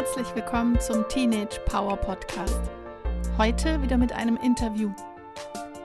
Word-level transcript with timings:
Herzlich 0.00 0.34
willkommen 0.34 0.80
zum 0.80 1.06
Teenage 1.08 1.60
Power 1.66 1.94
Podcast. 1.94 2.58
Heute 3.36 3.82
wieder 3.82 3.98
mit 3.98 4.14
einem 4.14 4.38
Interview. 4.38 4.94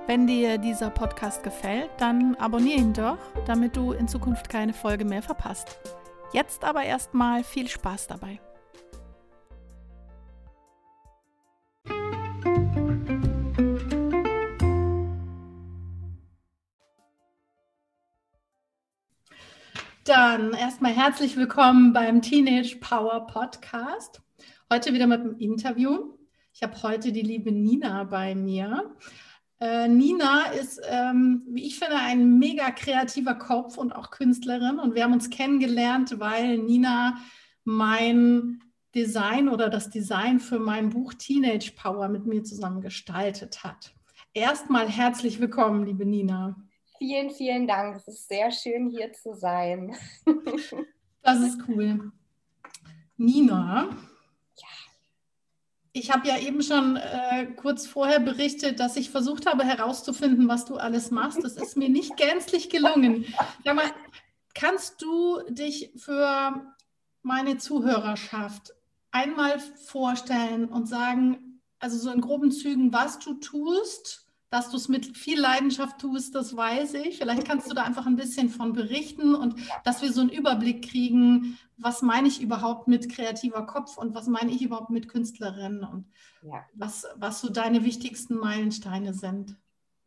Wenn 0.08 0.26
dir 0.26 0.58
dieser 0.58 0.90
Podcast 0.90 1.44
gefällt, 1.44 1.90
dann 1.98 2.34
abonniere 2.36 2.80
ihn 2.80 2.94
doch, 2.94 3.18
damit 3.46 3.76
du 3.76 3.92
in 3.92 4.08
Zukunft 4.08 4.48
keine 4.48 4.74
Folge 4.74 5.04
mehr 5.04 5.22
verpasst. 5.22 5.78
Jetzt 6.32 6.64
aber 6.64 6.84
erstmal 6.84 7.44
viel 7.44 7.68
Spaß 7.68 8.08
dabei. 8.08 8.40
Dann 20.16 20.54
erstmal 20.54 20.94
herzlich 20.94 21.36
willkommen 21.36 21.92
beim 21.92 22.22
Teenage 22.22 22.78
Power 22.80 23.28
Podcast. 23.28 24.22
Heute 24.72 24.94
wieder 24.94 25.08
mit 25.08 25.20
einem 25.20 25.38
Interview. 25.40 26.14
Ich 26.54 26.64
habe 26.64 26.82
heute 26.84 27.12
die 27.12 27.22
liebe 27.22 27.52
Nina 27.52 28.06
bei 28.06 28.34
mir. 28.34 28.96
Äh, 29.60 29.90
Nina 29.90 30.46
ist, 30.54 30.80
ähm, 30.90 31.44
wie 31.50 31.68
ich 31.68 31.80
finde, 31.80 31.98
ein 31.98 32.40
mega 32.40 32.72
kreativer 32.72 33.36
Kopf 33.36 33.78
und 33.78 33.94
auch 33.94 34.10
Künstlerin. 34.10 34.80
Und 34.80 34.96
wir 34.96 35.04
haben 35.04 35.12
uns 35.12 35.30
kennengelernt, 35.30 36.18
weil 36.18 36.60
Nina 36.60 37.18
mein 37.66 38.64
Design 38.96 39.50
oder 39.50 39.70
das 39.70 39.90
Design 39.90 40.40
für 40.40 40.60
mein 40.60 40.92
Buch 40.92 41.14
Teenage 41.14 41.74
Power 41.76 42.08
mit 42.08 42.26
mir 42.26 42.42
zusammen 42.46 42.80
gestaltet 42.80 43.66
hat. 43.66 43.94
Erstmal 44.34 44.88
herzlich 44.88 45.42
willkommen, 45.42 45.86
liebe 45.86 46.06
Nina. 46.06 46.56
Vielen, 46.98 47.32
vielen 47.32 47.68
Dank. 47.68 47.98
Es 47.98 48.08
ist 48.08 48.28
sehr 48.28 48.52
schön, 48.52 48.90
hier 48.90 49.12
zu 49.14 49.34
sein. 49.34 49.96
das 51.22 51.40
ist 51.40 51.60
cool. 51.68 52.12
Nina, 53.18 53.90
ja. 54.58 54.68
ich 55.94 56.12
habe 56.12 56.28
ja 56.28 56.38
eben 56.38 56.62
schon 56.62 56.98
äh, 56.98 57.48
kurz 57.56 57.88
vorher 57.88 58.20
berichtet, 58.20 58.80
dass 58.80 58.98
ich 58.98 59.10
versucht 59.10 59.46
habe 59.46 59.64
herauszufinden, 59.64 60.48
was 60.48 60.66
du 60.66 60.76
alles 60.76 61.12
machst. 61.12 61.44
Das 61.44 61.58
ist 61.58 61.78
mir 61.78 61.90
nicht 61.90 62.18
gänzlich 62.18 62.70
gelungen. 62.70 63.26
Sag 63.64 63.76
mal, 63.76 63.92
kannst 64.54 65.02
du 65.02 65.42
dich 65.50 65.92
für 65.98 66.66
meine 67.22 67.58
Zuhörerschaft 67.58 68.74
einmal 69.12 69.60
vorstellen 69.60 70.66
und 70.66 70.88
sagen, 70.88 71.62
also 71.80 71.98
so 71.98 72.12
in 72.12 72.22
groben 72.22 72.52
Zügen, 72.52 72.92
was 72.94 73.20
du 73.20 73.36
tust? 73.36 74.25
Dass 74.50 74.70
du 74.70 74.78
es 74.78 74.88
mit 74.88 75.18
viel 75.18 75.40
Leidenschaft 75.40 76.00
tust, 76.00 76.36
das 76.36 76.56
weiß 76.56 76.94
ich. 76.96 77.18
Vielleicht 77.18 77.46
kannst 77.46 77.70
du 77.70 77.76
da 77.76 77.84
einfach 77.84 78.06
ein 78.06 78.16
bisschen 78.16 78.50
von 78.50 78.74
berichten 78.74 79.36
und 79.36 79.56
dass 79.84 80.02
wir 80.02 80.14
so 80.14 80.22
einen 80.22 80.30
Überblick 80.30 80.90
kriegen, 80.90 81.58
was 81.78 82.02
meine 82.02 82.28
ich 82.28 82.42
überhaupt 82.42 82.88
mit 82.88 83.10
kreativer 83.10 83.66
Kopf 83.66 83.98
und 83.98 84.16
was 84.16 84.28
meine 84.28 84.52
ich 84.52 84.62
überhaupt 84.62 84.92
mit 84.92 85.10
Künstlerin 85.10 85.84
und 85.84 86.06
ja. 86.44 86.64
was, 86.74 87.06
was 87.16 87.42
so 87.42 87.50
deine 87.50 87.84
wichtigsten 87.84 88.36
Meilensteine 88.36 89.14
sind. 89.14 89.58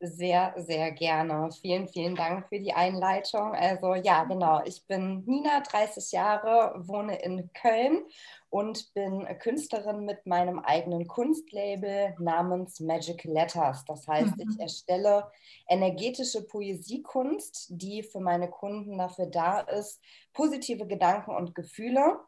Sehr, 0.01 0.55
sehr 0.57 0.93
gerne. 0.93 1.51
Vielen, 1.61 1.89
vielen 1.89 2.15
Dank 2.15 2.49
für 2.49 2.61
die 2.61 2.73
Einleitung. 2.73 3.53
Also 3.53 3.95
ja, 3.95 4.23
genau. 4.23 4.63
Ich 4.65 4.87
bin 4.87 5.25
Nina, 5.27 5.61
30 5.61 6.13
Jahre, 6.13 6.73
wohne 6.87 7.21
in 7.21 7.53
Köln 7.53 8.05
und 8.49 8.95
bin 8.95 9.27
Künstlerin 9.41 10.05
mit 10.05 10.25
meinem 10.25 10.61
eigenen 10.61 11.09
Kunstlabel 11.09 12.15
namens 12.21 12.79
Magic 12.79 13.25
Letters. 13.25 13.85
Das 13.87 14.07
heißt, 14.07 14.37
mhm. 14.37 14.49
ich 14.49 14.61
erstelle 14.61 15.33
energetische 15.67 16.47
Poesiekunst, 16.47 17.67
die 17.71 18.05
für 18.05 18.21
meine 18.21 18.49
Kunden 18.49 18.99
dafür 18.99 19.27
da 19.27 19.61
ist, 19.61 20.01
positive 20.33 20.87
Gedanken 20.87 21.35
und 21.35 21.57
Gefühle. 21.57 22.21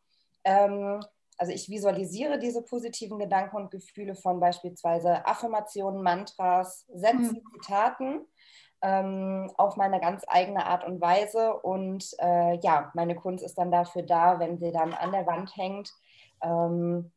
Ähm, 0.43 1.01
also 1.41 1.55
ich 1.55 1.71
visualisiere 1.71 2.39
diese 2.39 2.61
positiven 2.61 3.19
Gedanken 3.19 3.57
und 3.57 3.71
Gefühle 3.71 4.15
von 4.15 4.41
beispielsweise 4.41 5.25
Affirmationen, 5.27 6.03
Mantras, 6.03 6.85
Sätzen, 6.93 7.43
mhm. 7.43 7.63
Zitaten 7.63 8.27
ähm, 8.83 9.51
auf 9.57 9.77
meine 9.77 10.01
ganz 10.01 10.23
eigene 10.29 10.67
Art 10.67 10.85
und 10.85 11.01
Weise. 11.01 11.55
Und 11.55 12.15
äh, 12.19 12.59
ja, 12.61 12.91
meine 12.95 13.15
Kunst 13.15 13.43
ist 13.43 13.57
dann 13.57 13.71
dafür 13.71 14.03
da, 14.03 14.39
wenn 14.39 14.59
sie 14.59 14.71
dann 14.71 14.93
an 14.93 15.13
der 15.13 15.27
Wand 15.27 15.57
hängt, 15.57 15.91
ähm, 16.43 17.11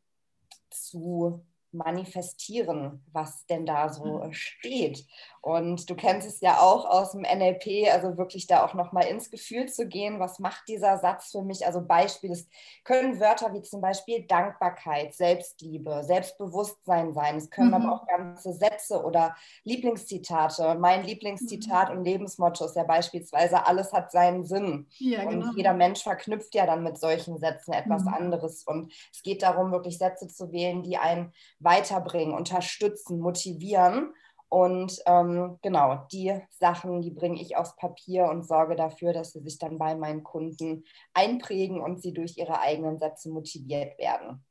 zu 0.70 1.44
manifestieren, 1.74 3.04
was 3.12 3.46
denn 3.46 3.66
da 3.66 3.88
so 3.88 4.24
mhm. 4.24 4.32
steht. 4.32 5.04
Und 5.44 5.90
du 5.90 5.94
kennst 5.94 6.26
es 6.26 6.40
ja 6.40 6.60
auch 6.60 6.86
aus 6.86 7.12
dem 7.12 7.20
NLP, 7.20 7.92
also 7.92 8.16
wirklich 8.16 8.46
da 8.46 8.64
auch 8.64 8.72
nochmal 8.72 9.08
ins 9.08 9.30
Gefühl 9.30 9.68
zu 9.68 9.86
gehen, 9.86 10.18
was 10.18 10.38
macht 10.38 10.66
dieser 10.68 10.96
Satz 10.96 11.32
für 11.32 11.42
mich? 11.42 11.66
Also 11.66 11.82
Beispiel, 11.82 12.32
es 12.32 12.48
können 12.82 13.20
Wörter 13.20 13.52
wie 13.52 13.60
zum 13.60 13.82
Beispiel 13.82 14.22
Dankbarkeit, 14.26 15.12
Selbstliebe, 15.12 16.02
Selbstbewusstsein 16.02 17.12
sein. 17.12 17.36
Es 17.36 17.50
können 17.50 17.68
mhm. 17.68 17.74
aber 17.74 17.92
auch 17.92 18.06
ganze 18.06 18.54
Sätze 18.54 19.04
oder 19.04 19.36
Lieblingszitate. 19.64 20.76
Mein 20.78 21.04
Lieblingszitat 21.04 21.90
mhm. 21.90 21.98
und 21.98 22.04
Lebensmotto 22.04 22.64
ist 22.64 22.76
ja 22.76 22.84
beispielsweise, 22.84 23.66
alles 23.66 23.92
hat 23.92 24.12
seinen 24.12 24.44
Sinn. 24.44 24.86
Ja, 24.98 25.24
genau. 25.24 25.48
Und 25.48 25.56
jeder 25.58 25.74
Mensch 25.74 26.02
verknüpft 26.02 26.54
ja 26.54 26.64
dann 26.64 26.82
mit 26.82 26.96
solchen 26.96 27.36
Sätzen 27.36 27.74
etwas 27.74 28.04
mhm. 28.04 28.14
anderes. 28.14 28.64
Und 28.64 28.92
es 29.12 29.22
geht 29.22 29.42
darum, 29.42 29.72
wirklich 29.72 29.98
Sätze 29.98 30.26
zu 30.28 30.52
wählen, 30.52 30.82
die 30.82 30.96
einen 30.96 31.34
weiterbringen, 31.64 32.34
unterstützen, 32.34 33.18
motivieren. 33.18 34.12
Und 34.48 35.00
ähm, 35.06 35.58
genau, 35.62 36.06
die 36.12 36.38
Sachen, 36.50 37.02
die 37.02 37.10
bringe 37.10 37.40
ich 37.40 37.56
aufs 37.56 37.74
Papier 37.74 38.26
und 38.26 38.46
sorge 38.46 38.76
dafür, 38.76 39.12
dass 39.12 39.32
sie 39.32 39.40
sich 39.40 39.58
dann 39.58 39.78
bei 39.78 39.96
meinen 39.96 40.22
Kunden 40.22 40.84
einprägen 41.12 41.80
und 41.80 42.00
sie 42.00 42.12
durch 42.12 42.36
ihre 42.36 42.60
eigenen 42.60 42.98
Sätze 42.98 43.30
motiviert 43.30 43.98
werden. 43.98 44.44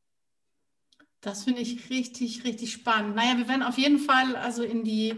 Das 1.21 1.45
finde 1.45 1.61
ich 1.61 1.89
richtig, 1.89 2.43
richtig 2.43 2.73
spannend. 2.73 3.15
Naja, 3.15 3.37
wir 3.37 3.47
werden 3.47 3.63
auf 3.63 3.77
jeden 3.77 3.99
Fall 3.99 4.35
also 4.35 4.61
in 4.61 4.83
die 4.83 5.15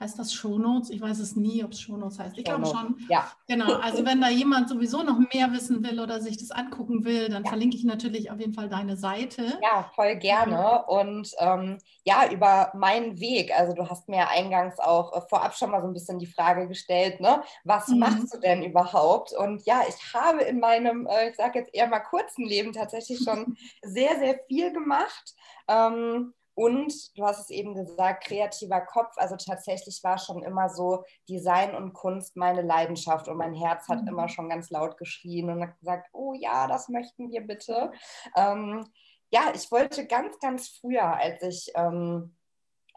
Heißt 0.00 0.16
das 0.16 0.32
Shownotes? 0.32 0.90
Ich 0.90 1.00
weiß 1.00 1.18
es 1.18 1.34
nie, 1.34 1.64
ob 1.64 1.72
es 1.72 1.80
Shownotes 1.80 2.20
heißt. 2.20 2.38
Ich 2.38 2.44
glaube 2.44 2.66
schon. 2.66 2.96
Ja. 3.08 3.32
Genau. 3.48 3.74
Also 3.80 4.04
wenn 4.04 4.20
da 4.20 4.28
jemand 4.28 4.68
sowieso 4.68 5.02
noch 5.02 5.18
mehr 5.32 5.52
wissen 5.52 5.82
will 5.82 5.98
oder 5.98 6.20
sich 6.20 6.36
das 6.36 6.52
angucken 6.52 7.04
will, 7.04 7.28
dann 7.28 7.42
ja. 7.42 7.48
verlinke 7.48 7.76
ich 7.76 7.84
natürlich 7.84 8.30
auf 8.30 8.38
jeden 8.38 8.54
Fall 8.54 8.68
deine 8.68 8.96
Seite. 8.96 9.58
Ja, 9.60 9.90
voll 9.96 10.14
gerne. 10.16 10.84
Und 10.86 11.32
ähm, 11.38 11.78
ja, 12.04 12.30
über 12.30 12.70
meinen 12.74 13.18
Weg. 13.18 13.52
Also 13.58 13.74
du 13.74 13.88
hast 13.88 14.08
mir 14.08 14.28
eingangs 14.28 14.78
auch 14.78 15.16
äh, 15.16 15.20
vorab 15.28 15.56
schon 15.56 15.70
mal 15.70 15.82
so 15.82 15.88
ein 15.88 15.94
bisschen 15.94 16.20
die 16.20 16.26
Frage 16.26 16.68
gestellt, 16.68 17.20
ne? 17.20 17.42
Was 17.64 17.88
mhm. 17.88 17.98
machst 17.98 18.32
du 18.32 18.38
denn 18.38 18.62
überhaupt? 18.62 19.32
Und 19.32 19.66
ja, 19.66 19.82
ich 19.88 20.14
habe 20.14 20.42
in 20.42 20.60
meinem, 20.60 21.08
äh, 21.08 21.30
ich 21.30 21.36
sage 21.36 21.58
jetzt 21.58 21.74
eher 21.74 21.88
mal 21.88 22.00
kurzen 22.00 22.44
Leben 22.44 22.72
tatsächlich 22.72 23.18
schon 23.24 23.56
sehr, 23.82 24.16
sehr 24.20 24.38
viel 24.46 24.72
gemacht. 24.72 25.34
Ähm, 25.66 26.34
und 26.58 27.16
du 27.16 27.24
hast 27.24 27.38
es 27.38 27.50
eben 27.50 27.72
gesagt, 27.72 28.24
kreativer 28.24 28.80
Kopf. 28.80 29.12
Also 29.14 29.36
tatsächlich 29.36 30.00
war 30.02 30.18
schon 30.18 30.42
immer 30.42 30.68
so 30.68 31.04
Design 31.28 31.76
und 31.76 31.92
Kunst 31.92 32.36
meine 32.36 32.62
Leidenschaft. 32.62 33.28
Und 33.28 33.36
mein 33.36 33.54
Herz 33.54 33.86
hat 33.86 34.02
mhm. 34.02 34.08
immer 34.08 34.28
schon 34.28 34.48
ganz 34.48 34.68
laut 34.68 34.96
geschrien 34.96 35.50
und 35.50 35.62
hat 35.62 35.78
gesagt, 35.78 36.08
oh 36.12 36.34
ja, 36.34 36.66
das 36.66 36.88
möchten 36.88 37.30
wir 37.30 37.42
bitte. 37.42 37.92
Ähm, 38.36 38.84
ja, 39.30 39.52
ich 39.54 39.70
wollte 39.70 40.08
ganz, 40.08 40.36
ganz 40.40 40.68
früher, 40.80 41.04
als 41.04 41.40
ich 41.42 41.70
ähm, 41.76 42.36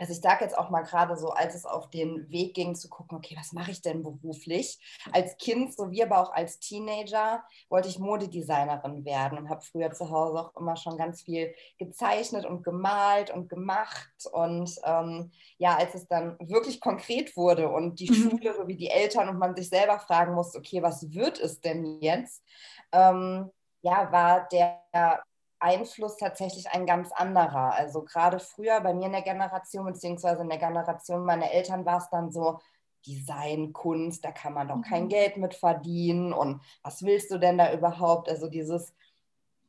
also 0.02 0.14
ich 0.14 0.22
sage 0.22 0.44
jetzt 0.44 0.58
auch 0.58 0.72
mal 0.72 0.82
gerade 0.82 1.16
so, 1.16 1.30
als 1.30 1.54
es 1.54 1.64
auf 1.64 1.92
den 1.92 2.28
Weg 2.32 2.56
ging 2.56 2.74
zu 2.74 2.90
gucken, 2.90 3.20
okay, 3.20 3.36
was 3.38 3.54
mache 3.54 3.70
ich 3.70 3.84
denn 3.84 4.02
beruflich? 4.02 4.80
Als 5.12 5.38
Kind 5.38 5.76
sowie 5.76 6.02
aber 6.02 6.18
auch 6.18 6.34
als 6.34 6.58
Teenager 6.58 7.44
wollte 7.70 7.88
ich 7.88 8.00
Modedesignerin 8.00 9.06
werden 9.06 9.38
und 9.38 9.50
habe 9.50 9.62
früher 9.62 9.92
zu 9.92 10.10
Hause 10.10 10.40
auch 10.40 10.56
immer 10.60 10.76
schon 10.76 10.98
ganz 10.98 11.22
viel 11.22 11.54
gezeichnet 11.78 12.48
und 12.48 12.64
gemalt 12.64 13.30
und 13.30 13.48
gemacht. 13.48 14.10
Und 14.32 14.76
ähm, 14.84 15.32
ja, 15.60 15.78
als 15.78 15.94
es 15.94 16.08
dann 16.08 16.36
wirklich 16.40 16.82
konkret 16.82 17.38
wurde 17.38 17.70
und 17.70 18.00
die 18.00 18.10
mhm. 18.10 18.16
Schule 18.16 18.56
sowie 18.56 18.78
die 18.78 18.90
Eltern 18.90 19.30
und 19.30 19.38
man 19.38 19.56
sich 19.56 19.70
selber 19.70 20.00
fragen 20.00 20.34
musste, 20.34 20.58
okay, 20.58 20.82
was 20.82 21.14
wird 21.14 21.40
es 21.40 21.62
denn 21.62 22.02
jetzt? 22.02 22.44
Ähm, 22.92 23.52
ja, 23.84 24.12
war 24.12 24.48
der 24.48 25.24
Einfluss 25.62 26.18
tatsächlich 26.18 26.70
ein 26.72 26.86
ganz 26.86 27.12
anderer. 27.12 27.74
Also 27.74 28.04
gerade 28.04 28.40
früher 28.40 28.82
bei 28.82 28.94
mir 28.94 29.06
in 29.06 29.12
der 29.14 29.22
Generation, 29.22 29.86
beziehungsweise 29.86 30.42
in 30.42 30.50
der 30.50 30.58
Generation 30.58 31.24
meiner 31.24 31.52
Eltern 31.52 31.86
war 31.86 31.98
es 31.98 32.10
dann 32.10 32.32
so, 32.32 32.60
Design, 33.06 33.74
Kunst, 33.74 34.24
da 34.24 34.32
kann 34.32 34.54
man 34.54 34.68
doch 34.68 34.82
kein 34.82 35.06
mhm. 35.06 35.10
Geld 35.10 35.38
mit 35.38 35.56
verdienen 35.56 36.34
und 36.34 36.62
was 36.84 37.04
willst 37.04 37.32
du 37.32 37.40
denn 37.40 37.58
da 37.58 37.74
überhaupt? 37.74 38.30
Also 38.30 38.48
dieses 38.48 38.94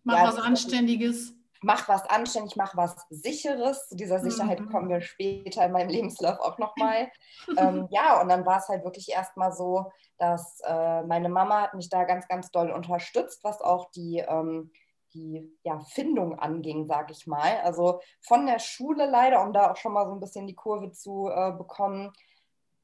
Mach 0.04 0.18
ja, 0.18 0.28
was 0.28 0.36
Anständiges. 0.36 1.34
Mach 1.64 1.88
was 1.88 2.04
anständig, 2.10 2.56
mach 2.56 2.76
was 2.76 2.96
Sicheres. 3.08 3.88
Zu 3.88 3.94
dieser 3.94 4.18
Sicherheit 4.18 4.58
mhm. 4.58 4.68
kommen 4.70 4.88
wir 4.88 5.00
später 5.00 5.64
in 5.64 5.70
meinem 5.70 5.90
Lebenslauf 5.90 6.40
auch 6.40 6.58
nochmal. 6.58 7.08
ähm, 7.56 7.86
ja, 7.90 8.20
und 8.20 8.28
dann 8.28 8.44
war 8.44 8.58
es 8.58 8.68
halt 8.68 8.82
wirklich 8.82 9.10
erstmal 9.10 9.52
so, 9.52 9.92
dass 10.18 10.60
äh, 10.66 11.02
meine 11.04 11.28
Mama 11.28 11.62
hat 11.62 11.74
mich 11.74 11.88
da 11.88 12.02
ganz, 12.02 12.26
ganz 12.26 12.50
doll 12.50 12.72
unterstützt, 12.72 13.44
was 13.44 13.60
auch 13.60 13.92
die 13.92 14.18
ähm, 14.18 14.72
die 15.14 15.56
ja, 15.62 15.80
Findung 15.80 16.38
anging, 16.38 16.86
sage 16.86 17.12
ich 17.12 17.26
mal. 17.26 17.60
Also 17.62 18.00
von 18.20 18.46
der 18.46 18.58
Schule 18.58 19.06
leider, 19.06 19.42
um 19.42 19.52
da 19.52 19.72
auch 19.72 19.76
schon 19.76 19.92
mal 19.92 20.06
so 20.06 20.12
ein 20.12 20.20
bisschen 20.20 20.46
die 20.46 20.54
Kurve 20.54 20.92
zu 20.92 21.28
äh, 21.28 21.52
bekommen, 21.52 22.12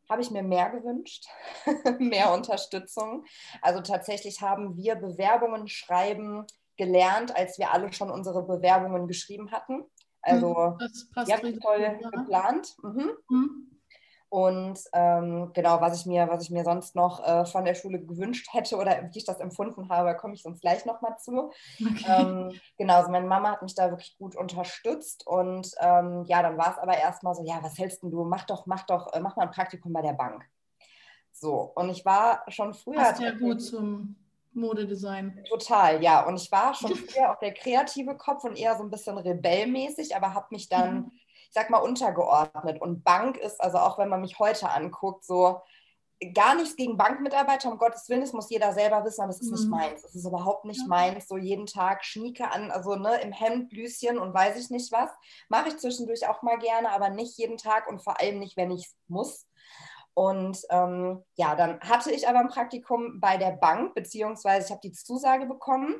habe 0.08 0.22
ich 0.22 0.30
mir 0.30 0.42
mehr 0.42 0.70
gewünscht, 0.70 1.26
mehr 1.98 2.32
Unterstützung. 2.32 3.24
Also 3.60 3.80
tatsächlich 3.82 4.40
haben 4.40 4.76
wir 4.76 4.94
Bewerbungen 4.94 5.68
schreiben 5.68 6.46
gelernt, 6.76 7.36
als 7.36 7.58
wir 7.58 7.72
alle 7.72 7.92
schon 7.92 8.10
unsere 8.10 8.42
Bewerbungen 8.42 9.06
geschrieben 9.06 9.50
hatten. 9.50 9.84
Also 10.22 10.54
Mhm, 10.54 10.78
Das 10.78 11.08
passt 11.14 11.30
richtig 11.30 11.60
toll 11.62 11.80
ja. 11.80 12.10
geplant. 12.10 12.76
Mhm. 12.82 13.10
Mhm. 13.28 13.77
Und 14.30 14.78
ähm, 14.92 15.52
genau, 15.54 15.80
was 15.80 15.98
ich 16.00 16.06
mir, 16.06 16.28
was 16.28 16.42
ich 16.42 16.50
mir 16.50 16.62
sonst 16.62 16.94
noch 16.94 17.26
äh, 17.26 17.46
von 17.46 17.64
der 17.64 17.74
Schule 17.74 17.98
gewünscht 17.98 18.48
hätte 18.52 18.76
oder 18.76 19.08
wie 19.10 19.18
ich 19.18 19.24
das 19.24 19.40
empfunden 19.40 19.88
habe, 19.88 20.14
komme 20.16 20.34
ich 20.34 20.42
sonst 20.42 20.60
gleich 20.60 20.84
nochmal 20.84 21.16
zu. 21.18 21.50
Okay. 21.80 22.04
Ähm, 22.06 22.60
genau, 22.76 22.94
also 22.96 23.10
meine 23.10 23.26
Mama 23.26 23.52
hat 23.52 23.62
mich 23.62 23.74
da 23.74 23.88
wirklich 23.90 24.16
gut 24.18 24.36
unterstützt 24.36 25.26
und 25.26 25.70
ähm, 25.80 26.24
ja, 26.26 26.42
dann 26.42 26.58
war 26.58 26.72
es 26.72 26.78
aber 26.78 26.98
erstmal 26.98 27.34
so, 27.34 27.42
ja, 27.42 27.58
was 27.62 27.78
hältst 27.78 28.02
denn 28.02 28.10
du? 28.10 28.24
Mach 28.24 28.44
doch, 28.44 28.66
mach 28.66 28.84
doch, 28.84 29.12
äh, 29.14 29.20
mach 29.20 29.36
mal 29.36 29.44
ein 29.44 29.50
Praktikum 29.50 29.92
bei 29.94 30.02
der 30.02 30.12
Bank. 30.12 30.44
So, 31.32 31.72
und 31.74 31.88
ich 31.88 32.04
war 32.04 32.42
schon 32.48 32.74
früher 32.74 32.96
Passt 32.96 33.20
ja 33.20 33.30
gut 33.30 33.62
zum 33.62 34.16
Modedesign. 34.52 35.44
total, 35.48 36.02
ja, 36.02 36.26
und 36.26 36.36
ich 36.36 36.50
war 36.50 36.74
schon 36.74 36.92
früher 36.94 37.32
auch 37.32 37.38
der 37.38 37.54
kreative 37.54 38.16
Kopf 38.16 38.44
und 38.44 38.58
eher 38.58 38.76
so 38.76 38.82
ein 38.82 38.90
bisschen 38.90 39.16
rebellmäßig, 39.16 40.16
aber 40.16 40.34
habe 40.34 40.48
mich 40.50 40.68
dann, 40.68 40.96
Mhm. 40.96 41.12
Ich 41.48 41.54
sag 41.54 41.70
mal, 41.70 41.78
untergeordnet. 41.78 42.80
Und 42.80 43.04
Bank 43.04 43.36
ist, 43.38 43.60
also 43.60 43.78
auch 43.78 43.98
wenn 43.98 44.08
man 44.08 44.20
mich 44.20 44.38
heute 44.38 44.70
anguckt, 44.70 45.24
so 45.24 45.60
gar 46.34 46.56
nichts 46.56 46.74
gegen 46.76 46.96
Bankmitarbeiter, 46.96 47.70
um 47.70 47.78
Gottes 47.78 48.08
Willen, 48.08 48.22
das 48.22 48.32
muss 48.32 48.50
jeder 48.50 48.72
selber 48.72 49.04
wissen, 49.04 49.22
aber 49.22 49.30
es 49.30 49.40
ist 49.40 49.52
nicht 49.52 49.64
Mhm. 49.66 49.70
meins. 49.70 50.04
Es 50.04 50.14
ist 50.16 50.26
überhaupt 50.26 50.64
nicht 50.64 50.80
Ja. 50.80 50.86
meins, 50.88 51.28
so 51.28 51.36
jeden 51.36 51.66
Tag 51.66 52.04
Schnieke 52.04 52.50
an, 52.50 52.70
also 52.72 52.96
ne, 52.96 53.20
im 53.20 53.32
Hemd, 53.32 53.70
Blüschen 53.70 54.18
und 54.18 54.34
weiß 54.34 54.56
ich 54.58 54.68
nicht 54.70 54.90
was. 54.92 55.10
Mache 55.48 55.68
ich 55.68 55.78
zwischendurch 55.78 56.26
auch 56.28 56.42
mal 56.42 56.58
gerne, 56.58 56.90
aber 56.90 57.10
nicht 57.10 57.38
jeden 57.38 57.56
Tag 57.56 57.88
und 57.88 58.02
vor 58.02 58.20
allem 58.20 58.40
nicht, 58.40 58.56
wenn 58.56 58.72
ich 58.72 58.86
es 58.86 58.96
muss. 59.06 59.46
Und 60.14 60.58
ähm, 60.70 61.24
ja, 61.36 61.54
dann 61.54 61.78
hatte 61.80 62.10
ich 62.10 62.26
aber 62.28 62.40
ein 62.40 62.48
Praktikum 62.48 63.20
bei 63.20 63.36
der 63.36 63.52
Bank, 63.52 63.94
beziehungsweise 63.94 64.66
ich 64.66 64.70
habe 64.72 64.80
die 64.82 64.90
Zusage 64.92 65.46
bekommen 65.46 65.94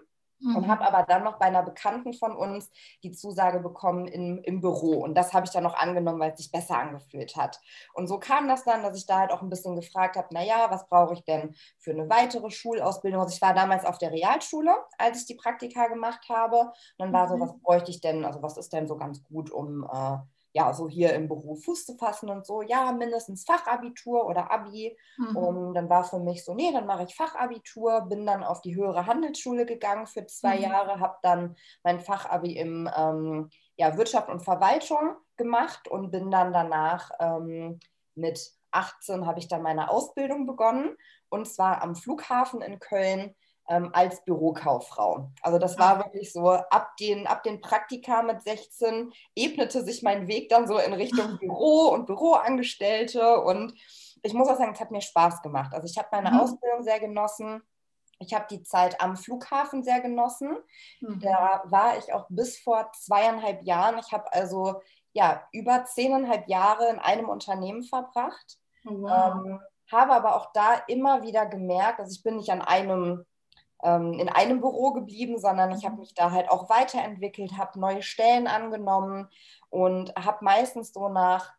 und 0.53 0.67
Mhm. 0.67 0.69
habe 0.69 0.85
aber 0.87 1.03
dann 1.05 1.25
noch 1.25 1.39
bei 1.39 1.47
einer 1.47 1.63
Bekannten 1.63 2.13
von 2.15 2.35
uns 2.37 2.71
die 3.03 3.13
Zusage 3.13 3.61
bekommen 3.61 4.07
im, 4.07 4.39
im 4.43 4.61
Büro. 4.61 5.03
Und 5.03 5.15
das 5.15 5.33
habe 5.33 5.47
ich 5.47 5.53
dann 5.53 5.63
noch 5.65 5.75
angenommen, 5.77 6.21
weil 6.21 6.33
es 6.33 6.39
sich 6.39 6.51
besser 6.51 6.79
angefühlt 6.79 7.37
hat. 7.37 7.61
Und 7.95 8.07
so 8.07 8.19
kam 8.19 8.49
das 8.49 8.65
dann, 8.65 8.83
dass 8.83 8.97
ich 8.97 9.07
da 9.07 9.19
halt 9.21 9.31
auch 9.33 9.43
ein 9.43 9.51
bisschen 9.51 9.77
gefragt 9.77 10.17
habe, 10.17 10.29
naja, 10.33 10.67
was 10.71 10.89
brauche 10.89 11.15
ich 11.15 11.25
denn 11.25 11.55
für 11.79 11.91
eine 11.93 12.09
weitere 12.09 12.51
Schulausbildung? 12.51 13.21
Also 13.21 13.35
ich 13.35 13.43
war 13.43 13.55
damals 13.55 13.85
auf 13.85 13.99
der 13.99 14.13
Realschule, 14.13 14.75
als 14.99 15.21
ich 15.21 15.27
die 15.27 15.35
Praktika 15.35 15.89
gemacht 15.89 16.29
habe. 16.29 16.59
Und 16.61 16.73
dann 16.99 17.13
war 17.13 17.29
so, 17.29 17.39
Mhm. 17.39 17.41
was 17.41 17.59
bräuchte 17.63 17.91
ich 17.91 18.01
denn, 18.01 18.25
also 18.25 18.43
was 18.43 18.57
ist 18.57 18.73
denn 18.73 18.87
so 18.87 18.97
ganz 18.97 19.23
gut, 19.23 19.51
um 19.51 19.85
äh, 19.85 20.19
ja, 20.59 20.75
so 20.75 20.89
hier 20.89 21.13
im 21.15 21.29
Beruf 21.29 21.65
Fuß 21.65 21.87
zu 21.87 21.97
fassen 21.97 22.29
und 22.31 22.45
so, 22.45 22.63
ja, 22.63 22.91
mindestens 22.91 23.45
Fachabitur 23.45 24.27
oder 24.27 24.51
Abi. 24.51 24.99
Mhm. 25.17 25.37
Und 25.37 25.75
dann 25.75 25.89
war 25.89 26.03
für 26.03 26.19
mich 26.19 26.45
so, 26.45 26.53
nee, 26.53 26.73
dann 26.73 26.85
mache 26.87 27.05
ich 27.05 27.15
Fachabitur, 27.15 28.01
bin 28.09 28.27
dann 28.27 28.43
auf 28.43 28.61
die 28.61 28.75
höhere 28.75 29.07
Handelsschule 29.07 29.67
gegangen 29.67 30.09
für 30.09 30.27
zwei 30.27 30.57
Mhm. 30.57 30.63
Jahre, 30.63 30.99
habe 30.99 31.17
dann 31.23 31.57
mein 31.85 32.01
Fachabi 32.01 32.57
im 32.57 32.91
ähm, 32.97 33.51
ja, 33.77 33.97
Wirtschaft 33.97 34.29
und 34.29 34.41
Verwaltung 34.43 35.15
gemacht 35.37 35.87
und 35.87 36.11
bin 36.11 36.29
dann 36.33 36.53
danach 36.53 37.13
ähm, 37.21 37.79
mit 38.17 38.51
18 38.73 39.27
habe 39.27 39.39
ich 39.39 39.47
dann 39.47 39.63
meine 39.63 39.91
Ausbildung 39.91 40.45
begonnen 40.45 40.97
und 41.29 41.47
zwar 41.47 41.83
am 41.83 41.95
Flughafen 41.95 42.61
in 42.63 42.81
Köln 42.81 43.35
ähm, 43.69 43.91
als 43.93 44.25
Bürokauffrau. 44.25 45.31
Also 45.43 45.59
das 45.59 45.79
war 45.79 45.99
wirklich 46.05 46.33
so, 46.33 46.49
ab 46.49 46.97
den, 46.99 47.27
ab 47.27 47.43
den 47.43 47.61
Praktika 47.61 48.23
mit 48.23 48.43
16 48.43 49.13
ebnete 49.35 49.85
sich 49.85 50.03
mein 50.03 50.27
Weg 50.27 50.49
dann 50.49 50.67
so 50.67 50.79
in 50.79 50.93
Richtung 50.93 51.39
Büro 51.41 51.89
und 51.89 52.07
Büroangestellte 52.07 53.41
und 53.41 53.75
ich 54.23 54.35
muss 54.35 54.49
auch 54.49 54.57
sagen, 54.57 54.73
es 54.73 54.81
hat 54.81 54.91
mir 54.91 55.01
Spaß 55.01 55.43
gemacht. 55.43 55.73
Also 55.73 55.87
ich 55.87 55.97
habe 55.97 56.09
meine 56.11 56.33
Mhm. 56.33 56.41
Ausbildung 56.41 56.83
sehr 56.83 56.99
genossen. 56.99 57.63
Ich 58.19 58.35
habe 58.35 58.47
die 58.51 58.65
Zeit 58.65 59.01
am 59.01 59.17
Flughafen 59.17 59.85
sehr 59.85 60.01
genossen. 60.01 60.57
Mhm. 61.01 61.21
Da 61.21 61.63
war 61.67 61.97
ich 61.99 62.13
auch 62.13 62.27
bis 62.29 62.59
vor 62.59 62.91
zweieinhalb 62.93 63.63
Jahren. 63.63 63.99
Ich 63.99 64.13
habe 64.13 64.33
also 64.33 64.83
ja 65.13 65.47
über 65.53 65.85
zehneinhalb 65.85 66.49
Jahre 66.49 66.89
in 66.91 66.99
einem 66.99 67.29
Unternehmen 67.29 67.85
verbracht. 67.85 68.59
Oh, 68.87 69.03
wow. 69.03 69.35
Ähm, 69.45 69.61
habe 69.91 70.13
aber 70.13 70.37
auch 70.37 70.53
da 70.53 70.75
immer 70.87 71.23
wieder 71.23 71.47
gemerkt, 71.47 72.01
also 72.01 72.13
ich 72.13 72.23
bin 72.23 72.37
nicht 72.37 72.51
an 72.51 72.61
einem, 72.61 73.25
in 73.85 74.29
einem 74.29 74.61
Büro 74.61 74.93
geblieben, 74.93 75.39
sondern 75.39 75.71
ich 75.71 75.85
habe 75.85 75.99
mich 75.99 76.13
da 76.15 76.33
halt 76.33 76.51
auch 76.51 76.69
weiterentwickelt, 76.69 77.57
habe 77.57 77.79
neue 77.79 78.03
Stellen 78.03 78.49
angenommen 78.49 79.29
und 79.71 80.13
habe 80.17 80.45
meistens 80.45 80.93
so 80.93 81.09
nach 81.09 81.53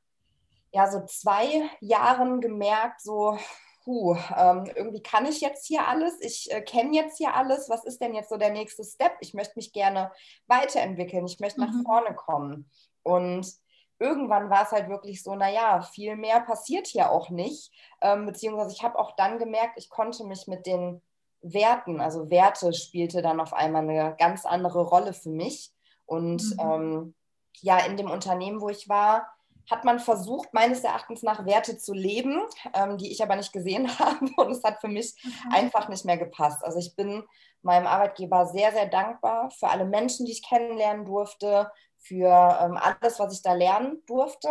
ja, 0.71 0.89
so 0.91 1.03
zwei 1.05 1.69
Jahren 1.79 2.41
gemerkt, 2.41 3.01
so, 3.01 3.37
puh, 3.83 4.15
ähm, 4.37 4.65
irgendwie 4.75 5.01
kann 5.01 5.25
ich 5.25 5.41
jetzt 5.41 5.65
hier 5.65 5.87
alles, 5.87 6.19
ich 6.21 6.51
äh, 6.51 6.61
kenne 6.61 6.95
jetzt 6.95 7.17
hier 7.17 7.33
alles, 7.35 7.69
was 7.69 7.85
ist 7.85 8.01
denn 8.01 8.13
jetzt 8.13 8.29
so 8.29 8.37
der 8.37 8.51
nächste 8.51 8.83
Step? 8.83 9.13
Ich 9.19 9.33
möchte 9.33 9.53
mich 9.55 9.73
gerne 9.73 10.11
weiterentwickeln, 10.47 11.25
ich 11.25 11.39
möchte 11.39 11.59
nach 11.61 11.73
Mhm. 11.73 11.83
vorne 11.83 12.13
kommen. 12.15 12.69
Und 13.03 13.51
irgendwann 13.97 14.49
war 14.49 14.63
es 14.63 14.71
halt 14.71 14.89
wirklich 14.89 15.23
so, 15.23 15.35
naja, 15.35 15.81
viel 15.81 16.15
mehr 16.15 16.41
passiert 16.41 16.87
hier 16.87 17.09
auch 17.09 17.29
nicht. 17.29 17.71
Ähm, 18.01 18.25
beziehungsweise 18.25 18.73
ich 18.73 18.83
habe 18.83 18.99
auch 18.99 19.15
dann 19.15 19.39
gemerkt, 19.39 19.73
ich 19.77 19.89
konnte 19.89 20.23
mich 20.25 20.47
mit 20.47 20.65
den 20.67 21.01
Werten, 21.41 22.01
also 22.01 22.29
Werte 22.29 22.73
spielte 22.73 23.21
dann 23.21 23.39
auf 23.39 23.53
einmal 23.53 23.83
eine 23.89 24.15
ganz 24.17 24.45
andere 24.45 24.81
Rolle 24.81 25.13
für 25.13 25.29
mich. 25.29 25.71
Und 26.05 26.43
Mhm. 26.43 26.59
ähm, 26.59 27.15
ja, 27.61 27.79
in 27.85 27.97
dem 27.97 28.09
Unternehmen, 28.09 28.61
wo 28.61 28.69
ich 28.69 28.89
war, 28.89 29.27
hat 29.69 29.85
man 29.85 29.99
versucht, 29.99 30.53
meines 30.53 30.83
Erachtens 30.83 31.21
nach 31.21 31.45
Werte 31.45 31.77
zu 31.77 31.93
leben, 31.93 32.41
ähm, 32.73 32.97
die 32.97 33.11
ich 33.11 33.21
aber 33.21 33.35
nicht 33.35 33.53
gesehen 33.53 33.87
habe. 33.99 34.25
Und 34.37 34.51
es 34.51 34.63
hat 34.63 34.81
für 34.81 34.87
mich 34.87 35.13
Okay. 35.25 35.49
einfach 35.51 35.89
nicht 35.89 36.05
mehr 36.05 36.17
gepasst. 36.17 36.63
Also 36.63 36.79
ich 36.79 36.95
bin 36.95 37.23
meinem 37.61 37.87
Arbeitgeber 37.87 38.45
sehr, 38.47 38.71
sehr 38.71 38.87
dankbar 38.87 39.51
für 39.51 39.67
alle 39.67 39.85
Menschen, 39.85 40.25
die 40.25 40.31
ich 40.31 40.47
kennenlernen 40.47 41.05
durfte, 41.05 41.71
für 41.97 42.57
ähm, 42.61 42.77
alles, 42.77 43.19
was 43.19 43.33
ich 43.33 43.41
da 43.43 43.53
lernen 43.53 44.01
durfte. 44.07 44.49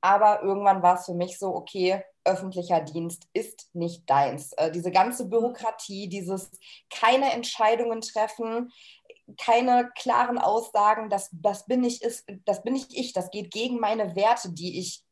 Aber 0.00 0.42
irgendwann 0.42 0.82
war 0.82 0.96
es 0.96 1.06
für 1.06 1.14
mich 1.14 1.38
so, 1.38 1.54
okay, 1.54 2.02
öffentlicher 2.24 2.80
Dienst 2.80 3.28
ist 3.32 3.74
nicht 3.74 4.08
deins. 4.08 4.52
Äh, 4.54 4.70
diese 4.70 4.90
ganze 4.90 5.28
Bürokratie, 5.28 6.08
dieses 6.08 6.50
keine 6.90 7.32
Entscheidungen 7.32 8.00
treffen, 8.00 8.72
keine 9.38 9.90
klaren 9.96 10.38
Aussagen, 10.38 11.10
das, 11.10 11.30
das, 11.32 11.66
bin 11.66 11.84
ich, 11.84 12.02
ist, 12.02 12.26
das 12.44 12.62
bin 12.62 12.74
nicht 12.74 12.92
ich, 12.94 13.12
das 13.12 13.30
geht 13.30 13.50
gegen 13.50 13.78
meine 13.80 14.16
Werte, 14.16 14.50
die 14.52 14.78
ich 14.78 15.04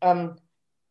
ähm, 0.00 0.36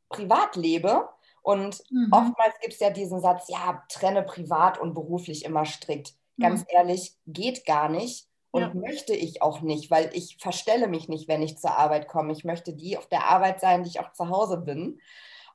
privat 0.10 0.56
lebe. 0.56 1.10
Und 1.42 1.84
Mhm. 1.90 2.12
oftmals 2.12 2.54
gibt 2.62 2.74
es 2.74 2.80
ja 2.80 2.92
diesen 2.92 3.20
Satz, 3.20 3.48
ja, 3.48 3.84
trenne 3.90 4.24
privat 4.24 4.80
und 4.80 4.94
beruflich 4.94 5.44
immer 5.46 5.66
strikt. 5.66 6.14
Ganz 6.40 6.62
Mhm. 6.62 6.66
ehrlich, 6.70 7.16
geht 7.26 7.66
gar 7.66 7.90
nicht 7.90 8.28
und 8.52 8.62
Ja. 8.62 8.74
möchte 8.74 9.14
ich 9.16 9.42
auch 9.42 9.62
nicht, 9.62 9.90
weil 9.90 10.10
ich 10.14 10.38
verstelle 10.40 10.88
mich 10.88 11.08
nicht, 11.08 11.28
wenn 11.28 11.42
ich 11.42 11.58
zur 11.58 11.78
Arbeit 11.78 12.08
komme. 12.08 12.32
Ich 12.34 12.44
möchte 12.44 12.74
die 12.74 12.98
auf 12.98 13.08
der 13.08 13.26
Arbeit 13.30 13.60
sein, 13.60 13.84
die 13.84 13.90
ich 13.90 14.00
auch 14.00 14.12
zu 14.14 14.30
Hause 14.30 14.58
bin. 14.58 15.00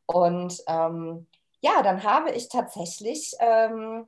Und 0.07 0.63
ähm, 0.67 1.27
ja, 1.61 1.83
dann 1.83 2.03
habe 2.05 2.31
ich 2.31 2.49
tatsächlich 2.49 3.35
ähm, 3.41 4.07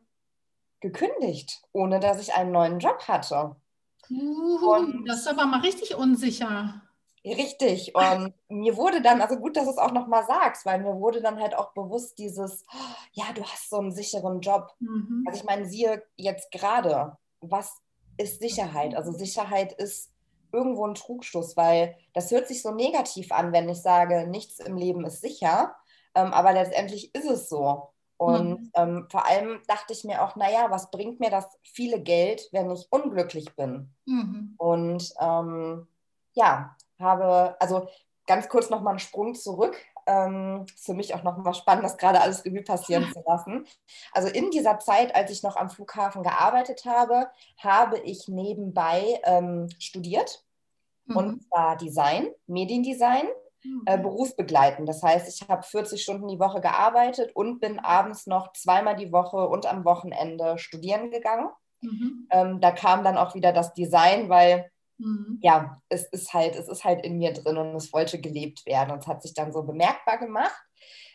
gekündigt, 0.81 1.63
ohne 1.73 2.01
dass 2.01 2.21
ich 2.21 2.35
einen 2.35 2.53
neuen 2.53 2.79
Job 2.79 3.03
hatte. 3.09 3.57
Uh, 4.11 4.75
Und- 4.75 5.05
das 5.07 5.21
ist 5.21 5.29
aber 5.29 5.47
mal 5.47 5.61
richtig 5.61 5.95
unsicher. 5.97 6.83
Richtig. 7.25 7.95
Und 7.95 8.33
mir 8.49 8.77
wurde 8.77 9.03
dann, 9.03 9.21
also 9.21 9.37
gut, 9.37 9.57
dass 9.57 9.65
du 9.65 9.73
es 9.73 9.79
auch 9.79 9.93
nochmal 9.93 10.25
sagst, 10.25 10.65
weil 10.65 10.81
mir 10.81 10.95
wurde 10.95 11.21
dann 11.21 11.41
halt 11.41 11.55
auch 11.55 11.73
bewusst 11.73 12.17
dieses, 12.19 12.65
oh, 12.73 12.95
ja, 13.13 13.25
du 13.35 13.43
hast 13.43 13.69
so 13.69 13.79
einen 13.79 13.93
sicheren 13.93 14.41
Job. 14.41 14.75
Mhm. 14.79 15.25
Also 15.27 15.41
ich 15.41 15.45
meine, 15.45 15.67
siehe 15.67 16.03
jetzt 16.17 16.51
gerade, 16.53 17.19
was 17.41 17.83
ist 18.17 18.41
Sicherheit? 18.41 18.95
Also 18.95 19.13
Sicherheit 19.13 19.73
ist 19.73 20.11
irgendwo 20.53 20.87
ein 20.87 20.95
Trugschluss, 20.95 21.57
weil 21.57 21.97
das 22.15 22.31
hört 22.31 22.49
sich 22.49 22.63
so 22.63 22.71
negativ 22.71 23.33
an, 23.33 23.53
wenn 23.53 23.69
ich 23.69 23.83
sage, 23.83 24.27
nichts 24.29 24.61
im 24.61 24.77
Leben 24.77 25.05
ist 25.05 25.21
sicher, 25.21 25.75
ähm, 26.19 26.33
aber 26.33 26.53
letztendlich 26.53 27.15
ist 27.15 27.31
es 27.31 27.49
so. 27.49 27.91
Und 28.17 28.61
Mhm. 28.61 28.71
ähm, 28.75 29.07
vor 29.09 29.27
allem 29.27 29.61
dachte 29.69 29.93
ich 29.93 30.03
mir 30.03 30.23
auch, 30.25 30.35
naja, 30.35 30.67
was 30.71 30.91
bringt 30.91 31.21
mir 31.21 31.31
das 31.31 31.47
viele 31.63 32.01
Geld, 32.03 32.49
wenn 32.51 32.71
ich 32.73 32.89
unglücklich 32.91 33.55
bin? 33.55 33.95
Mhm. 34.07 34.55
Und 34.59 35.15
ähm, 35.21 35.87
ja, 36.33 36.77
habe, 36.99 37.57
also 37.61 37.89
ganz 38.27 38.49
kurz 38.49 38.71
nochmal 38.71 38.93
einen 38.93 38.99
Sprung 38.99 39.37
zurück. 39.37 39.77
Ähm, 40.07 40.65
ist 40.75 40.87
für 40.87 40.95
mich 40.95 41.15
auch 41.15 41.23
nochmal 41.23 41.55
spannend, 41.55 41.85
das 41.85 41.99
gerade 41.99 42.21
alles 42.21 42.45
Revue 42.45 42.63
passieren 42.63 43.05
zu 43.13 43.23
lassen. 43.25 43.67
Also 44.13 44.29
in 44.29 44.51
dieser 44.51 44.81
Zeit, 44.81 45.15
als 45.15 45.31
ich 45.31 45.45
noch 45.45 45.55
am 45.55 45.71
Flughafen 45.71 46.25
gearbeitet 46.25 46.85
habe, 46.87 47.31
habe 47.59 47.99
ich 47.99 48.27
nebenbei 48.27 49.21
ähm, 49.25 49.69
studiert. 49.79 50.45
Mhm. 51.05 51.17
Und 51.17 51.43
zwar 51.45 51.77
Design, 51.77 52.29
Mediendesign, 52.49 53.29
äh, 53.87 53.99
berufsbegleitend. 53.99 54.89
Das 54.89 55.03
heißt, 55.03 55.29
ich 55.29 55.49
habe 55.49 55.63
40 55.63 56.03
Stunden 56.03 56.29
die 56.29 56.41
Woche 56.41 56.61
gearbeitet 56.61 57.35
und 57.35 57.61
bin 57.61 57.79
abends 57.79 58.27
noch 58.27 58.53
zweimal 58.53 58.97
die 58.97 59.13
Woche 59.13 59.49
und 59.49 59.67
am 59.67 59.85
Wochenende 59.85 60.59
studieren 60.59 61.11
gegangen. 61.11 61.49
Mhm. 61.81 62.29
Ähm, 62.31 62.61
da 62.61 62.71
kam 62.73 63.05
dann 63.05 63.17
auch 63.17 63.35
wieder 63.35 63.53
das 63.53 63.73
Design, 63.75 64.29
weil 64.29 64.71
Mhm. 64.99 65.39
ja, 65.43 65.81
es 65.89 66.05
ist 66.07 66.35
halt, 66.35 66.57
es 66.57 66.69
ist 66.69 66.85
halt 66.85 67.05
in 67.05 67.19
mir 67.19 67.33
drin 67.33 67.57
und 67.57 67.75
es 67.77 67.93
wollte 67.93 68.21
gelebt 68.21 68.67
werden. 68.67 68.91
Und 68.91 69.01
es 69.01 69.07
hat 69.07 69.23
sich 69.23 69.33
dann 69.33 69.53
so 69.53 69.63
bemerkbar 69.63 70.19
gemacht. 70.19 70.65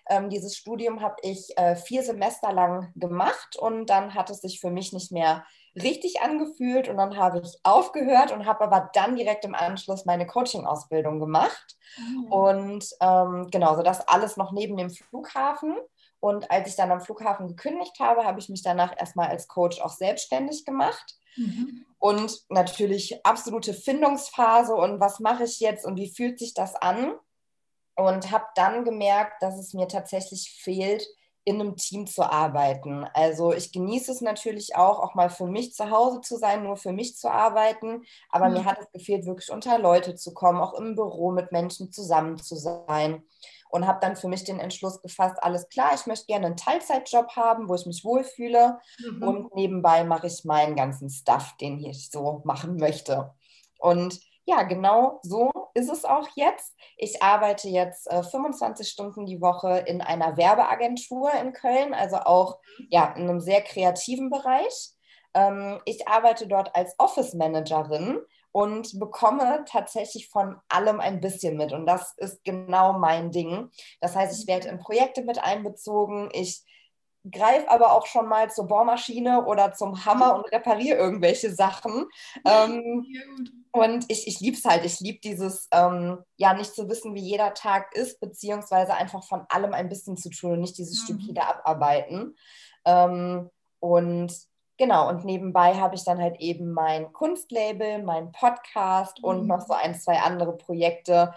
Ähm, 0.09 0.29
dieses 0.29 0.57
Studium 0.57 1.01
habe 1.01 1.15
ich 1.21 1.57
äh, 1.57 1.75
vier 1.75 2.03
Semester 2.03 2.51
lang 2.51 2.91
gemacht 2.95 3.55
und 3.57 3.89
dann 3.89 4.13
hat 4.15 4.29
es 4.29 4.41
sich 4.41 4.59
für 4.59 4.69
mich 4.69 4.91
nicht 4.91 5.11
mehr 5.11 5.45
richtig 5.75 6.21
angefühlt 6.21 6.87
und 6.87 6.97
dann 6.97 7.17
habe 7.17 7.41
ich 7.43 7.59
aufgehört 7.63 8.31
und 8.31 8.45
habe 8.45 8.63
aber 8.63 8.91
dann 8.93 9.15
direkt 9.15 9.43
im 9.45 9.55
Anschluss 9.55 10.05
meine 10.05 10.27
Coaching-Ausbildung 10.27 11.19
gemacht. 11.19 11.77
Mhm. 11.97 12.31
Und 12.31 12.85
ähm, 13.01 13.47
genau, 13.51 13.75
so 13.75 13.81
das 13.81 14.07
alles 14.07 14.37
noch 14.37 14.51
neben 14.51 14.77
dem 14.77 14.91
Flughafen. 14.91 15.75
Und 16.19 16.49
als 16.51 16.69
ich 16.69 16.75
dann 16.75 16.91
am 16.91 17.01
Flughafen 17.01 17.47
gekündigt 17.47 17.99
habe, 17.99 18.23
habe 18.23 18.39
ich 18.39 18.49
mich 18.49 18.61
danach 18.61 18.95
erstmal 18.97 19.27
als 19.27 19.47
Coach 19.47 19.81
auch 19.81 19.91
selbstständig 19.91 20.63
gemacht. 20.63 21.17
Mhm. 21.35 21.85
Und 21.97 22.41
natürlich 22.49 23.25
absolute 23.25 23.73
Findungsphase 23.73 24.75
und 24.75 24.99
was 24.99 25.19
mache 25.19 25.45
ich 25.45 25.59
jetzt 25.59 25.85
und 25.85 25.97
wie 25.97 26.13
fühlt 26.13 26.39
sich 26.39 26.53
das 26.53 26.75
an? 26.75 27.13
Und 27.95 28.31
habe 28.31 28.45
dann 28.55 28.85
gemerkt, 28.85 29.41
dass 29.41 29.59
es 29.59 29.73
mir 29.73 29.87
tatsächlich 29.87 30.49
fehlt, 30.61 31.05
in 31.45 31.59
einem 31.59 31.75
Team 31.75 32.07
zu 32.07 32.23
arbeiten. 32.23 33.05
Also 33.13 33.53
ich 33.53 33.71
genieße 33.71 34.11
es 34.11 34.21
natürlich 34.21 34.75
auch, 34.75 34.99
auch 34.99 35.13
mal 35.13 35.29
für 35.29 35.47
mich 35.47 35.73
zu 35.73 35.89
Hause 35.89 36.21
zu 36.21 36.37
sein, 36.37 36.63
nur 36.63 36.77
für 36.77 36.93
mich 36.93 37.17
zu 37.17 37.29
arbeiten. 37.29 38.03
Aber 38.29 38.47
mhm. 38.47 38.53
mir 38.53 38.65
hat 38.65 38.79
es 38.79 38.91
gefehlt, 38.91 39.25
wirklich 39.25 39.51
unter 39.51 39.77
Leute 39.77 40.15
zu 40.15 40.33
kommen, 40.33 40.61
auch 40.61 40.73
im 40.73 40.95
Büro 40.95 41.31
mit 41.31 41.51
Menschen 41.51 41.91
zusammen 41.91 42.37
zu 42.37 42.55
sein. 42.55 43.23
Und 43.69 43.87
habe 43.87 43.99
dann 44.01 44.15
für 44.15 44.27
mich 44.27 44.43
den 44.43 44.59
Entschluss 44.59 45.01
gefasst, 45.01 45.41
alles 45.41 45.67
klar, 45.67 45.93
ich 45.95 46.05
möchte 46.05 46.27
gerne 46.27 46.45
einen 46.45 46.57
Teilzeitjob 46.57 47.35
haben, 47.35 47.67
wo 47.67 47.75
ich 47.75 47.87
mich 47.87 48.05
wohlfühle. 48.05 48.79
Mhm. 48.99 49.23
Und 49.23 49.55
nebenbei 49.55 50.03
mache 50.03 50.27
ich 50.27 50.45
meinen 50.45 50.75
ganzen 50.75 51.09
Stuff, 51.09 51.55
den 51.59 51.83
ich 51.83 52.09
so 52.11 52.41
machen 52.45 52.77
möchte. 52.77 53.33
Und 53.79 54.19
ja, 54.45 54.63
genau 54.63 55.19
so 55.23 55.51
ist 55.73 55.89
es 55.89 56.05
auch 56.05 56.27
jetzt. 56.35 56.75
Ich 56.97 57.23
arbeite 57.23 57.69
jetzt 57.69 58.09
äh, 58.11 58.23
25 58.23 58.87
Stunden 58.87 59.25
die 59.25 59.41
Woche 59.41 59.83
in 59.87 60.01
einer 60.01 60.37
Werbeagentur 60.37 61.31
in 61.33 61.53
Köln, 61.53 61.93
also 61.93 62.17
auch 62.17 62.59
ja, 62.89 63.13
in 63.13 63.23
einem 63.23 63.39
sehr 63.39 63.61
kreativen 63.61 64.29
Bereich. 64.29 64.91
Ähm, 65.33 65.81
ich 65.85 66.07
arbeite 66.07 66.47
dort 66.47 66.75
als 66.75 66.93
Office 66.99 67.33
Managerin 67.33 68.19
und 68.51 68.99
bekomme 68.99 69.65
tatsächlich 69.67 70.29
von 70.29 70.57
allem 70.69 70.99
ein 70.99 71.21
bisschen 71.21 71.57
mit. 71.57 71.73
Und 71.73 71.85
das 71.87 72.13
ist 72.17 72.43
genau 72.43 72.93
mein 72.93 73.31
Ding. 73.31 73.69
Das 73.99 74.15
heißt, 74.15 74.39
ich 74.39 74.47
werde 74.47 74.67
in 74.67 74.77
Projekte 74.77 75.23
mit 75.23 75.43
einbezogen. 75.43 76.29
Ich 76.33 76.63
greife 77.31 77.69
aber 77.69 77.93
auch 77.93 78.05
schon 78.05 78.27
mal 78.27 78.51
zur 78.51 78.67
Bohrmaschine 78.67 79.45
oder 79.45 79.73
zum 79.73 80.05
Hammer 80.05 80.35
und 80.35 80.51
repariere 80.51 80.97
irgendwelche 80.97 81.53
Sachen. 81.53 82.05
Ähm, 82.45 83.05
und 83.71 84.05
ich, 84.09 84.27
ich 84.27 84.39
liebe 84.39 84.57
es 84.57 84.65
halt. 84.65 84.85
Ich 84.85 84.99
liebe 84.99 85.19
dieses, 85.19 85.67
ähm, 85.71 86.19
ja, 86.37 86.53
nicht 86.53 86.75
zu 86.75 86.89
wissen, 86.89 87.15
wie 87.15 87.21
jeder 87.21 87.53
Tag 87.53 87.95
ist, 87.95 88.19
beziehungsweise 88.19 88.93
einfach 88.93 89.23
von 89.23 89.45
allem 89.49 89.73
ein 89.73 89.89
bisschen 89.89 90.17
zu 90.17 90.29
tun 90.29 90.53
und 90.53 90.61
nicht 90.61 90.77
dieses 90.77 91.01
mhm. 91.01 91.19
stupide 91.19 91.43
Abarbeiten. 91.43 92.35
Ähm, 92.85 93.49
und 93.79 94.33
genau, 94.77 95.09
und 95.09 95.25
nebenbei 95.25 95.75
habe 95.75 95.95
ich 95.95 96.03
dann 96.03 96.19
halt 96.19 96.39
eben 96.39 96.71
mein 96.71 97.11
Kunstlabel, 97.13 98.03
mein 98.03 98.31
Podcast 98.31 99.19
mhm. 99.19 99.25
und 99.25 99.47
noch 99.47 99.61
so 99.61 99.73
ein, 99.73 99.95
zwei 99.95 100.19
andere 100.19 100.55
Projekte, 100.57 101.33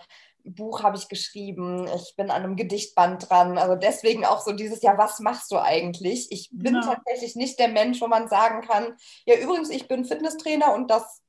Buch 0.47 0.83
habe 0.83 0.97
ich 0.97 1.09
geschrieben, 1.09 1.89
ich 1.89 2.15
bin 2.17 2.31
an 2.31 2.45
einem 2.45 2.57
Gedichtband 2.57 3.29
dran. 3.29 3.59
Also 3.59 3.75
deswegen 3.75 4.25
auch 4.25 4.41
so 4.41 4.53
dieses, 4.53 4.83
ja, 4.83 4.97
was 4.97 5.21
machst 5.21 5.51
du 5.51 5.59
eigentlich? 5.59 6.31
Ich 6.31 6.51
bin 6.53 6.75
genau. 6.75 6.87
tatsächlich 6.87 7.37
nicht 7.37 7.59
der 7.59 7.69
Mensch, 7.69 8.01
wo 8.01 8.07
man 8.07 8.29
sagen 8.29 8.67
kann, 8.67 8.97
ja, 9.25 9.37
übrigens, 9.37 9.71
ich 9.71 9.89
bin 9.89 10.05
Fitnesstrainer 10.05 10.75
und 10.75 10.91
das, 10.91 11.23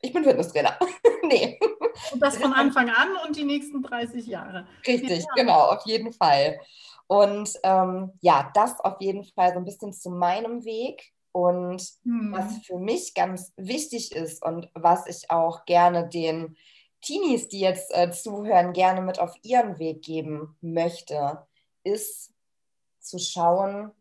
ich 0.00 0.12
bin 0.12 0.24
Fitnesstrainer. 0.24 0.78
nee. 1.24 1.58
Und 2.12 2.22
das 2.22 2.36
von 2.36 2.52
Anfang 2.52 2.90
an 2.90 3.08
und 3.26 3.36
die 3.36 3.44
nächsten 3.44 3.82
30 3.82 4.26
Jahre. 4.26 4.66
Richtig, 4.86 5.20
ja. 5.20 5.32
genau, 5.34 5.60
auf 5.70 5.84
jeden 5.86 6.12
Fall. 6.12 6.60
Und 7.06 7.50
ähm, 7.62 8.12
ja, 8.20 8.50
das 8.54 8.78
auf 8.80 9.00
jeden 9.00 9.24
Fall 9.24 9.52
so 9.52 9.58
ein 9.58 9.64
bisschen 9.64 9.92
zu 9.92 10.10
meinem 10.10 10.64
Weg. 10.64 11.12
Und 11.32 11.82
hm. 12.04 12.32
was 12.32 12.58
für 12.66 12.78
mich 12.78 13.14
ganz 13.14 13.52
wichtig 13.56 14.12
ist 14.12 14.44
und 14.44 14.68
was 14.74 15.06
ich 15.06 15.30
auch 15.30 15.64
gerne 15.66 16.08
den 16.08 16.56
Teenies, 17.00 17.48
die 17.48 17.60
jetzt 17.60 17.94
äh, 17.94 18.10
zuhören, 18.10 18.72
gerne 18.72 19.00
mit 19.00 19.18
auf 19.18 19.34
ihren 19.42 19.78
Weg 19.78 20.02
geben 20.02 20.56
möchte, 20.60 21.46
ist 21.84 22.32
zu 23.00 23.18
schauen, 23.18 23.92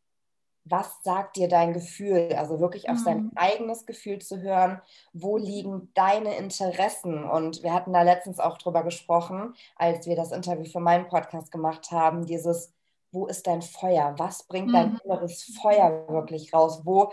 was 0.70 1.02
sagt 1.04 1.38
dir 1.38 1.48
dein 1.48 1.74
Gefühl? 1.74 2.34
Also 2.36 2.60
wirklich 2.60 2.90
auf 2.90 2.98
mhm. 3.00 3.04
sein 3.04 3.32
eigenes 3.36 3.86
Gefühl 3.86 4.20
zu 4.20 4.42
hören, 4.42 4.82
wo 5.14 5.38
liegen 5.38 5.92
deine 5.94 6.36
Interessen? 6.36 7.24
Und 7.24 7.64
wir 7.64 7.74
hatten 7.74 7.94
da 7.94 8.02
letztens 8.02 8.40
auch 8.40 8.58
drüber 8.58 8.84
gesprochen, 8.84 9.54
als 9.76 10.08
wir 10.08 10.16
das 10.16 10.32
Interview 10.32 10.66
für 10.66 10.80
meinen 10.80 11.08
Podcast 11.08 11.52
gemacht 11.52 11.92
haben, 11.92 12.26
dieses, 12.26 12.74
wo 13.12 13.28
ist 13.28 13.48
dein 13.48 13.62
Feuer? 13.62 14.16
Was 14.18 14.44
bringt 14.44 14.74
dein 14.74 14.94
mhm. 14.94 15.00
inneres 15.04 15.44
Feuer 15.62 16.08
wirklich 16.10 16.54
raus? 16.54 16.82
Wo 16.84 17.12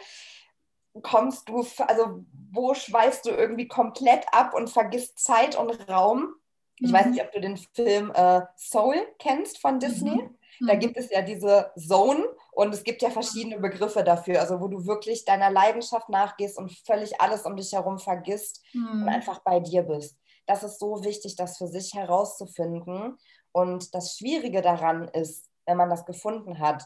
kommst 1.03 1.49
du, 1.49 1.67
also 1.79 2.25
wo 2.53 2.75
schweißt 2.75 3.27
du 3.27 3.31
irgendwie 3.31 3.69
komplett 3.69 4.25
ab 4.33 4.55
und 4.55 4.71
vergisst 4.71 5.19
Zeit 5.19 5.57
und 5.57 5.89
Raum? 5.89 6.35
Ich 6.79 6.91
mhm. 6.91 6.95
weiß 6.95 7.07
nicht, 7.07 7.23
ob 7.23 7.33
du 7.33 7.41
den 7.41 7.57
Film 7.57 8.13
äh, 8.15 8.43
Soul 8.57 8.97
kennst 9.19 9.59
von 9.59 9.79
Disney. 9.79 10.23
Mhm. 10.61 10.67
Da 10.67 10.75
mhm. 10.75 10.79
gibt 10.79 10.97
es 10.97 11.11
ja 11.11 11.23
diese 11.23 11.73
Zone 11.77 12.25
und 12.53 12.73
es 12.73 12.85
gibt 12.85 13.03
ja 13.03 13.11
verschiedene 13.11 13.59
Begriffe 13.59 14.05
dafür, 14.05 14.41
also 14.41 14.61
wo 14.61 14.69
du 14.69 14.87
wirklich 14.87 15.25
deiner 15.25 15.51
Leidenschaft 15.51 16.09
nachgehst 16.09 16.59
und 16.59 16.73
völlig 16.87 17.21
alles 17.21 17.43
um 17.43 17.57
dich 17.57 17.73
herum 17.73 17.99
vergisst 17.99 18.63
mhm. 18.73 19.03
und 19.03 19.09
einfach 19.09 19.41
bei 19.41 19.61
dir 19.61 19.83
bist. 19.83 20.17
Das 20.47 20.63
ist 20.63 20.79
so 20.79 21.03
wichtig, 21.05 21.37
das 21.37 21.59
für 21.59 21.67
sich 21.67 21.95
herauszufinden. 21.95 23.17
Und 23.53 23.95
das 23.95 24.17
Schwierige 24.17 24.63
daran 24.63 25.09
ist, 25.09 25.49
wenn 25.67 25.77
man 25.77 25.91
das 25.91 26.05
gefunden 26.05 26.59
hat, 26.59 26.85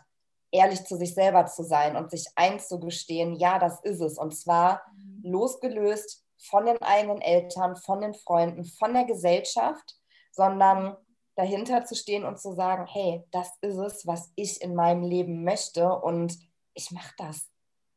ehrlich 0.50 0.84
zu 0.84 0.96
sich 0.96 1.14
selber 1.14 1.46
zu 1.46 1.62
sein 1.62 1.96
und 1.96 2.10
sich 2.10 2.26
einzugestehen, 2.34 3.34
ja, 3.34 3.58
das 3.58 3.80
ist 3.80 4.00
es. 4.00 4.18
Und 4.18 4.36
zwar 4.36 4.82
mhm. 4.94 5.30
losgelöst 5.30 6.24
von 6.38 6.66
den 6.66 6.80
eigenen 6.82 7.20
Eltern, 7.20 7.76
von 7.76 8.00
den 8.00 8.14
Freunden, 8.14 8.64
von 8.64 8.94
der 8.94 9.04
Gesellschaft, 9.04 9.96
sondern 10.32 10.96
dahinter 11.36 11.84
zu 11.84 11.94
stehen 11.94 12.24
und 12.24 12.40
zu 12.40 12.52
sagen, 12.52 12.86
hey, 12.86 13.24
das 13.30 13.50
ist 13.60 13.76
es, 13.76 14.06
was 14.06 14.32
ich 14.36 14.60
in 14.62 14.74
meinem 14.74 15.02
Leben 15.02 15.44
möchte 15.44 15.92
und 15.92 16.36
ich 16.74 16.90
mache 16.90 17.12
das. 17.18 17.48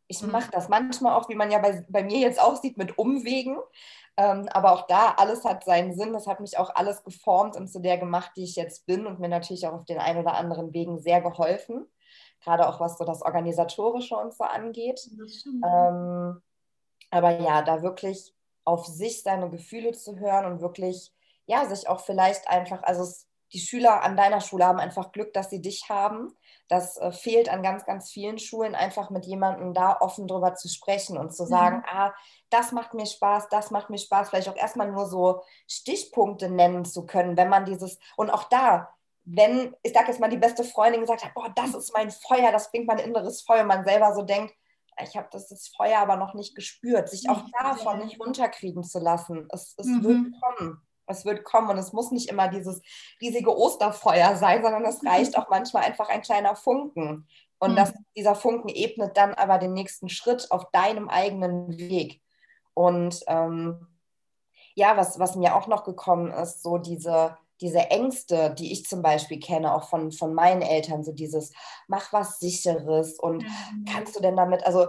Ich 0.08 0.22
mhm. 0.22 0.32
mache 0.32 0.52
das. 0.52 0.68
Manchmal 0.68 1.14
auch, 1.14 1.30
wie 1.30 1.36
man 1.36 1.52
ja 1.52 1.60
bei, 1.60 1.86
bei 1.90 2.04
mir 2.04 2.18
jetzt 2.18 2.42
auch 2.42 2.56
sieht, 2.56 2.78
mit 2.78 2.98
Umwegen. 2.98 3.58
Ähm, 4.18 4.50
aber 4.52 4.74
auch 4.74 4.88
da, 4.88 5.14
alles 5.18 5.46
hat 5.46 5.64
seinen 5.64 5.96
Sinn. 5.96 6.14
Das 6.14 6.28
hat 6.28 6.42
mich 6.42 6.58
auch 6.58 6.76
alles 6.76 7.04
geformt 7.04 7.56
und 7.56 7.70
zu 7.70 7.80
der 7.80 7.98
gemacht, 7.98 8.32
die 8.36 8.44
ich 8.44 8.56
jetzt 8.56 8.86
bin 8.86 9.08
und 9.08 9.20
mir 9.20 9.30
natürlich 9.30 9.66
auch 9.68 9.74
auf 9.74 9.86
den 9.86 10.00
ein 10.00 10.18
oder 10.18 10.34
anderen 10.34 10.74
Wegen 10.74 11.00
sehr 11.00 11.22
geholfen 11.22 11.88
gerade 12.44 12.68
auch 12.68 12.80
was 12.80 12.98
so 12.98 13.06
das 13.06 13.22
Organisatorische 13.22 14.16
und 14.16 14.34
so 14.34 14.44
angeht. 14.44 15.10
Ähm, 15.64 16.42
aber 17.12 17.40
ja, 17.40 17.62
da 17.62 17.82
wirklich 17.82 18.34
auf 18.64 18.86
sich 18.86 19.24
seine 19.24 19.50
Gefühle 19.50 19.92
zu 19.92 20.18
hören 20.20 20.46
und 20.46 20.62
wirklich, 20.62 21.14
ja, 21.46 21.66
sich 21.66 21.88
auch 21.88 22.02
vielleicht 22.02 22.48
einfach, 22.50 22.84
also 22.84 23.04
es, 23.04 23.28
die 23.54 23.60
Schüler 23.60 24.02
an 24.02 24.16
deiner 24.16 24.40
Schule 24.40 24.66
haben 24.66 24.80
einfach 24.80 25.12
Glück, 25.12 25.34
dass 25.34 25.50
sie 25.50 25.62
dich 25.62 25.90
haben. 25.90 26.34
Das 26.70 26.96
äh, 26.98 27.12
fehlt 27.12 27.50
an 27.50 27.64
ganz, 27.64 27.86
ganz 27.86 28.10
vielen 28.10 28.40
Schulen, 28.40 28.76
einfach 28.76 29.10
mit 29.10 29.26
jemandem 29.26 29.74
da 29.74 29.98
offen 30.00 30.26
drüber 30.26 30.56
zu 30.56 30.70
sprechen 30.70 31.18
und 31.18 31.36
zu 31.36 31.46
sagen, 31.46 31.78
mhm. 31.78 31.86
ah, 31.88 32.14
das 32.50 32.72
macht 32.72 32.94
mir 32.94 33.06
Spaß, 33.06 33.50
das 33.50 33.72
macht 33.72 33.90
mir 33.90 33.98
Spaß, 33.98 34.30
vielleicht 34.30 34.48
auch 34.48 34.56
erstmal 34.56 34.90
nur 34.90 35.06
so 35.06 35.42
Stichpunkte 35.68 36.50
nennen 36.50 36.86
zu 36.86 37.06
können, 37.06 37.36
wenn 37.36 37.50
man 37.50 37.66
dieses, 37.66 38.00
und 38.16 38.30
auch 38.30 38.46
da, 38.46 38.94
wenn, 39.24 39.76
ich 39.84 39.94
sage 39.94 40.08
jetzt 40.08 40.20
mal, 40.20 40.30
die 40.30 40.38
beste 40.38 40.64
Freundin 40.64 41.02
gesagt 41.02 41.24
hat, 41.24 41.34
boah, 41.34 41.52
das 41.56 41.76
ist 41.76 41.94
mein 41.94 42.10
Feuer, 42.10 42.52
das 42.52 42.72
bringt 42.72 42.88
mein 42.88 43.00
inneres 43.00 43.42
Feuer, 43.42 43.64
man 43.64 43.86
selber 43.86 44.14
so 44.14 44.24
denkt, 44.24 44.54
ich 45.04 45.16
habe 45.16 45.28
das, 45.32 45.48
das 45.48 45.70
Feuer 45.70 46.00
aber 46.00 46.16
noch 46.16 46.34
nicht 46.34 46.56
gespürt, 46.56 47.10
sich 47.10 47.30
auch 47.30 47.44
davon 47.60 48.00
nicht 48.00 48.20
runterkriegen 48.20 48.84
zu 48.84 49.00
lassen. 49.00 49.48
Es, 49.52 49.74
es 49.78 49.88
mhm. 49.88 50.04
wird 50.04 50.42
kommen. 50.42 50.82
Es 51.08 51.26
wird 51.26 51.44
kommen 51.44 51.70
und 51.70 51.78
es 51.78 51.94
muss 51.94 52.12
nicht 52.12 52.30
immer 52.30 52.48
dieses 52.48 52.82
riesige 53.20 53.58
Osterfeuer 53.58 54.36
sein, 54.36 54.62
sondern 54.62 54.86
es 54.86 55.04
reicht 55.06 55.38
auch 55.38 55.50
manchmal 55.50 55.84
einfach 55.84 56.10
ein 56.10 56.22
kleiner 56.22 56.56
Funken. 56.56 57.28
Und 57.60 57.72
mhm. 57.72 57.76
das, 57.76 57.94
dieser 58.16 58.36
Funken 58.36 58.70
ebnet 58.70 59.18
dann 59.18 59.34
aber 59.34 59.58
den 59.58 59.74
nächsten 59.74 60.10
Schritt 60.10 60.52
auf 60.52 60.72
deinem 60.72 61.10
eigenen 61.10 61.78
Weg. 61.78 62.22
Und 62.74 63.22
ähm, 63.28 63.88
ja, 64.74 64.96
was, 64.96 65.20
was 65.20 65.36
mir 65.36 65.56
auch 65.56 65.68
noch 65.68 65.84
gekommen 65.84 66.32
ist, 66.32 66.64
so 66.64 66.78
diese, 66.78 67.38
diese 67.62 67.90
Ängste, 67.92 68.54
die 68.58 68.72
ich 68.72 68.86
zum 68.86 69.02
Beispiel 69.02 69.40
kenne, 69.40 69.74
auch 69.74 69.88
von, 69.88 70.12
von 70.12 70.34
meinen 70.34 70.62
Eltern, 70.62 71.04
so 71.04 71.12
dieses, 71.12 71.54
mach 71.88 72.12
was 72.12 72.40
Sicheres 72.40 73.20
und 73.20 73.44
mhm. 73.44 73.86
kannst 73.92 74.16
du 74.16 74.22
denn 74.22 74.36
damit, 74.36 74.66
also 74.66 74.88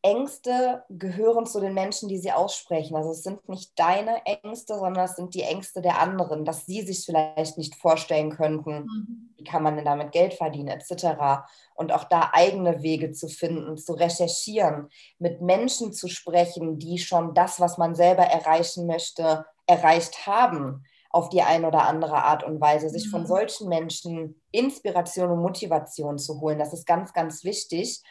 Ängste 0.00 0.84
gehören 0.88 1.44
zu 1.44 1.58
den 1.58 1.74
Menschen, 1.74 2.08
die 2.08 2.18
sie 2.18 2.30
aussprechen. 2.30 2.96
Also 2.96 3.10
es 3.10 3.24
sind 3.24 3.48
nicht 3.48 3.72
deine 3.76 4.24
Ängste, 4.26 4.78
sondern 4.78 5.04
es 5.04 5.16
sind 5.16 5.34
die 5.34 5.42
Ängste 5.42 5.82
der 5.82 6.00
anderen, 6.00 6.44
dass 6.44 6.66
sie 6.66 6.82
sich 6.82 7.04
vielleicht 7.04 7.58
nicht 7.58 7.74
vorstellen 7.74 8.30
könnten, 8.30 8.84
mhm. 8.84 9.34
wie 9.36 9.44
kann 9.44 9.64
man 9.64 9.74
denn 9.74 9.84
damit 9.84 10.12
Geld 10.12 10.34
verdienen, 10.34 10.68
etc. 10.68 11.42
Und 11.74 11.90
auch 11.90 12.04
da 12.04 12.30
eigene 12.32 12.82
Wege 12.82 13.10
zu 13.10 13.26
finden, 13.26 13.76
zu 13.76 13.94
recherchieren, 13.94 14.88
mit 15.18 15.42
Menschen 15.42 15.92
zu 15.92 16.06
sprechen, 16.06 16.78
die 16.78 16.98
schon 16.98 17.34
das, 17.34 17.58
was 17.58 17.76
man 17.76 17.96
selber 17.96 18.22
erreichen 18.22 18.86
möchte, 18.86 19.46
erreicht 19.66 20.26
haben 20.28 20.84
auf 21.10 21.28
die 21.30 21.42
eine 21.42 21.66
oder 21.66 21.86
andere 21.86 22.22
Art 22.22 22.44
und 22.44 22.60
Weise, 22.60 22.90
sich 22.90 23.08
von 23.10 23.22
mhm. 23.22 23.26
solchen 23.26 23.68
Menschen 23.68 24.42
Inspiration 24.52 25.30
und 25.30 25.40
Motivation 25.40 26.18
zu 26.18 26.40
holen. 26.40 26.58
Das 26.58 26.72
ist 26.72 26.86
ganz, 26.86 27.12
ganz 27.12 27.44
wichtig. 27.44 28.02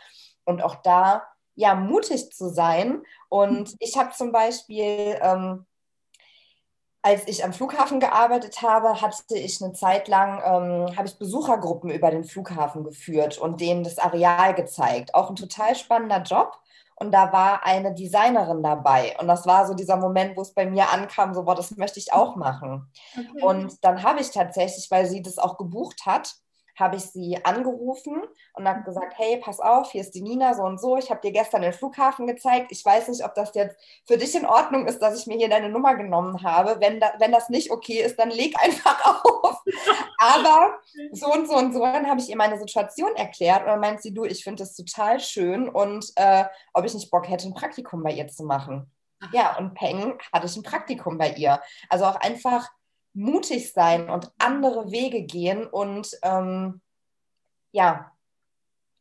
Und 0.45 0.63
auch 0.63 0.75
da 0.75 1.23
ja, 1.57 1.73
mutig 1.75 2.31
zu 2.31 2.49
sein. 2.49 3.03
Und 3.29 3.75
ich 3.79 3.97
habe 3.97 4.11
zum 4.11 4.31
Beispiel, 4.31 5.17
ähm, 5.21 5.65
als 7.01 7.27
ich 7.27 7.43
am 7.43 7.51
Flughafen 7.51 7.99
gearbeitet 7.99 8.61
habe, 8.61 9.01
hatte 9.01 9.37
ich 9.37 9.61
eine 9.61 9.73
Zeit 9.73 10.07
lang, 10.07 10.39
ähm, 10.45 10.95
habe 10.95 11.07
ich 11.07 11.17
Besuchergruppen 11.17 11.89
über 11.89 12.11
den 12.11 12.23
Flughafen 12.23 12.83
geführt 12.83 13.39
und 13.39 13.59
denen 13.59 13.83
das 13.83 13.97
Areal 13.97 14.53
gezeigt. 14.53 15.15
Auch 15.15 15.29
ein 15.29 15.35
total 15.35 15.75
spannender 15.75 16.21
Job. 16.21 16.59
Und 16.99 17.11
da 17.11 17.31
war 17.31 17.63
eine 17.63 17.93
Designerin 17.93 18.63
dabei. 18.63 19.15
Und 19.19 19.27
das 19.27 19.45
war 19.45 19.67
so 19.67 19.75
dieser 19.75 19.97
Moment, 19.97 20.35
wo 20.35 20.41
es 20.41 20.53
bei 20.53 20.65
mir 20.65 20.89
ankam, 20.91 21.33
so, 21.33 21.43
boah, 21.43 21.55
das 21.55 21.77
möchte 21.77 21.99
ich 21.99 22.11
auch 22.11 22.35
machen. 22.35 22.91
Okay. 23.13 23.43
Und 23.43 23.83
dann 23.83 24.01
habe 24.01 24.19
ich 24.19 24.31
tatsächlich, 24.31 24.89
weil 24.89 25.05
sie 25.05 25.21
das 25.21 25.37
auch 25.37 25.57
gebucht 25.57 26.05
hat, 26.07 26.35
habe 26.77 26.95
ich 26.95 27.03
sie 27.03 27.43
angerufen 27.43 28.23
und 28.53 28.67
habe 28.67 28.83
gesagt, 28.83 29.13
hey, 29.17 29.37
pass 29.37 29.59
auf, 29.59 29.91
hier 29.91 30.01
ist 30.01 30.15
die 30.15 30.21
Nina 30.21 30.53
so 30.53 30.63
und 30.63 30.79
so. 30.79 30.97
Ich 30.97 31.09
habe 31.09 31.21
dir 31.21 31.31
gestern 31.31 31.61
den 31.61 31.73
Flughafen 31.73 32.27
gezeigt. 32.27 32.71
Ich 32.71 32.85
weiß 32.85 33.07
nicht, 33.09 33.25
ob 33.25 33.33
das 33.35 33.53
jetzt 33.55 33.77
für 34.05 34.17
dich 34.17 34.35
in 34.35 34.45
Ordnung 34.45 34.87
ist, 34.87 34.99
dass 34.99 35.19
ich 35.19 35.27
mir 35.27 35.37
hier 35.37 35.49
deine 35.49 35.69
Nummer 35.69 35.95
genommen 35.95 36.43
habe. 36.43 36.77
Wenn, 36.79 36.99
da, 36.99 37.13
wenn 37.19 37.31
das 37.31 37.49
nicht 37.49 37.71
okay 37.71 38.01
ist, 38.01 38.17
dann 38.19 38.29
leg 38.29 38.55
einfach 38.61 39.23
auf. 39.23 39.61
Aber 40.19 40.77
so 41.11 41.31
und 41.33 41.47
so 41.47 41.55
und 41.55 41.73
so, 41.73 41.79
dann 41.79 42.07
habe 42.07 42.19
ich 42.19 42.29
ihr 42.29 42.37
meine 42.37 42.59
Situation 42.59 43.15
erklärt 43.15 43.61
und 43.61 43.67
dann 43.67 43.79
meint 43.79 44.01
sie, 44.01 44.13
du, 44.13 44.25
ich 44.25 44.43
finde 44.43 44.63
das 44.63 44.75
total 44.75 45.19
schön 45.19 45.69
und 45.69 46.11
äh, 46.15 46.45
ob 46.73 46.85
ich 46.85 46.93
nicht 46.93 47.11
Bock 47.11 47.27
hätte, 47.27 47.47
ein 47.47 47.53
Praktikum 47.53 48.03
bei 48.03 48.11
ihr 48.11 48.27
zu 48.27 48.43
machen. 48.43 48.91
Ja, 49.33 49.57
und 49.57 49.73
Peng 49.73 50.19
hatte 50.31 50.45
ich 50.45 50.55
ein 50.55 50.63
Praktikum 50.63 51.17
bei 51.17 51.31
ihr. 51.31 51.59
Also 51.89 52.05
auch 52.05 52.17
einfach 52.17 52.69
mutig 53.17 53.73
sein 53.73 54.09
und 54.09 54.31
andere 54.37 54.91
Wege 54.91 55.23
gehen 55.23 55.65
und 55.65 56.07
ähm, 56.21 56.81
ja, 57.71 58.11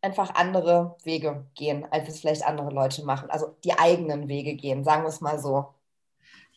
einfach 0.00 0.34
andere 0.34 0.96
Wege 1.04 1.46
gehen, 1.54 1.86
als 1.90 2.08
es 2.08 2.20
vielleicht 2.20 2.44
andere 2.44 2.70
Leute 2.70 3.04
machen. 3.04 3.30
Also 3.30 3.56
die 3.62 3.78
eigenen 3.78 4.28
Wege 4.28 4.54
gehen, 4.54 4.84
sagen 4.84 5.02
wir 5.02 5.08
es 5.08 5.20
mal 5.20 5.38
so. 5.38 5.74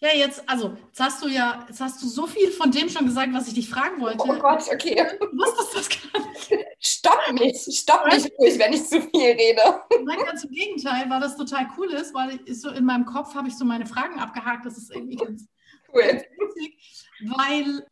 Ja, 0.01 0.15
jetzt, 0.15 0.47
also, 0.47 0.77
jetzt 0.87 0.99
hast 1.01 1.21
du 1.21 1.27
ja, 1.27 1.65
jetzt 1.67 1.81
hast 1.81 2.01
du 2.01 2.07
so 2.07 2.25
viel 2.25 2.51
von 2.51 2.71
dem 2.71 2.87
schon 2.87 3.05
gesagt, 3.05 3.33
was 3.33 3.49
ich 3.49 3.55
dich 3.55 3.69
fragen 3.69 3.99
wollte. 3.99 4.19
Oh 4.19 4.39
Gott, 4.39 4.63
okay. 4.71 4.95
Du 5.19 5.25
wusstest 5.37 5.75
das 5.75 5.89
gar 5.89 6.21
nicht. 6.21 6.65
Stopp 6.79 7.33
mich, 7.33 7.67
stopp 7.77 8.05
mich 8.05 8.31
ruhig, 8.39 8.57
wenn 8.57 8.71
ich 8.71 8.85
zu 8.85 9.01
viel 9.01 9.31
rede. 9.31 9.61
Nein, 10.05 10.19
ganz 10.25 10.45
im 10.45 10.51
Gegenteil, 10.51 11.09
weil 11.09 11.19
das 11.19 11.35
total 11.35 11.67
cool 11.77 11.91
ist, 11.91 12.13
weil 12.13 12.39
ich 12.45 12.61
so 12.61 12.69
in 12.69 12.85
meinem 12.85 13.05
Kopf 13.05 13.35
habe 13.35 13.49
ich 13.49 13.57
so 13.57 13.65
meine 13.65 13.85
Fragen 13.85 14.17
abgehakt. 14.17 14.65
Das 14.65 14.77
ist 14.77 14.95
irgendwie 14.95 15.17
ganz 15.17 15.45
cool. 15.93 16.03
Ganz 16.03 16.23
witzig 16.37 17.08
weil 17.21 17.85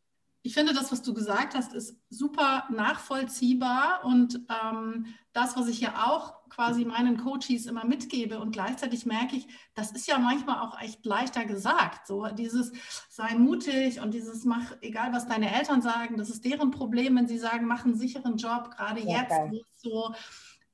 ich 0.48 0.54
finde, 0.54 0.74
das, 0.74 0.94
was 0.94 1.02
du 1.02 1.14
gesagt 1.14 1.56
hast, 1.56 1.74
ist 1.74 1.98
super 2.10 2.70
nachvollziehbar 2.72 4.06
und 4.06 4.40
ähm, 4.64 5.08
das, 5.34 5.58
was 5.58 5.68
ich 5.68 5.82
ja 5.82 6.08
auch 6.08 6.48
quasi 6.50 6.86
meinen 6.86 7.18
Coaches 7.18 7.66
immer 7.66 7.84
mitgebe 7.84 8.40
und 8.40 8.52
gleichzeitig 8.52 9.06
merke 9.06 9.36
ich, 9.36 9.48
das 9.76 9.92
ist 9.92 10.08
ja 10.08 10.18
manchmal 10.18 10.66
auch 10.66 10.80
echt 10.80 11.06
leichter 11.06 11.44
gesagt. 11.44 12.08
So 12.08 12.28
dieses 12.28 12.72
sei 13.10 13.36
mutig 13.36 14.00
und 14.00 14.14
dieses 14.14 14.46
mach, 14.46 14.72
egal 14.80 15.12
was 15.12 15.28
deine 15.28 15.54
Eltern 15.54 15.82
sagen, 15.82 16.18
das 16.18 16.30
ist 16.30 16.46
deren 16.46 16.72
Problem, 16.72 17.18
wenn 17.18 17.28
sie 17.28 17.40
sagen, 17.40 17.68
mach 17.68 17.84
einen 17.84 17.98
sicheren 17.98 18.38
Job, 18.38 18.72
gerade 18.72 19.02
ja, 19.02 19.24
jetzt, 19.24 19.36
wo 19.52 19.62
so 19.76 20.16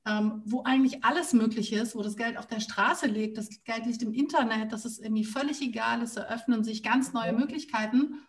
ähm, 0.06 0.42
wo 0.44 0.62
eigentlich 0.64 1.02
alles 1.02 1.32
möglich 1.32 1.72
ist, 1.72 1.96
wo 1.96 2.02
das 2.02 2.16
Geld 2.16 2.36
auf 2.36 2.46
der 2.46 2.60
Straße 2.60 3.06
liegt, 3.06 3.38
das 3.38 3.48
Geld 3.64 3.86
liegt 3.86 4.02
im 4.02 4.12
Internet, 4.12 4.72
das 4.72 4.84
ist 4.84 5.00
irgendwie 5.00 5.24
völlig 5.24 5.60
egal, 5.62 6.02
es 6.02 6.16
eröffnen 6.16 6.62
sich 6.62 6.82
ganz 6.82 7.12
neue 7.12 7.32
Möglichkeiten. 7.32 8.20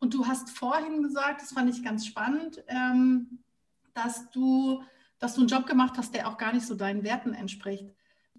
Und 0.00 0.14
du 0.14 0.26
hast 0.26 0.50
vorhin 0.50 1.02
gesagt, 1.02 1.42
das 1.42 1.52
fand 1.52 1.70
ich 1.70 1.84
ganz 1.84 2.06
spannend, 2.06 2.64
ähm, 2.68 3.44
dass, 3.92 4.30
du, 4.30 4.82
dass 5.18 5.34
du 5.34 5.42
einen 5.42 5.48
Job 5.48 5.66
gemacht 5.66 5.94
hast, 5.98 6.14
der 6.14 6.26
auch 6.26 6.38
gar 6.38 6.54
nicht 6.54 6.66
so 6.66 6.74
deinen 6.74 7.04
Werten 7.04 7.34
entspricht. 7.34 7.84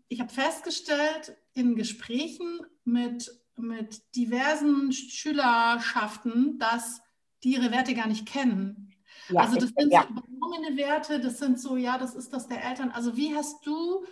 Ich 0.07 0.19
habe 0.19 0.33
festgestellt 0.33 1.37
in 1.53 1.75
Gesprächen 1.75 2.61
mit, 2.83 3.31
mit 3.55 4.01
diversen 4.15 4.91
Schülerschaften, 4.91 6.57
dass 6.57 7.01
die 7.43 7.53
ihre 7.53 7.71
Werte 7.71 7.93
gar 7.93 8.07
nicht 8.07 8.25
kennen. 8.25 8.95
Ja, 9.29 9.41
also 9.41 9.57
das 9.57 9.69
sind 9.77 9.93
ja. 9.93 10.01
so 10.01 10.09
übernommene 10.09 10.77
Werte, 10.77 11.19
das 11.19 11.37
sind 11.37 11.59
so, 11.59 11.77
ja, 11.77 11.99
das 11.99 12.15
ist 12.15 12.33
das 12.33 12.47
der 12.47 12.63
Eltern. 12.63 12.89
Also 12.89 13.15
wie 13.15 13.35
hast 13.35 13.65
du 13.67 14.03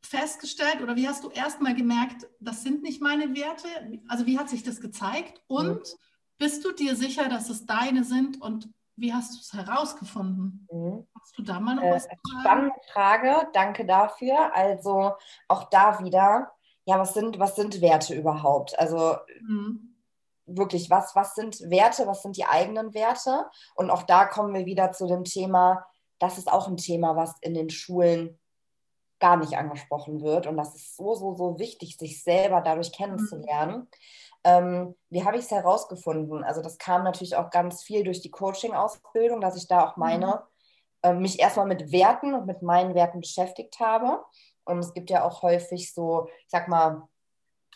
festgestellt 0.00 0.80
oder 0.80 0.94
wie 0.94 1.08
hast 1.08 1.24
du 1.24 1.30
erstmal 1.30 1.74
gemerkt, 1.74 2.28
das 2.38 2.62
sind 2.62 2.82
nicht 2.82 3.02
meine 3.02 3.34
Werte? 3.34 3.66
Also 4.06 4.26
wie 4.26 4.38
hat 4.38 4.48
sich 4.48 4.62
das 4.62 4.80
gezeigt? 4.80 5.42
Und 5.48 5.78
mhm 5.78 5.98
bist 6.42 6.64
du 6.64 6.72
dir 6.72 6.96
sicher, 6.96 7.28
dass 7.28 7.48
es 7.50 7.66
deine 7.66 8.02
sind 8.02 8.42
und 8.42 8.68
wie 8.96 9.14
hast 9.14 9.32
du 9.32 9.38
es 9.38 9.52
herausgefunden? 9.52 10.66
Mhm. 10.72 11.06
Hast 11.14 11.38
du 11.38 11.42
da 11.42 11.60
mal 11.60 11.76
noch 11.76 11.84
äh, 11.84 11.92
was? 11.92 12.08
Spannende 12.40 12.74
Frage, 12.92 13.48
danke 13.52 13.86
dafür. 13.86 14.52
Also 14.52 15.12
auch 15.46 15.70
da 15.70 16.02
wieder, 16.02 16.50
ja, 16.84 16.98
was 16.98 17.14
sind, 17.14 17.38
was 17.38 17.54
sind 17.54 17.80
Werte 17.80 18.14
überhaupt? 18.14 18.76
Also 18.76 19.18
mhm. 19.40 19.94
wirklich, 20.46 20.90
was, 20.90 21.14
was 21.14 21.36
sind 21.36 21.60
Werte, 21.70 22.08
was 22.08 22.22
sind 22.22 22.36
die 22.36 22.46
eigenen 22.46 22.92
Werte? 22.92 23.46
Und 23.76 23.90
auch 23.90 24.02
da 24.02 24.24
kommen 24.24 24.52
wir 24.52 24.66
wieder 24.66 24.90
zu 24.90 25.06
dem 25.06 25.22
Thema, 25.22 25.86
das 26.18 26.38
ist 26.38 26.50
auch 26.50 26.66
ein 26.66 26.76
Thema, 26.76 27.14
was 27.14 27.36
in 27.40 27.54
den 27.54 27.70
Schulen 27.70 28.40
gar 29.20 29.36
nicht 29.36 29.56
angesprochen 29.56 30.22
wird. 30.22 30.48
Und 30.48 30.56
das 30.56 30.74
ist 30.74 30.96
so, 30.96 31.14
so, 31.14 31.36
so 31.36 31.60
wichtig, 31.60 31.96
sich 31.96 32.24
selber 32.24 32.60
dadurch 32.60 32.90
mhm. 32.90 32.96
kennenzulernen. 32.96 33.76
Mhm. 33.76 33.88
Ähm, 34.44 34.94
wie 35.10 35.24
habe 35.24 35.36
ich 35.36 35.44
es 35.44 35.50
herausgefunden? 35.50 36.42
Also 36.42 36.62
das 36.62 36.78
kam 36.78 37.04
natürlich 37.04 37.36
auch 37.36 37.50
ganz 37.50 37.82
viel 37.82 38.04
durch 38.04 38.20
die 38.20 38.30
Coaching-Ausbildung, 38.30 39.40
dass 39.40 39.56
ich 39.56 39.68
da 39.68 39.86
auch 39.86 39.96
meine, 39.96 40.42
mhm. 41.04 41.10
äh, 41.10 41.14
mich 41.14 41.38
erstmal 41.38 41.66
mit 41.66 41.92
Werten 41.92 42.34
und 42.34 42.46
mit 42.46 42.62
meinen 42.62 42.94
Werten 42.94 43.20
beschäftigt 43.20 43.78
habe. 43.80 44.22
Und 44.64 44.78
es 44.78 44.94
gibt 44.94 45.10
ja 45.10 45.24
auch 45.24 45.42
häufig 45.42 45.92
so, 45.92 46.28
ich 46.28 46.50
sag 46.50 46.68
mal, 46.68 47.08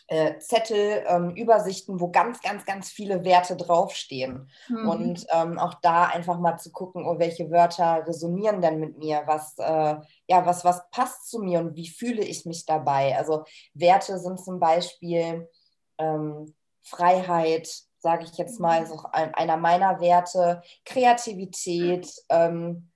äh, 0.09 0.39
Zettel, 0.39 1.05
ähm, 1.09 1.31
Übersichten, 1.35 2.01
wo 2.01 2.11
ganz, 2.11 2.41
ganz, 2.41 2.65
ganz 2.65 2.91
viele 2.91 3.25
Werte 3.25 3.57
draufstehen. 3.57 4.49
Mhm. 4.69 4.89
Und 4.89 5.27
ähm, 5.33 5.59
auch 5.59 5.75
da 5.83 6.05
einfach 6.05 6.39
mal 6.39 6.59
zu 6.59 6.71
gucken, 6.71 7.05
oh, 7.07 7.19
welche 7.19 7.51
Wörter 7.51 8.07
resonieren 8.07 8.61
denn 8.61 8.79
mit 8.79 8.99
mir, 8.99 9.23
was, 9.27 9.59
äh, 9.59 9.97
ja, 10.29 10.47
was, 10.47 10.65
was 10.65 10.89
passt 10.91 11.29
zu 11.29 11.41
mir 11.41 11.59
und 11.61 11.75
wie 11.75 11.89
fühle 11.89 12.23
ich 12.23 12.47
mich 12.47 12.67
dabei. 12.67 13.17
Also 13.17 13.45
Werte 13.75 14.19
sind 14.19 14.39
zum 14.39 14.61
Beispiel 14.61 15.49
ähm, 15.99 16.55
Freiheit, 16.83 17.69
sage 17.99 18.25
ich 18.25 18.37
jetzt 18.37 18.61
mal, 18.61 18.83
ist 18.83 18.93
auch 18.93 19.05
einer 19.13 19.57
meiner 19.57 20.01
Werte, 20.01 20.63
Kreativität, 20.85 22.09
ähm, 22.29 22.91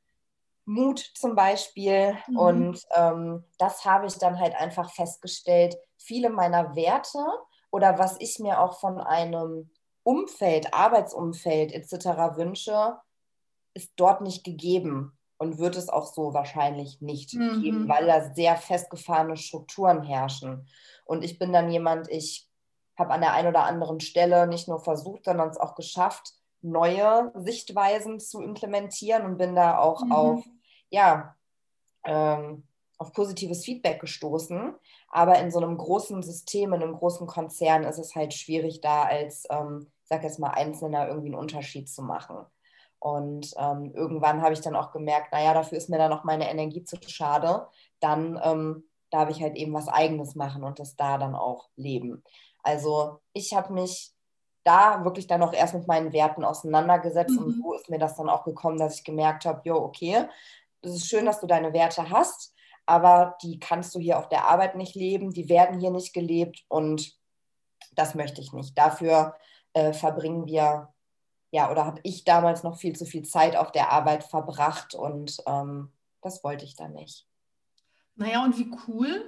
Mut 0.65 1.01
zum 1.15 1.35
Beispiel. 1.35 2.17
Mhm. 2.29 2.37
Und 2.37 2.87
ähm, 2.95 3.45
das 3.59 3.85
habe 3.85 4.07
ich 4.07 4.15
dann 4.15 4.39
halt 4.39 4.55
einfach 4.55 4.93
festgestellt. 4.93 5.77
Viele 5.99 6.31
meiner 6.31 6.77
Werte 6.77 7.25
oder 7.71 7.99
was 7.99 8.17
ich 8.21 8.39
mir 8.39 8.61
auch 8.61 8.79
von 8.79 9.01
einem 9.01 9.71
Umfeld, 10.03 10.73
Arbeitsumfeld 10.73 11.73
etc. 11.73 12.37
wünsche, 12.37 12.97
ist 13.75 13.93
dort 13.97 14.23
nicht 14.23 14.45
gegeben 14.45 15.17
und 15.39 15.59
wird 15.59 15.77
es 15.77 15.89
auch 15.89 16.13
so 16.13 16.35
wahrscheinlich 16.35 17.01
nicht 17.01 17.35
mhm. 17.35 17.63
geben, 17.63 17.89
weil 17.89 18.07
da 18.07 18.35
sehr 18.35 18.57
festgefahrene 18.57 19.37
Strukturen 19.37 20.03
herrschen. 20.03 20.69
Und 21.05 21.25
ich 21.25 21.39
bin 21.39 21.53
dann 21.53 21.71
jemand, 21.71 22.09
ich 22.11 22.50
habe 23.01 23.13
an 23.13 23.21
der 23.21 23.33
einen 23.33 23.49
oder 23.49 23.65
anderen 23.65 23.99
Stelle 23.99 24.47
nicht 24.47 24.69
nur 24.69 24.79
versucht, 24.79 25.25
sondern 25.25 25.49
es 25.49 25.59
auch 25.59 25.75
geschafft, 25.75 26.35
neue 26.63 27.33
Sichtweisen 27.35 28.21
zu 28.21 28.41
implementieren 28.41 29.25
und 29.25 29.39
bin 29.39 29.57
da 29.57 29.79
auch 29.79 30.05
mhm. 30.05 30.13
auf, 30.13 30.45
ja, 30.91 31.35
ähm, 32.05 32.65
auf 32.99 33.13
positives 33.13 33.65
Feedback 33.65 34.01
gestoßen. 34.01 34.75
Aber 35.09 35.39
in 35.39 35.51
so 35.51 35.59
einem 35.59 35.77
großen 35.77 36.23
System, 36.23 36.73
in 36.75 36.83
einem 36.83 36.95
großen 36.95 37.27
Konzern 37.27 37.85
ist 37.85 37.99
es 37.99 38.15
halt 38.15 38.35
schwierig, 38.35 38.81
da 38.81 39.05
als, 39.05 39.47
ähm, 39.51 39.87
ich 40.03 40.09
sag 40.09 40.23
jetzt 40.23 40.39
mal, 40.39 40.51
Einzelner 40.51 41.09
irgendwie 41.09 41.29
einen 41.29 41.41
Unterschied 41.41 41.89
zu 41.89 42.03
machen. 42.03 42.45
Und 42.99 43.55
ähm, 43.57 43.93
irgendwann 43.95 44.43
habe 44.43 44.53
ich 44.53 44.61
dann 44.61 44.77
auch 44.77 44.93
gemerkt, 44.93 45.33
naja, 45.33 45.55
dafür 45.55 45.79
ist 45.79 45.89
mir 45.89 45.97
dann 45.97 46.11
noch 46.11 46.25
meine 46.25 46.51
Energie 46.51 46.85
zu 46.85 46.97
schade. 47.07 47.67
Dann 47.99 48.39
ähm, 48.45 48.85
darf 49.09 49.31
ich 49.31 49.41
halt 49.43 49.57
eben 49.57 49.73
was 49.73 49.89
Eigenes 49.89 50.35
machen 50.35 50.63
und 50.63 50.79
das 50.79 50.97
da 50.97 51.17
dann 51.17 51.35
auch 51.35 51.71
leben. 51.77 52.23
Also 52.62 53.20
ich 53.33 53.55
habe 53.55 53.73
mich 53.73 54.12
da 54.64 55.05
wirklich 55.05 55.27
dann 55.27 55.42
auch 55.42 55.53
erst 55.53 55.75
mit 55.75 55.87
meinen 55.87 56.12
Werten 56.12 56.44
auseinandergesetzt 56.44 57.38
mhm. 57.38 57.44
und 57.44 57.53
so 57.53 57.75
ist 57.75 57.88
mir 57.88 57.99
das 57.99 58.16
dann 58.16 58.29
auch 58.29 58.44
gekommen, 58.44 58.79
dass 58.79 58.96
ich 58.96 59.05
gemerkt 59.05 59.44
habe, 59.44 59.62
jo, 59.64 59.77
okay, 59.77 60.27
es 60.83 60.94
ist 60.94 61.09
schön, 61.09 61.27
dass 61.27 61.40
du 61.40 61.46
deine 61.46 61.73
Werte 61.73 62.11
hast, 62.11 62.55
aber 62.87 63.37
die 63.42 63.59
kannst 63.59 63.94
du 63.94 63.99
hier 63.99 64.18
auf 64.18 64.29
der 64.29 64.44
Arbeit 64.44 64.77
nicht 64.77 64.94
leben, 64.94 65.33
die 65.33 65.49
werden 65.49 65.81
hier 65.81 65.90
nicht 65.90 66.12
gelebt 66.12 66.64
und 66.68 67.18
das 67.92 68.14
möchte 68.14 68.40
ich 68.40 68.53
nicht. 68.53 68.77
Dafür 68.77 69.35
äh, 69.73 69.92
verbringen 69.92 70.46
wir, 70.46 70.92
ja, 71.51 71.70
oder 71.70 71.87
habe 71.87 72.01
ich 72.03 72.25
damals 72.25 72.62
noch 72.62 72.77
viel 72.77 72.94
zu 72.94 73.05
viel 73.05 73.23
Zeit 73.23 73.57
auf 73.57 73.73
der 73.73 73.90
Arbeit 73.90 74.25
verbracht 74.25 74.94
und 74.94 75.38
ähm, 75.46 75.92
das 76.20 76.44
wollte 76.44 76.64
ich 76.64 76.77
dann 76.77 76.92
nicht. 76.92 77.27
Naja, 78.16 78.44
und 78.44 78.59
wie 78.59 78.70
cool, 78.87 79.25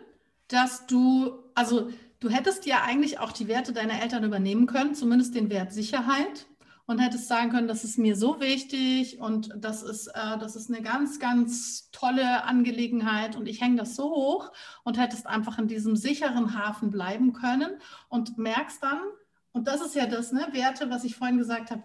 dass 0.49 0.87
du, 0.87 1.33
also 1.55 1.89
Du 2.23 2.31
hättest 2.31 2.67
ja 2.67 2.83
eigentlich 2.85 3.19
auch 3.19 3.33
die 3.33 3.49
Werte 3.49 3.73
deiner 3.73 4.01
Eltern 4.01 4.23
übernehmen 4.23 4.67
können, 4.67 4.95
zumindest 4.95 5.35
den 5.35 5.51
Wert 5.51 5.73
Sicherheit 5.73 6.47
und 6.87 7.01
hättest 7.01 7.27
sagen 7.27 7.51
können, 7.51 7.67
das 7.67 7.83
ist 7.83 7.99
mir 7.99 8.15
so 8.15 8.41
wichtig 8.41 9.19
und 9.19 9.51
das 9.57 9.83
ist, 9.83 10.07
äh, 10.07 10.39
das 10.39 10.55
ist 10.55 10.71
eine 10.71 10.83
ganz, 10.83 11.19
ganz 11.19 11.91
tolle 11.91 12.45
Angelegenheit 12.45 13.35
und 13.35 13.49
ich 13.49 13.61
hänge 13.61 13.75
das 13.75 13.97
so 13.97 14.05
hoch 14.05 14.53
und 14.85 15.01
hättest 15.01 15.27
einfach 15.27 15.59
in 15.59 15.67
diesem 15.67 15.97
sicheren 15.97 16.57
Hafen 16.57 16.93
bleiben 16.93 17.33
können 17.33 17.73
und 18.09 18.39
merkst 18.39 18.81
dann, 18.81 19.01
und 19.51 19.67
das 19.67 19.81
ist 19.81 19.97
ja 19.97 20.07
das, 20.07 20.31
ne, 20.31 20.47
Werte, 20.53 20.91
was 20.91 21.03
ich 21.03 21.17
vorhin 21.17 21.39
gesagt 21.39 21.73
habe, 21.73 21.83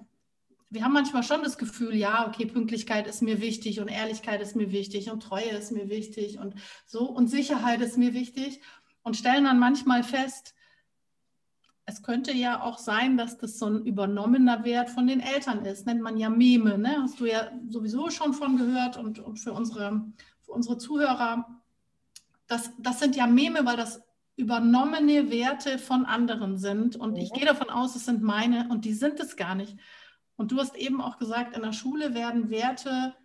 wir 0.69 0.83
haben 0.83 0.93
manchmal 0.93 1.23
schon 1.23 1.41
das 1.41 1.57
Gefühl, 1.57 1.95
ja, 1.95 2.27
okay, 2.27 2.45
Pünktlichkeit 2.45 3.07
ist 3.07 3.23
mir 3.23 3.41
wichtig 3.41 3.79
und 3.79 3.87
Ehrlichkeit 3.87 4.39
ist 4.41 4.55
mir 4.55 4.71
wichtig 4.71 5.09
und 5.09 5.23
Treue 5.23 5.49
ist 5.49 5.71
mir 5.71 5.89
wichtig 5.89 6.37
und 6.37 6.53
so 6.85 7.09
und 7.09 7.27
Sicherheit 7.27 7.81
ist 7.81 7.97
mir 7.97 8.13
wichtig 8.13 8.61
und 9.07 9.15
stellen 9.15 9.45
dann 9.45 9.57
manchmal 9.57 10.03
fest, 10.03 10.53
es 11.85 12.03
könnte 12.03 12.33
ja 12.33 12.61
auch 12.61 12.77
sein, 12.77 13.15
dass 13.15 13.37
das 13.37 13.57
so 13.57 13.67
ein 13.67 13.85
übernommener 13.85 14.65
Wert 14.65 14.89
von 14.89 15.07
den 15.07 15.21
Eltern 15.21 15.63
ist. 15.63 15.85
Nennt 15.85 16.01
man 16.01 16.17
ja 16.17 16.29
Meme, 16.29 16.77
ne? 16.77 16.97
Hast 17.01 17.21
du 17.21 17.25
ja 17.25 17.49
sowieso 17.69 18.09
schon 18.09 18.33
von 18.33 18.57
gehört 18.57 18.97
und, 18.97 19.19
und 19.19 19.37
für, 19.37 19.53
unsere, 19.53 20.03
für 20.41 20.51
unsere 20.51 20.77
Zuhörer, 20.77 21.61
das, 22.47 22.71
das 22.77 22.99
sind 22.99 23.15
ja 23.15 23.25
Meme, 23.25 23.65
weil 23.65 23.77
das 23.77 24.01
übernommene 24.35 25.31
Werte 25.31 25.79
von 25.79 26.05
anderen 26.05 26.57
sind. 26.57 26.97
Und 26.97 27.15
ich 27.15 27.31
gehe 27.31 27.45
davon 27.45 27.69
aus, 27.69 27.95
es 27.95 28.03
sind 28.03 28.21
meine 28.21 28.67
und 28.67 28.83
die 28.83 28.93
sind 28.93 29.21
es 29.21 29.37
gar 29.37 29.55
nicht. 29.55 29.77
Und 30.35 30.51
du 30.51 30.59
hast 30.59 30.75
eben 30.75 30.99
auch 30.99 31.17
gesagt, 31.17 31.55
in 31.55 31.63
der 31.63 31.71
Schule 31.71 32.13
werden 32.13 32.49
Werte 32.49 33.15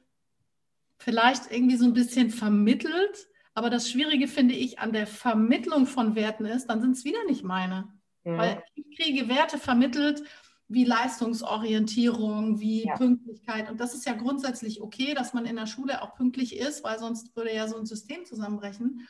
vielleicht 0.99 1.51
irgendwie 1.51 1.77
so 1.77 1.87
ein 1.87 1.95
bisschen 1.95 2.31
vermittelt. 2.31 3.27
Aber 3.55 3.71
das 3.71 3.91
Schwierige 3.91 4.29
finde 4.29 4.55
ich 4.55 4.79
an 4.79 4.93
der 4.93 5.07
Vermittlung 5.07 5.87
von 5.87 6.15
Werten 6.15 6.47
ist, 6.47 6.67
dann 6.67 6.81
sind 6.81 6.97
es 6.97 7.05
wieder 7.05 7.25
nicht 7.27 7.45
meine. 7.45 7.93
Mhm. 8.25 8.39
Weil 8.39 8.63
ich 8.75 8.97
kriege 8.97 9.29
Werte 9.29 9.59
vermittelt 9.59 10.23
wie 10.69 10.85
Leistungsorientierung, 10.85 12.59
wie 12.61 12.87
ja. 12.87 12.97
Pünktlichkeit. 12.97 13.71
Und 13.71 13.79
das 13.79 13.95
ist 13.95 14.07
ja 14.07 14.15
grundsätzlich 14.15 14.81
okay, 14.81 15.13
dass 15.13 15.35
man 15.35 15.45
in 15.45 15.57
der 15.57 15.67
Schule 15.67 16.01
auch 16.03 16.15
pünktlich 16.15 16.57
ist, 16.57 16.83
weil 16.83 16.99
sonst 16.99 17.37
würde 17.37 17.55
ja 17.55 17.69
so 17.69 17.77
ein 17.77 17.85
System 17.85 18.25
zusammenbrechen. 18.25 19.07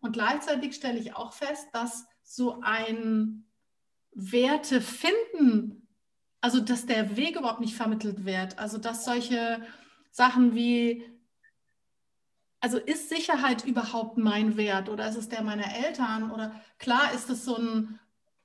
Und 0.00 0.12
gleichzeitig 0.12 0.74
stelle 0.74 0.98
ich 0.98 1.16
auch 1.16 1.32
fest, 1.32 1.68
dass 1.72 2.06
so 2.22 2.60
ein 2.62 3.44
Werte 4.12 4.80
finden, 4.80 5.88
also 6.40 6.60
dass 6.60 6.86
der 6.86 7.16
Weg 7.16 7.36
überhaupt 7.36 7.60
nicht 7.60 7.74
vermittelt 7.74 8.24
wird. 8.24 8.58
Also 8.58 8.78
dass 8.78 9.04
solche 9.04 9.62
Sachen 10.12 10.54
wie 10.54 11.04
also 12.60 12.78
ist 12.78 13.08
Sicherheit 13.08 13.64
überhaupt 13.64 14.18
mein 14.18 14.56
Wert 14.56 14.88
oder 14.88 15.08
ist 15.08 15.16
es 15.16 15.28
der 15.28 15.42
meiner 15.42 15.74
Eltern? 15.86 16.30
Oder 16.30 16.54
klar 16.78 17.12
ist 17.14 17.30
es 17.30 17.44
so 17.44 17.56
ein 17.56 17.98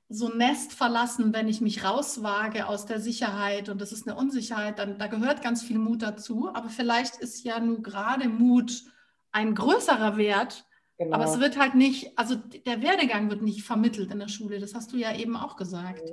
so 0.08 0.30
ein 0.30 0.38
Nest 0.38 0.72
verlassen, 0.72 1.34
wenn 1.34 1.48
ich 1.48 1.60
mich 1.60 1.82
rauswage 1.82 2.68
aus 2.68 2.86
der 2.86 3.00
Sicherheit 3.00 3.68
und 3.68 3.80
das 3.80 3.90
ist 3.90 4.06
eine 4.06 4.16
Unsicherheit, 4.16 4.78
dann 4.78 4.98
da 4.98 5.08
gehört 5.08 5.42
ganz 5.42 5.62
viel 5.62 5.78
Mut 5.78 6.02
dazu. 6.02 6.48
Aber 6.54 6.68
vielleicht 6.68 7.16
ist 7.16 7.44
ja 7.44 7.58
nur 7.58 7.82
gerade 7.82 8.28
Mut 8.28 8.84
ein 9.32 9.54
größerer 9.54 10.16
Wert. 10.16 10.64
Genau. 10.98 11.16
Aber 11.16 11.24
es 11.24 11.40
wird 11.40 11.58
halt 11.58 11.74
nicht, 11.74 12.16
also 12.16 12.36
der 12.36 12.82
Werdegang 12.82 13.30
wird 13.30 13.42
nicht 13.42 13.64
vermittelt 13.64 14.12
in 14.12 14.20
der 14.20 14.28
Schule. 14.28 14.60
Das 14.60 14.74
hast 14.74 14.92
du 14.92 14.96
ja 14.96 15.14
eben 15.14 15.36
auch 15.36 15.56
gesagt. 15.56 16.08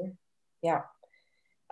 Ja. 0.62 0.90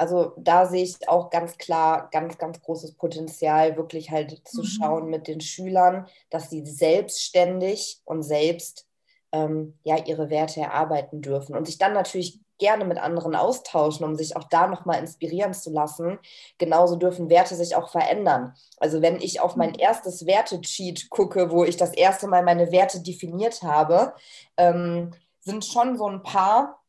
Also 0.02 0.34
da 0.36 0.66
sehe 0.66 0.84
ich 0.84 1.08
auch 1.08 1.30
ganz 1.30 1.60
klar 1.60 2.10
ganz, 2.12 2.40
ganz 2.40 2.60
großes 2.60 2.96
Potenzial, 2.96 3.78
wirklich 3.78 4.10
halt 4.10 4.42
zu 4.48 4.62
mhm. 4.62 4.66
schauen 4.66 5.10
mit 5.12 5.28
den 5.28 5.42
Schülern, 5.42 6.08
dass 6.32 6.50
sie 6.50 6.66
selbstständig 6.66 8.02
und 8.04 8.24
selbst 8.24 8.88
ähm, 9.32 9.78
ja, 9.84 9.98
ihre 10.04 10.32
Werte 10.32 10.60
erarbeiten 10.60 11.22
dürfen 11.22 11.56
und 11.56 11.68
sich 11.68 11.78
dann 11.78 11.94
natürlich 11.94 12.40
gerne 12.58 12.84
mit 12.84 12.98
anderen 12.98 13.36
austauschen, 13.36 14.04
um 14.04 14.16
sich 14.16 14.36
auch 14.36 14.46
da 14.46 14.66
nochmal 14.66 14.98
inspirieren 14.98 15.54
zu 15.54 15.72
lassen. 15.72 16.18
Genauso 16.58 16.96
dürfen 16.96 17.30
Werte 17.30 17.54
sich 17.54 17.76
auch 17.76 17.90
verändern. 17.90 18.56
Also 18.78 19.04
wenn 19.04 19.22
ich 19.22 19.40
auf 19.40 19.56
mein 19.56 19.74
mhm. 19.74 19.80
erstes 19.82 20.26
Werte-Cheat 20.26 21.12
gucke, 21.12 21.52
wo 21.52 21.64
ich 21.64 21.78
das 21.78 21.94
erste 21.94 22.28
Mal 22.28 22.42
meine 22.42 22.72
Werte 22.72 23.02
definiert 23.02 23.62
habe, 23.62 24.16
ähm, 24.58 25.12
sind 25.42 25.64
schon 25.64 25.96
so 25.96 26.08
ein 26.08 26.24
paar 26.24 26.81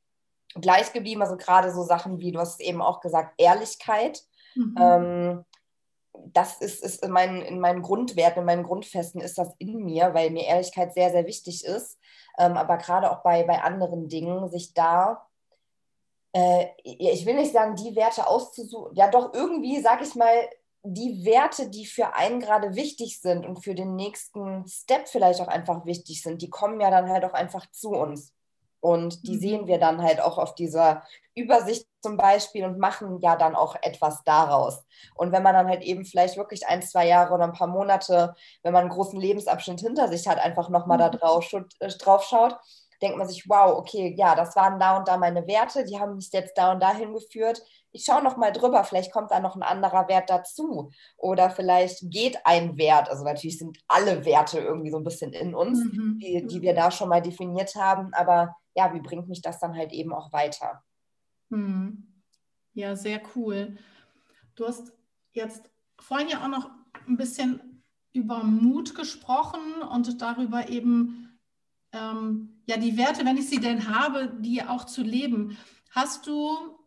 gleich 0.60 0.92
geblieben. 0.92 1.22
Also 1.22 1.36
gerade 1.36 1.72
so 1.72 1.82
Sachen 1.82 2.18
wie, 2.18 2.32
du 2.32 2.40
hast 2.40 2.60
es 2.60 2.66
eben 2.66 2.82
auch 2.82 3.00
gesagt, 3.00 3.34
Ehrlichkeit. 3.38 4.22
Mhm. 4.54 4.74
Ähm, 4.78 5.44
das 6.26 6.60
ist, 6.60 6.84
ist 6.84 7.02
in, 7.02 7.10
meinen, 7.10 7.42
in 7.42 7.58
meinen 7.58 7.82
Grundwerten, 7.82 8.40
in 8.40 8.46
meinen 8.46 8.64
Grundfesten 8.64 9.20
ist 9.20 9.38
das 9.38 9.54
in 9.58 9.82
mir, 9.82 10.12
weil 10.12 10.30
mir 10.30 10.44
Ehrlichkeit 10.44 10.92
sehr, 10.92 11.10
sehr 11.10 11.26
wichtig 11.26 11.64
ist 11.64 11.98
ähm, 12.38 12.56
aber 12.56 12.78
gerade 12.78 13.10
auch 13.10 13.22
bei, 13.22 13.42
bei 13.44 13.62
anderen 13.62 14.08
Dingen, 14.08 14.48
sich 14.48 14.74
da, 14.74 15.26
äh, 16.32 16.66
ich 16.82 17.26
will 17.26 17.34
nicht 17.34 17.52
sagen, 17.52 17.76
die 17.76 17.94
Werte 17.94 18.26
auszusuchen, 18.26 18.94
ja 18.94 19.08
doch 19.08 19.34
irgendwie, 19.34 19.80
sag 19.80 20.02
ich 20.02 20.14
mal, 20.14 20.48
die 20.84 21.24
Werte, 21.24 21.68
die 21.68 21.86
für 21.86 22.14
einen 22.14 22.40
gerade 22.40 22.74
wichtig 22.74 23.20
sind 23.20 23.46
und 23.46 23.62
für 23.62 23.74
den 23.74 23.94
nächsten 23.94 24.66
Step 24.66 25.08
vielleicht 25.08 25.40
auch 25.40 25.48
einfach 25.48 25.84
wichtig 25.86 26.22
sind, 26.22 26.42
die 26.42 26.50
kommen 26.50 26.80
ja 26.80 26.90
dann 26.90 27.08
halt 27.08 27.24
auch 27.24 27.34
einfach 27.34 27.70
zu 27.70 27.90
uns. 27.90 28.32
Und 28.82 29.28
die 29.28 29.36
mhm. 29.36 29.40
sehen 29.40 29.66
wir 29.68 29.78
dann 29.78 30.02
halt 30.02 30.20
auch 30.20 30.38
auf 30.38 30.56
dieser 30.56 31.04
Übersicht 31.36 31.86
zum 32.02 32.16
Beispiel 32.16 32.64
und 32.64 32.80
machen 32.80 33.20
ja 33.20 33.36
dann 33.36 33.54
auch 33.54 33.76
etwas 33.80 34.24
daraus. 34.24 34.84
Und 35.14 35.30
wenn 35.30 35.44
man 35.44 35.54
dann 35.54 35.68
halt 35.68 35.82
eben 35.82 36.04
vielleicht 36.04 36.36
wirklich 36.36 36.66
ein, 36.66 36.82
zwei 36.82 37.06
Jahre 37.06 37.32
oder 37.32 37.44
ein 37.44 37.52
paar 37.52 37.68
Monate, 37.68 38.34
wenn 38.64 38.72
man 38.72 38.82
einen 38.82 38.90
großen 38.90 39.20
Lebensabschnitt 39.20 39.80
hinter 39.80 40.08
sich 40.08 40.26
hat, 40.26 40.38
einfach 40.38 40.68
nochmal 40.68 40.98
da 40.98 41.08
mhm. 41.08 41.12
drauf, 41.12 41.52
äh, 41.78 41.88
drauf 41.90 42.24
schaut, 42.24 42.56
denkt 43.00 43.18
man 43.18 43.28
sich, 43.28 43.48
wow, 43.48 43.78
okay, 43.78 44.14
ja, 44.18 44.34
das 44.34 44.56
waren 44.56 44.80
da 44.80 44.96
und 44.96 45.06
da 45.06 45.16
meine 45.16 45.46
Werte, 45.46 45.84
die 45.84 46.00
haben 46.00 46.16
mich 46.16 46.30
jetzt 46.32 46.58
da 46.58 46.72
und 46.72 46.82
dahin 46.82 47.14
geführt. 47.14 47.62
Ich 47.92 48.04
schaue 48.04 48.22
nochmal 48.22 48.52
drüber, 48.52 48.82
vielleicht 48.82 49.12
kommt 49.12 49.30
da 49.30 49.38
noch 49.38 49.54
ein 49.54 49.62
anderer 49.62 50.08
Wert 50.08 50.28
dazu. 50.28 50.90
Oder 51.16 51.50
vielleicht 51.50 52.10
geht 52.10 52.38
ein 52.44 52.76
Wert, 52.78 53.08
also 53.08 53.22
natürlich 53.22 53.58
sind 53.58 53.78
alle 53.86 54.24
Werte 54.24 54.58
irgendwie 54.58 54.90
so 54.90 54.96
ein 54.96 55.04
bisschen 55.04 55.32
in 55.32 55.54
uns, 55.54 55.78
mhm. 55.84 56.18
die, 56.20 56.46
die 56.48 56.62
wir 56.62 56.74
da 56.74 56.90
schon 56.90 57.08
mal 57.08 57.22
definiert 57.22 57.76
haben, 57.76 58.12
aber 58.14 58.56
ja, 58.74 58.92
wie 58.94 59.00
bringt 59.00 59.28
mich 59.28 59.42
das 59.42 59.60
dann 59.60 59.76
halt 59.76 59.92
eben 59.92 60.12
auch 60.12 60.32
weiter? 60.32 60.82
Hm. 61.50 62.06
Ja, 62.74 62.96
sehr 62.96 63.20
cool. 63.34 63.76
Du 64.54 64.66
hast 64.66 64.92
jetzt 65.32 65.70
vorhin 65.98 66.28
ja 66.28 66.42
auch 66.42 66.48
noch 66.48 66.70
ein 67.06 67.16
bisschen 67.16 67.82
über 68.12 68.42
Mut 68.42 68.94
gesprochen 68.94 69.82
und 69.90 70.20
darüber 70.20 70.68
eben, 70.68 71.38
ähm, 71.92 72.62
ja, 72.66 72.76
die 72.76 72.96
Werte, 72.96 73.24
wenn 73.24 73.36
ich 73.36 73.48
sie 73.48 73.60
denn 73.60 73.88
habe, 73.88 74.34
die 74.40 74.62
auch 74.62 74.84
zu 74.84 75.02
leben. 75.02 75.56
Hast 75.90 76.26
du, 76.26 76.78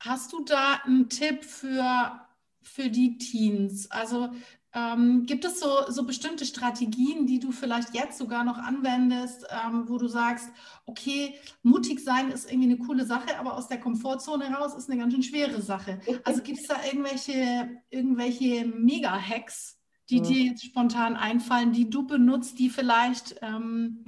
hast 0.00 0.32
du 0.32 0.44
da 0.44 0.80
einen 0.84 1.08
Tipp 1.08 1.44
für, 1.44 2.20
für 2.62 2.90
die 2.90 3.18
Teens? 3.18 3.90
Also 3.90 4.30
ähm, 4.74 5.24
gibt 5.24 5.44
es 5.44 5.60
so, 5.60 5.68
so 5.88 6.04
bestimmte 6.04 6.44
Strategien, 6.44 7.26
die 7.26 7.38
du 7.38 7.52
vielleicht 7.52 7.94
jetzt 7.94 8.18
sogar 8.18 8.42
noch 8.42 8.58
anwendest, 8.58 9.46
ähm, 9.48 9.84
wo 9.88 9.98
du 9.98 10.08
sagst, 10.08 10.50
okay, 10.84 11.34
mutig 11.62 12.00
sein 12.00 12.32
ist 12.32 12.50
irgendwie 12.50 12.72
eine 12.72 12.78
coole 12.78 13.06
Sache, 13.06 13.38
aber 13.38 13.56
aus 13.56 13.68
der 13.68 13.78
Komfortzone 13.78 14.46
raus 14.52 14.74
ist 14.74 14.90
eine 14.90 14.98
ganz 14.98 15.14
schön 15.14 15.22
schwere 15.22 15.62
Sache. 15.62 16.00
Also 16.24 16.42
gibt 16.42 16.58
es 16.58 16.66
da 16.66 16.76
irgendwelche, 16.84 17.70
irgendwelche 17.90 18.66
Mega-Hacks, 18.66 19.78
die 20.10 20.20
mhm. 20.20 20.24
dir 20.24 20.42
jetzt 20.44 20.64
spontan 20.64 21.16
einfallen, 21.16 21.72
die 21.72 21.88
du 21.88 22.06
benutzt, 22.06 22.58
die 22.58 22.70
vielleicht 22.70 23.36
ähm, 23.42 24.04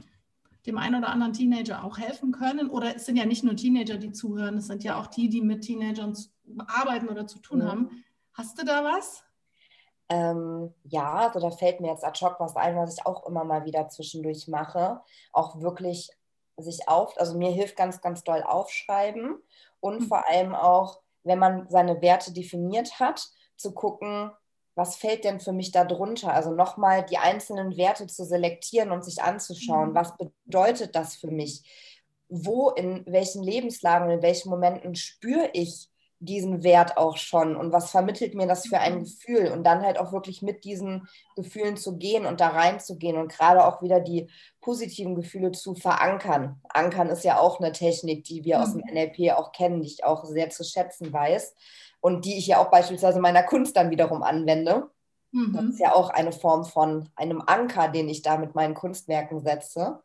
dem 0.67 0.79
einen 0.79 0.97
oder 0.97 1.11
anderen 1.11 1.33
Teenager 1.33 1.85
auch 1.85 1.99
helfen 1.99 2.33
können? 2.33 2.71
Oder 2.71 2.97
es 2.97 3.07
sind 3.07 3.17
ja 3.17 3.27
nicht 3.27 3.45
nur 3.45 3.55
Teenager, 3.55 3.99
die 3.99 4.13
zuhören, 4.13 4.59
es 4.59 4.67
sind 4.67 4.83
ja 4.83 4.99
auch 4.99 5.07
die, 5.07 5.29
die 5.29 5.43
mit 5.43 5.63
Teenagern 5.63 6.17
arbeiten 6.67 7.09
oder 7.09 7.27
zu 7.29 7.39
tun 7.39 7.61
mhm. 7.61 7.65
haben. 7.65 8.05
Hast 8.33 8.59
du 8.59 8.65
da 8.65 8.83
was? 8.83 9.26
Ähm, 10.09 10.73
ja, 10.85 11.29
also 11.29 11.40
da 11.40 11.51
fällt 11.51 11.81
mir 11.81 11.90
jetzt 11.90 12.05
ad 12.05 12.25
hoc 12.25 12.38
was 12.38 12.55
ein, 12.57 12.77
was 12.77 12.97
ich 12.97 13.07
auch 13.07 13.27
immer 13.27 13.45
mal 13.45 13.64
wieder 13.64 13.88
zwischendurch 13.88 14.47
mache. 14.49 15.01
Auch 15.33 15.61
wirklich 15.61 16.11
sich 16.57 16.88
auf, 16.88 17.19
also 17.19 17.37
mir 17.37 17.51
hilft 17.51 17.77
ganz, 17.77 18.01
ganz 18.01 18.23
doll 18.25 18.42
aufschreiben 18.42 19.37
und 19.81 20.01
mhm. 20.01 20.07
vor 20.07 20.29
allem 20.29 20.55
auch, 20.55 21.01
wenn 21.23 21.38
man 21.38 21.69
seine 21.69 22.01
Werte 22.01 22.33
definiert 22.33 22.99
hat, 23.01 23.29
zu 23.57 23.73
gucken, 23.73 24.31
was 24.75 24.97
fällt 24.97 25.25
denn 25.25 25.40
für 25.40 25.53
mich 25.53 25.73
da 25.73 25.85
drunter? 25.85 26.33
Also 26.33 26.51
nochmal 26.51 27.05
die 27.05 27.19
einzelnen 27.19 27.77
Werte 27.77 28.07
zu 28.07 28.25
selektieren 28.25 28.90
und 28.90 29.05
sich 29.05 29.23
anzuschauen, 29.23 29.90
mhm. 29.90 29.95
was 29.95 30.14
bedeutet 30.16 30.95
das 30.95 31.16
für 31.16 31.31
mich? 31.31 31.62
Wo, 32.29 32.71
in 32.71 33.05
welchen 33.07 33.42
Lebenslagen, 33.42 34.11
in 34.11 34.23
welchen 34.23 34.51
Momenten 34.51 34.95
spüre 34.95 35.51
ich 35.53 35.88
diesen 36.19 36.63
Wert 36.63 36.97
auch 36.97 37.19
schon 37.19 37.57
und 37.57 37.73
was 37.73 37.91
vermittelt 37.91 38.35
mir 38.35 38.47
das 38.47 38.67
für 38.67 38.79
ein 38.79 38.95
mhm. 38.97 39.05
Gefühl 39.05 39.51
und 39.53 39.65
dann 39.65 39.83
halt 39.83 39.99
auch 39.99 40.13
wirklich 40.13 40.41
mit 40.41 40.65
diesen 40.65 41.09
Gefühlen 41.37 41.77
zu 41.77 41.99
gehen 41.99 42.25
und 42.25 42.41
da 42.41 42.49
reinzugehen 42.49 43.19
und 43.19 43.31
gerade 43.31 43.65
auch 43.67 43.83
wieder 43.83 44.01
die 44.01 44.31
positiven 44.61 45.15
Gefühle 45.15 45.53
zu 45.53 45.75
verankern. 45.75 46.61
Ankern 46.71 47.09
ist 47.09 47.25
ja 47.25 47.39
auch 47.39 47.61
eine 47.61 47.73
Technik, 47.73 48.25
die 48.25 48.45
wir 48.45 48.63
aus 48.63 48.73
dem 48.73 48.83
mhm. 48.87 48.95
NLP 48.95 49.37
auch 49.37 49.53
kennen, 49.53 49.83
die 49.83 49.89
ich 49.89 50.05
auch 50.05 50.25
sehr 50.25 50.49
zu 50.49 50.65
schätzen 50.65 51.13
weiß 51.13 51.55
und 52.01 52.25
die 52.25 52.39
ich 52.39 52.47
ja 52.47 52.59
auch 52.59 52.71
beispielsweise 52.71 53.17
in 53.17 53.23
meiner 53.23 53.43
Kunst 53.43 53.77
dann 53.77 53.91
wiederum 53.91 54.23
anwende. 54.23 54.89
Mhm. 55.33 55.53
Das 55.53 55.65
ist 55.67 55.81
ja 55.81 55.95
auch 55.95 56.09
eine 56.09 56.33
Form 56.33 56.65
von 56.65 57.11
einem 57.15 57.43
Anker, 57.47 57.89
den 57.89 58.09
ich 58.09 58.23
da 58.23 58.39
mit 58.39 58.55
meinen 58.55 58.75
Kunstwerken 58.75 59.41
setze. 59.41 60.01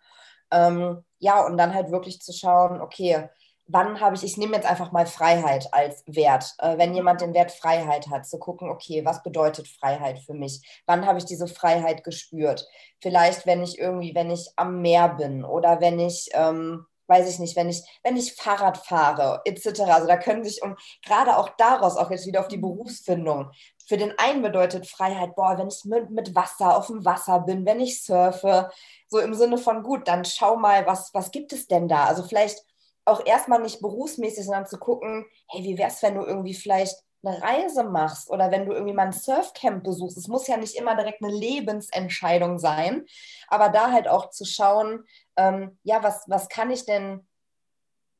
Ähm, 0.51 1.03
ja, 1.19 1.45
und 1.45 1.57
dann 1.57 1.73
halt 1.73 1.91
wirklich 1.91 2.21
zu 2.21 2.33
schauen, 2.33 2.81
okay, 2.81 3.29
wann 3.67 3.99
habe 3.99 4.15
ich, 4.15 4.23
ich 4.23 4.37
nehme 4.37 4.55
jetzt 4.55 4.65
einfach 4.65 4.91
mal 4.91 5.05
Freiheit 5.05 5.67
als 5.71 6.03
Wert. 6.07 6.53
Äh, 6.59 6.77
wenn 6.77 6.93
jemand 6.93 7.21
den 7.21 7.33
Wert 7.33 7.51
Freiheit 7.51 8.07
hat, 8.09 8.25
zu 8.27 8.39
gucken, 8.39 8.69
okay, 8.69 9.05
was 9.05 9.23
bedeutet 9.23 9.67
Freiheit 9.67 10.19
für 10.19 10.33
mich? 10.33 10.81
Wann 10.85 11.05
habe 11.05 11.19
ich 11.19 11.25
diese 11.25 11.47
Freiheit 11.47 12.03
gespürt? 12.03 12.67
Vielleicht, 12.99 13.45
wenn 13.45 13.63
ich 13.63 13.79
irgendwie, 13.79 14.13
wenn 14.15 14.29
ich 14.31 14.51
am 14.55 14.81
Meer 14.81 15.09
bin 15.09 15.43
oder 15.43 15.81
wenn 15.81 15.99
ich, 15.99 16.29
ähm, 16.33 16.85
weiß 17.07 17.29
ich 17.29 17.39
nicht, 17.39 17.55
wenn 17.57 17.69
ich, 17.69 17.83
wenn 18.03 18.15
ich 18.15 18.35
Fahrrad 18.35 18.77
fahre, 18.77 19.41
etc. 19.45 19.81
Also 19.81 20.07
da 20.07 20.17
können 20.17 20.43
sich 20.43 20.63
um 20.63 20.75
gerade 21.05 21.37
auch 21.37 21.49
daraus, 21.57 21.97
auch 21.97 22.09
jetzt 22.09 22.25
wieder 22.25 22.39
auf 22.39 22.47
die 22.47 22.57
Berufsfindung, 22.57 23.51
für 23.87 23.97
den 23.97 24.17
einen 24.17 24.41
bedeutet 24.41 24.87
Freiheit, 24.87 25.35
boah, 25.35 25.57
wenn 25.57 25.67
ich 25.67 25.83
mit, 25.83 26.09
mit 26.09 26.33
Wasser 26.33 26.77
auf 26.77 26.87
dem 26.87 27.03
Wasser 27.03 27.41
bin, 27.41 27.65
wenn 27.65 27.81
ich 27.81 28.01
surfe, 28.01 28.71
so 29.07 29.19
im 29.19 29.33
Sinne 29.33 29.57
von 29.57 29.83
gut, 29.83 30.07
dann 30.07 30.23
schau 30.23 30.55
mal, 30.55 30.85
was, 30.85 31.13
was 31.13 31.31
gibt 31.31 31.51
es 31.51 31.67
denn 31.67 31.89
da? 31.89 32.05
Also 32.05 32.23
vielleicht 32.23 32.63
auch 33.11 33.25
erstmal 33.25 33.61
nicht 33.61 33.81
berufsmäßig, 33.81 34.45
sondern 34.45 34.65
zu 34.65 34.77
gucken, 34.77 35.25
hey, 35.49 35.63
wie 35.63 35.77
wäre 35.77 35.89
es, 35.89 36.01
wenn 36.01 36.15
du 36.15 36.23
irgendwie 36.23 36.53
vielleicht 36.53 36.95
eine 37.23 37.41
Reise 37.41 37.83
machst 37.83 38.29
oder 38.29 38.51
wenn 38.51 38.65
du 38.65 38.73
irgendwie 38.73 38.93
mal 38.93 39.07
ein 39.07 39.13
Surfcamp 39.13 39.83
besuchst. 39.83 40.17
Es 40.17 40.27
muss 40.27 40.47
ja 40.47 40.57
nicht 40.57 40.75
immer 40.75 40.95
direkt 40.95 41.23
eine 41.23 41.31
Lebensentscheidung 41.31 42.57
sein, 42.57 43.05
aber 43.47 43.69
da 43.69 43.91
halt 43.91 44.07
auch 44.07 44.31
zu 44.31 44.43
schauen, 44.43 45.05
ähm, 45.37 45.77
ja, 45.83 46.01
was, 46.03 46.23
was 46.27 46.49
kann 46.49 46.71
ich 46.71 46.85
denn 46.85 47.27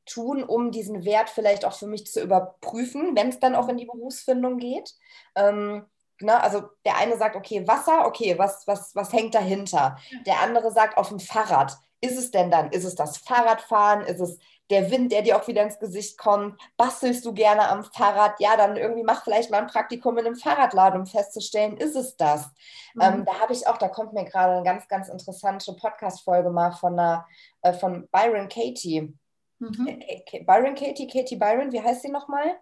tun, 0.05 0.43
um 0.43 0.71
diesen 0.71 1.05
Wert 1.05 1.29
vielleicht 1.29 1.65
auch 1.65 1.73
für 1.73 1.87
mich 1.87 2.05
zu 2.05 2.21
überprüfen, 2.21 3.15
wenn 3.15 3.29
es 3.29 3.39
dann 3.39 3.55
auch 3.55 3.69
in 3.69 3.77
die 3.77 3.85
Berufsfindung 3.85 4.57
geht. 4.57 4.93
Ähm, 5.35 5.85
ne, 6.19 6.41
also 6.41 6.63
der 6.85 6.97
eine 6.97 7.17
sagt, 7.17 7.35
okay, 7.35 7.67
Wasser, 7.67 8.05
okay, 8.05 8.37
was, 8.37 8.65
was, 8.67 8.95
was 8.95 9.13
hängt 9.13 9.35
dahinter? 9.35 9.97
Der 10.25 10.41
andere 10.41 10.71
sagt, 10.71 10.97
auf 10.97 11.09
dem 11.09 11.19
Fahrrad. 11.19 11.77
Ist 12.03 12.17
es 12.17 12.31
denn 12.31 12.49
dann? 12.49 12.71
Ist 12.71 12.83
es 12.83 12.95
das 12.95 13.17
Fahrradfahren? 13.17 14.01
Ist 14.01 14.19
es 14.19 14.39
der 14.71 14.89
Wind, 14.89 15.11
der 15.11 15.21
dir 15.21 15.37
auch 15.37 15.47
wieder 15.47 15.63
ins 15.63 15.79
Gesicht 15.79 16.17
kommt? 16.17 16.59
Bastelst 16.77 17.25
du 17.25 17.33
gerne 17.33 17.67
am 17.69 17.83
Fahrrad? 17.83 18.39
Ja, 18.39 18.57
dann 18.57 18.77
irgendwie 18.77 19.03
mach 19.03 19.23
vielleicht 19.23 19.51
mal 19.51 19.59
ein 19.59 19.67
Praktikum 19.67 20.17
in 20.17 20.25
einem 20.25 20.35
Fahrradladen, 20.35 21.01
um 21.01 21.05
festzustellen, 21.05 21.77
ist 21.77 21.95
es 21.95 22.17
das? 22.17 22.49
Mhm. 22.95 23.01
Ähm, 23.01 23.25
da 23.25 23.39
habe 23.39 23.53
ich 23.53 23.67
auch, 23.67 23.77
da 23.77 23.89
kommt 23.89 24.13
mir 24.13 24.25
gerade 24.25 24.53
eine 24.53 24.63
ganz, 24.63 24.87
ganz 24.87 25.09
interessante 25.09 25.73
Podcast-Folge 25.73 26.49
mal 26.49 26.71
von, 26.71 26.93
einer, 26.93 27.27
äh, 27.61 27.73
von 27.73 28.07
Byron 28.11 28.49
Katie. 28.49 29.13
Mhm. 29.59 29.87
Äh, 29.87 30.43
Byron 30.43 30.75
Katie, 30.75 31.07
Katie 31.07 31.35
Byron, 31.35 31.71
wie 31.71 31.81
heißt 31.81 32.01
sie 32.01 32.09
nochmal? 32.09 32.57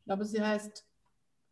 Ich 0.00 0.04
glaube, 0.04 0.24
sie 0.24 0.42
heißt 0.42 0.84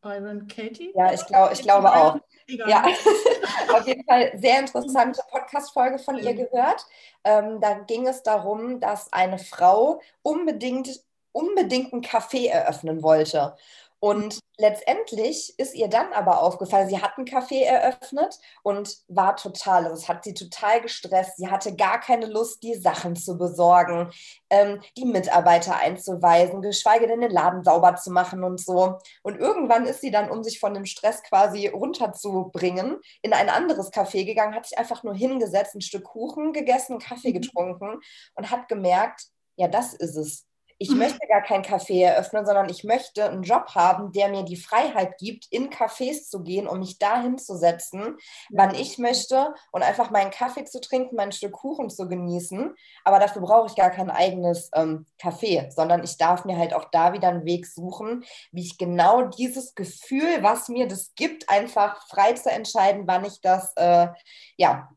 Byron 0.02 0.48
Katie. 0.48 0.92
Ja, 0.94 1.12
ich, 1.12 1.24
glaub, 1.26 1.52
ich 1.52 1.62
glaube 1.62 1.92
auch. 1.92 2.18
Ja, 2.48 2.84
auf 3.72 3.86
jeden 3.86 4.04
Fall 4.04 4.32
sehr 4.36 4.58
interessante 4.58 5.22
Podcast-Folge 5.30 5.98
von 5.98 6.18
ihr 6.18 6.34
gehört. 6.34 6.86
Ähm, 7.24 7.60
da 7.60 7.74
ging 7.78 8.06
es 8.06 8.22
darum, 8.22 8.80
dass 8.80 9.12
eine 9.12 9.38
Frau 9.38 10.00
unbedingt, 10.22 11.04
unbedingt 11.30 11.92
einen 11.92 12.02
Café 12.02 12.48
eröffnen 12.48 13.02
wollte. 13.02 13.56
Und 14.04 14.40
letztendlich 14.58 15.56
ist 15.60 15.76
ihr 15.76 15.86
dann 15.86 16.12
aber 16.12 16.42
aufgefallen, 16.42 16.88
sie 16.88 17.00
hat 17.00 17.16
einen 17.16 17.24
Café 17.24 17.62
eröffnet 17.62 18.36
und 18.64 18.96
war 19.06 19.36
total, 19.36 19.84
also 19.84 19.94
es 19.94 20.08
hat 20.08 20.24
sie 20.24 20.34
total 20.34 20.80
gestresst. 20.80 21.36
Sie 21.36 21.48
hatte 21.48 21.76
gar 21.76 22.00
keine 22.00 22.26
Lust, 22.26 22.64
die 22.64 22.74
Sachen 22.74 23.14
zu 23.14 23.38
besorgen, 23.38 24.10
ähm, 24.50 24.80
die 24.96 25.04
Mitarbeiter 25.04 25.76
einzuweisen, 25.76 26.62
geschweige 26.62 27.06
denn 27.06 27.20
den 27.20 27.30
Laden 27.30 27.62
sauber 27.62 27.94
zu 27.94 28.10
machen 28.10 28.42
und 28.42 28.58
so. 28.58 28.98
Und 29.22 29.38
irgendwann 29.38 29.86
ist 29.86 30.00
sie 30.00 30.10
dann, 30.10 30.32
um 30.32 30.42
sich 30.42 30.58
von 30.58 30.74
dem 30.74 30.84
Stress 30.84 31.22
quasi 31.22 31.68
runterzubringen, 31.68 32.98
in 33.22 33.32
ein 33.32 33.48
anderes 33.48 33.92
Café 33.92 34.24
gegangen, 34.24 34.56
hat 34.56 34.66
sich 34.66 34.76
einfach 34.78 35.04
nur 35.04 35.14
hingesetzt, 35.14 35.76
ein 35.76 35.80
Stück 35.80 36.02
Kuchen 36.02 36.52
gegessen, 36.52 36.98
Kaffee 36.98 37.28
mhm. 37.28 37.40
getrunken 37.40 38.00
und 38.34 38.50
hat 38.50 38.66
gemerkt, 38.66 39.26
ja, 39.54 39.68
das 39.68 39.94
ist 39.94 40.16
es 40.16 40.44
ich 40.82 40.90
möchte 40.90 41.24
gar 41.28 41.42
kein 41.42 41.62
Café 41.62 42.02
eröffnen, 42.02 42.44
sondern 42.44 42.68
ich 42.68 42.82
möchte 42.82 43.24
einen 43.24 43.44
Job 43.44 43.68
haben, 43.76 44.10
der 44.10 44.28
mir 44.28 44.42
die 44.42 44.56
Freiheit 44.56 45.16
gibt, 45.18 45.46
in 45.50 45.70
Cafés 45.70 46.28
zu 46.28 46.42
gehen, 46.42 46.66
um 46.66 46.80
mich 46.80 46.98
da 46.98 47.22
hinzusetzen, 47.22 48.16
wann 48.50 48.74
ich 48.74 48.98
möchte 48.98 49.54
und 49.70 49.82
einfach 49.82 50.10
meinen 50.10 50.32
Kaffee 50.32 50.64
zu 50.64 50.80
trinken, 50.80 51.14
mein 51.14 51.30
Stück 51.30 51.52
Kuchen 51.52 51.88
zu 51.88 52.08
genießen. 52.08 52.74
Aber 53.04 53.20
dafür 53.20 53.42
brauche 53.42 53.68
ich 53.68 53.76
gar 53.76 53.90
kein 53.90 54.10
eigenes 54.10 54.70
ähm, 54.74 55.06
Café, 55.20 55.70
sondern 55.70 56.02
ich 56.02 56.16
darf 56.18 56.44
mir 56.44 56.58
halt 56.58 56.74
auch 56.74 56.86
da 56.90 57.12
wieder 57.12 57.28
einen 57.28 57.44
Weg 57.44 57.66
suchen, 57.66 58.24
wie 58.50 58.62
ich 58.62 58.76
genau 58.76 59.22
dieses 59.22 59.76
Gefühl, 59.76 60.42
was 60.42 60.68
mir 60.68 60.88
das 60.88 61.14
gibt, 61.14 61.48
einfach 61.48 62.04
frei 62.08 62.32
zu 62.32 62.50
entscheiden, 62.50 63.04
wann 63.06 63.24
ich 63.24 63.40
das 63.40 63.72
äh, 63.76 64.08
ja, 64.56 64.88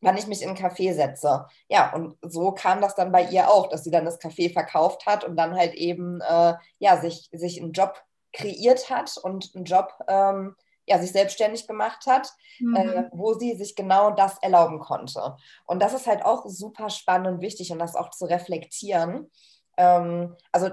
wann 0.00 0.16
ich 0.16 0.26
mich 0.26 0.42
in 0.42 0.50
ein 0.50 0.56
Café 0.56 0.94
setze. 0.94 1.46
Ja, 1.68 1.92
und 1.94 2.16
so 2.22 2.52
kam 2.52 2.80
das 2.80 2.94
dann 2.94 3.12
bei 3.12 3.24
ihr 3.24 3.48
auch, 3.50 3.68
dass 3.68 3.84
sie 3.84 3.90
dann 3.90 4.04
das 4.04 4.20
Café 4.20 4.52
verkauft 4.52 5.06
hat 5.06 5.24
und 5.24 5.36
dann 5.36 5.54
halt 5.56 5.74
eben 5.74 6.20
äh, 6.20 6.54
ja, 6.78 7.00
sich, 7.00 7.28
sich 7.32 7.60
einen 7.60 7.72
Job 7.72 8.02
kreiert 8.32 8.90
hat 8.90 9.16
und 9.18 9.50
einen 9.54 9.64
Job 9.64 9.92
ähm, 10.08 10.56
ja, 10.86 10.98
sich 10.98 11.12
selbstständig 11.12 11.66
gemacht 11.66 12.06
hat, 12.06 12.32
mhm. 12.58 12.76
äh, 12.76 13.04
wo 13.12 13.34
sie 13.34 13.54
sich 13.54 13.76
genau 13.76 14.10
das 14.10 14.38
erlauben 14.38 14.80
konnte. 14.80 15.36
Und 15.66 15.80
das 15.80 15.94
ist 15.94 16.06
halt 16.06 16.24
auch 16.24 16.46
super 16.46 16.90
spannend 16.90 17.28
und 17.28 17.40
wichtig 17.40 17.70
und 17.70 17.78
das 17.78 17.94
auch 17.94 18.10
zu 18.10 18.24
reflektieren. 18.24 19.30
Ähm, 19.76 20.36
also 20.50 20.70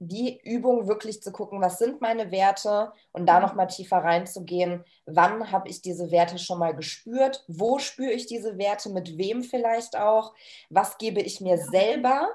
die 0.00 0.40
Übung 0.44 0.86
wirklich 0.86 1.22
zu 1.22 1.32
gucken, 1.32 1.60
was 1.60 1.78
sind 1.78 2.00
meine 2.00 2.30
Werte 2.30 2.92
und 3.12 3.26
da 3.26 3.40
noch 3.40 3.54
mal 3.54 3.66
tiefer 3.66 3.98
reinzugehen, 3.98 4.84
wann 5.06 5.50
habe 5.50 5.68
ich 5.68 5.82
diese 5.82 6.10
Werte 6.10 6.38
schon 6.38 6.60
mal 6.60 6.74
gespürt, 6.74 7.44
wo 7.48 7.78
spüre 7.78 8.12
ich 8.12 8.26
diese 8.26 8.58
Werte, 8.58 8.90
mit 8.90 9.18
wem 9.18 9.42
vielleicht 9.42 9.96
auch, 9.96 10.34
was 10.70 10.98
gebe 10.98 11.20
ich 11.20 11.40
mir 11.40 11.58
selber 11.58 12.28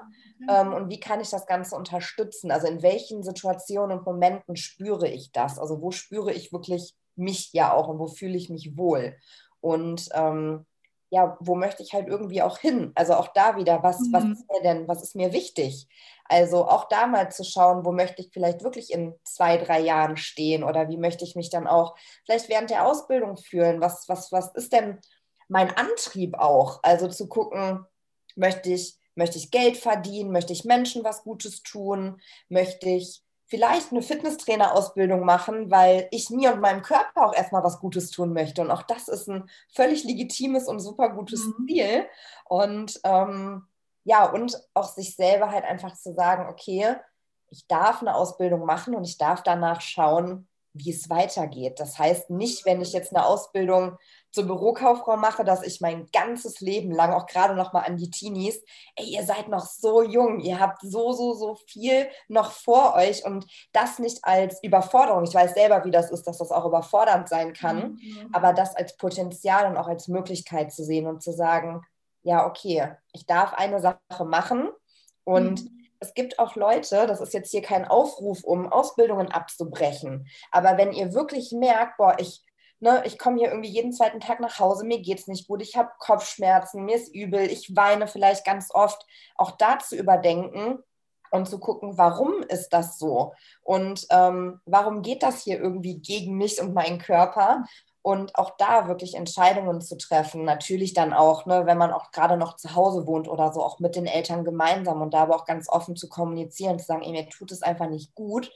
ähm, 0.48 0.74
und 0.74 0.90
wie 0.90 1.00
kann 1.00 1.20
ich 1.20 1.30
das 1.30 1.46
Ganze 1.46 1.74
unterstützen, 1.76 2.50
also 2.50 2.66
in 2.66 2.82
welchen 2.82 3.22
Situationen 3.22 3.98
und 3.98 4.06
Momenten 4.06 4.56
spüre 4.56 5.08
ich 5.08 5.32
das, 5.32 5.58
also 5.58 5.80
wo 5.80 5.90
spüre 5.90 6.32
ich 6.32 6.52
wirklich 6.52 6.94
mich 7.16 7.52
ja 7.52 7.72
auch 7.72 7.88
und 7.88 7.98
wo 7.98 8.08
fühle 8.08 8.36
ich 8.36 8.50
mich 8.50 8.76
wohl? 8.76 9.16
Und 9.60 10.10
ähm, 10.12 10.66
ja, 11.10 11.36
wo 11.40 11.54
möchte 11.54 11.82
ich 11.82 11.92
halt 11.92 12.08
irgendwie 12.08 12.42
auch 12.42 12.58
hin? 12.58 12.92
Also 12.94 13.14
auch 13.14 13.28
da 13.28 13.56
wieder, 13.56 13.82
was, 13.82 14.00
mhm. 14.00 14.12
was 14.12 14.24
ist 14.24 14.50
mir 14.50 14.62
denn, 14.62 14.88
was 14.88 15.02
ist 15.02 15.14
mir 15.14 15.32
wichtig? 15.32 15.88
Also 16.24 16.66
auch 16.66 16.88
da 16.88 17.06
mal 17.06 17.30
zu 17.30 17.44
schauen, 17.44 17.84
wo 17.84 17.92
möchte 17.92 18.22
ich 18.22 18.30
vielleicht 18.32 18.64
wirklich 18.64 18.92
in 18.92 19.14
zwei, 19.24 19.58
drei 19.58 19.80
Jahren 19.80 20.16
stehen 20.16 20.64
oder 20.64 20.88
wie 20.88 20.96
möchte 20.96 21.24
ich 21.24 21.36
mich 21.36 21.50
dann 21.50 21.66
auch 21.66 21.96
vielleicht 22.24 22.48
während 22.48 22.70
der 22.70 22.86
Ausbildung 22.86 23.36
fühlen? 23.36 23.80
Was, 23.80 24.08
was, 24.08 24.32
was 24.32 24.54
ist 24.54 24.72
denn 24.72 24.98
mein 25.48 25.70
Antrieb 25.76 26.34
auch? 26.38 26.80
Also 26.82 27.08
zu 27.08 27.28
gucken, 27.28 27.84
möchte 28.36 28.72
ich, 28.72 28.98
möchte 29.14 29.38
ich 29.38 29.50
Geld 29.50 29.76
verdienen? 29.76 30.32
Möchte 30.32 30.52
ich 30.52 30.64
Menschen 30.64 31.04
was 31.04 31.22
Gutes 31.22 31.62
tun? 31.62 32.20
Möchte 32.48 32.88
ich 32.88 33.22
vielleicht 33.46 33.92
eine 33.92 34.02
Fitnesstrainerausbildung 34.02 35.24
machen, 35.24 35.70
weil 35.70 36.08
ich 36.10 36.30
mir 36.30 36.52
und 36.52 36.60
meinem 36.60 36.82
Körper 36.82 37.26
auch 37.26 37.34
erstmal 37.34 37.62
was 37.62 37.78
Gutes 37.78 38.10
tun 38.10 38.32
möchte. 38.32 38.62
Und 38.62 38.70
auch 38.70 38.82
das 38.82 39.08
ist 39.08 39.28
ein 39.28 39.48
völlig 39.74 40.04
legitimes 40.04 40.66
und 40.66 40.80
super 40.80 41.10
gutes 41.10 41.44
mhm. 41.44 41.66
Ziel. 41.66 42.06
Und 42.46 43.00
ähm, 43.04 43.66
ja, 44.04 44.24
und 44.24 44.58
auch 44.74 44.88
sich 44.88 45.14
selber 45.16 45.50
halt 45.50 45.64
einfach 45.64 45.94
zu 45.94 46.14
sagen, 46.14 46.48
okay, 46.48 46.96
ich 47.50 47.66
darf 47.68 48.00
eine 48.00 48.14
Ausbildung 48.14 48.64
machen 48.64 48.94
und 48.94 49.04
ich 49.04 49.18
darf 49.18 49.42
danach 49.42 49.80
schauen, 49.80 50.48
wie 50.74 50.90
es 50.90 51.08
weitergeht. 51.08 51.78
Das 51.78 51.98
heißt 51.98 52.30
nicht, 52.30 52.66
wenn 52.66 52.80
ich 52.80 52.92
jetzt 52.92 53.14
eine 53.14 53.24
Ausbildung 53.24 53.96
zur 54.32 54.44
Bürokauffrau 54.44 55.16
mache, 55.16 55.44
dass 55.44 55.62
ich 55.62 55.80
mein 55.80 56.08
ganzes 56.12 56.60
Leben 56.60 56.90
lang, 56.90 57.12
auch 57.12 57.26
gerade 57.26 57.54
noch 57.54 57.72
mal 57.72 57.82
an 57.82 57.96
die 57.96 58.10
Teenies, 58.10 58.60
ey, 58.96 59.06
ihr 59.06 59.22
seid 59.22 59.48
noch 59.48 59.64
so 59.64 60.02
jung, 60.02 60.40
ihr 60.40 60.58
habt 60.58 60.82
so, 60.82 61.12
so, 61.12 61.34
so 61.34 61.56
viel 61.68 62.08
noch 62.26 62.50
vor 62.50 62.94
euch 62.96 63.24
und 63.24 63.46
das 63.72 64.00
nicht 64.00 64.24
als 64.24 64.60
Überforderung. 64.64 65.22
Ich 65.22 65.34
weiß 65.34 65.54
selber, 65.54 65.84
wie 65.84 65.92
das 65.92 66.10
ist, 66.10 66.24
dass 66.24 66.38
das 66.38 66.50
auch 66.50 66.66
überfordernd 66.66 67.28
sein 67.28 67.52
kann, 67.52 67.92
mhm. 67.92 68.30
aber 68.32 68.52
das 68.52 68.74
als 68.74 68.96
Potenzial 68.96 69.70
und 69.70 69.76
auch 69.76 69.86
als 69.86 70.08
Möglichkeit 70.08 70.72
zu 70.72 70.84
sehen 70.84 71.06
und 71.06 71.22
zu 71.22 71.32
sagen, 71.32 71.82
ja, 72.24 72.46
okay, 72.46 72.96
ich 73.12 73.26
darf 73.26 73.54
eine 73.54 73.80
Sache 73.80 74.24
machen 74.24 74.70
und 75.22 75.62
mhm 75.62 75.83
es 76.04 76.14
gibt 76.14 76.38
auch 76.38 76.54
Leute, 76.54 77.06
das 77.06 77.20
ist 77.20 77.32
jetzt 77.32 77.50
hier 77.50 77.62
kein 77.62 77.86
Aufruf, 77.86 78.44
um 78.44 78.70
Ausbildungen 78.70 79.32
abzubrechen, 79.32 80.28
aber 80.50 80.76
wenn 80.76 80.92
ihr 80.92 81.14
wirklich 81.14 81.52
merkt, 81.52 81.96
boah, 81.96 82.16
ich, 82.18 82.42
ne, 82.80 83.02
ich 83.06 83.18
komme 83.18 83.38
hier 83.38 83.48
irgendwie 83.48 83.70
jeden 83.70 83.92
zweiten 83.92 84.20
Tag 84.20 84.40
nach 84.40 84.58
Hause, 84.58 84.84
mir 84.84 85.00
geht 85.00 85.20
es 85.20 85.26
nicht 85.26 85.48
gut, 85.48 85.62
ich 85.62 85.76
habe 85.76 85.90
Kopfschmerzen, 85.98 86.84
mir 86.84 86.96
ist 86.96 87.14
übel, 87.14 87.40
ich 87.40 87.74
weine 87.74 88.06
vielleicht 88.06 88.44
ganz 88.44 88.68
oft, 88.72 89.06
auch 89.36 89.52
da 89.52 89.78
zu 89.78 89.96
überdenken 89.96 90.78
und 91.30 91.48
zu 91.48 91.58
gucken, 91.58 91.98
warum 91.98 92.42
ist 92.42 92.68
das 92.68 92.98
so? 92.98 93.32
Und 93.62 94.06
ähm, 94.10 94.60
warum 94.66 95.02
geht 95.02 95.24
das 95.24 95.42
hier 95.42 95.58
irgendwie 95.58 95.98
gegen 95.98 96.36
mich 96.36 96.60
und 96.60 96.74
meinen 96.74 96.98
Körper 96.98 97.64
und 98.04 98.36
auch 98.36 98.58
da 98.58 98.86
wirklich 98.86 99.14
Entscheidungen 99.14 99.80
zu 99.80 99.96
treffen. 99.96 100.44
Natürlich 100.44 100.92
dann 100.92 101.14
auch, 101.14 101.46
ne, 101.46 101.64
wenn 101.64 101.78
man 101.78 101.90
auch 101.90 102.10
gerade 102.10 102.36
noch 102.36 102.54
zu 102.56 102.74
Hause 102.74 103.06
wohnt 103.06 103.28
oder 103.28 103.50
so, 103.50 103.62
auch 103.62 103.80
mit 103.80 103.96
den 103.96 104.04
Eltern 104.04 104.44
gemeinsam 104.44 105.00
und 105.00 105.14
da 105.14 105.22
aber 105.22 105.36
auch 105.36 105.46
ganz 105.46 105.70
offen 105.70 105.96
zu 105.96 106.10
kommunizieren, 106.10 106.78
zu 106.78 106.84
sagen, 106.84 107.00
ey, 107.02 107.12
mir 107.12 107.26
tut 107.30 107.50
es 107.50 107.62
einfach 107.62 107.88
nicht 107.88 108.14
gut. 108.14 108.52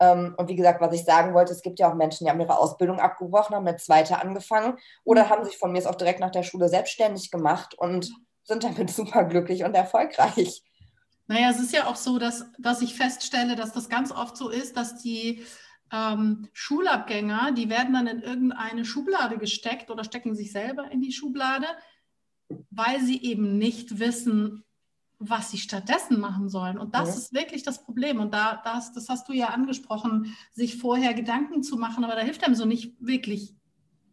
Ähm, 0.00 0.34
und 0.38 0.48
wie 0.48 0.56
gesagt, 0.56 0.80
was 0.80 0.94
ich 0.94 1.04
sagen 1.04 1.34
wollte, 1.34 1.52
es 1.52 1.60
gibt 1.60 1.78
ja 1.80 1.90
auch 1.90 1.94
Menschen, 1.96 2.24
die 2.24 2.30
haben 2.30 2.40
ihre 2.40 2.56
Ausbildung 2.56 2.98
abgebrochen, 2.98 3.54
haben 3.54 3.68
eine 3.68 3.76
zweite 3.76 4.18
angefangen 4.22 4.78
oder 5.04 5.24
mhm. 5.24 5.28
haben 5.28 5.44
sich 5.44 5.58
von 5.58 5.70
mir 5.70 5.86
auch 5.86 5.94
direkt 5.94 6.20
nach 6.20 6.30
der 6.30 6.42
Schule 6.42 6.70
selbstständig 6.70 7.30
gemacht 7.30 7.74
und 7.74 8.10
sind 8.44 8.64
damit 8.64 8.88
super 8.90 9.24
glücklich 9.24 9.64
und 9.64 9.74
erfolgreich. 9.74 10.62
Naja, 11.26 11.50
es 11.50 11.60
ist 11.60 11.74
ja 11.74 11.88
auch 11.88 11.96
so, 11.96 12.18
dass, 12.18 12.46
dass 12.58 12.80
ich 12.80 12.94
feststelle, 12.94 13.54
dass 13.54 13.72
das 13.72 13.90
ganz 13.90 14.12
oft 14.12 14.34
so 14.34 14.48
ist, 14.48 14.78
dass 14.78 14.96
die 14.96 15.44
ähm, 15.92 16.48
Schulabgänger, 16.52 17.52
die 17.52 17.68
werden 17.68 17.94
dann 17.94 18.06
in 18.06 18.20
irgendeine 18.20 18.84
Schublade 18.84 19.38
gesteckt 19.38 19.90
oder 19.90 20.04
stecken 20.04 20.34
sich 20.34 20.52
selber 20.52 20.90
in 20.90 21.00
die 21.00 21.12
Schublade, 21.12 21.66
weil 22.70 23.00
sie 23.00 23.22
eben 23.22 23.58
nicht 23.58 23.98
wissen, 23.98 24.64
was 25.18 25.50
sie 25.50 25.58
stattdessen 25.58 26.20
machen 26.20 26.48
sollen. 26.48 26.78
Und 26.78 26.94
das 26.94 27.08
ja. 27.08 27.14
ist 27.16 27.34
wirklich 27.34 27.62
das 27.62 27.82
Problem. 27.82 28.20
Und 28.20 28.32
da, 28.32 28.60
das, 28.64 28.92
das 28.92 29.08
hast 29.08 29.28
du 29.28 29.32
ja 29.32 29.48
angesprochen, 29.48 30.36
sich 30.52 30.76
vorher 30.76 31.12
Gedanken 31.14 31.62
zu 31.62 31.76
machen, 31.76 32.04
aber 32.04 32.14
da 32.14 32.20
hilft 32.20 32.44
einem 32.44 32.54
so 32.54 32.64
nicht 32.64 32.94
wirklich 33.00 33.54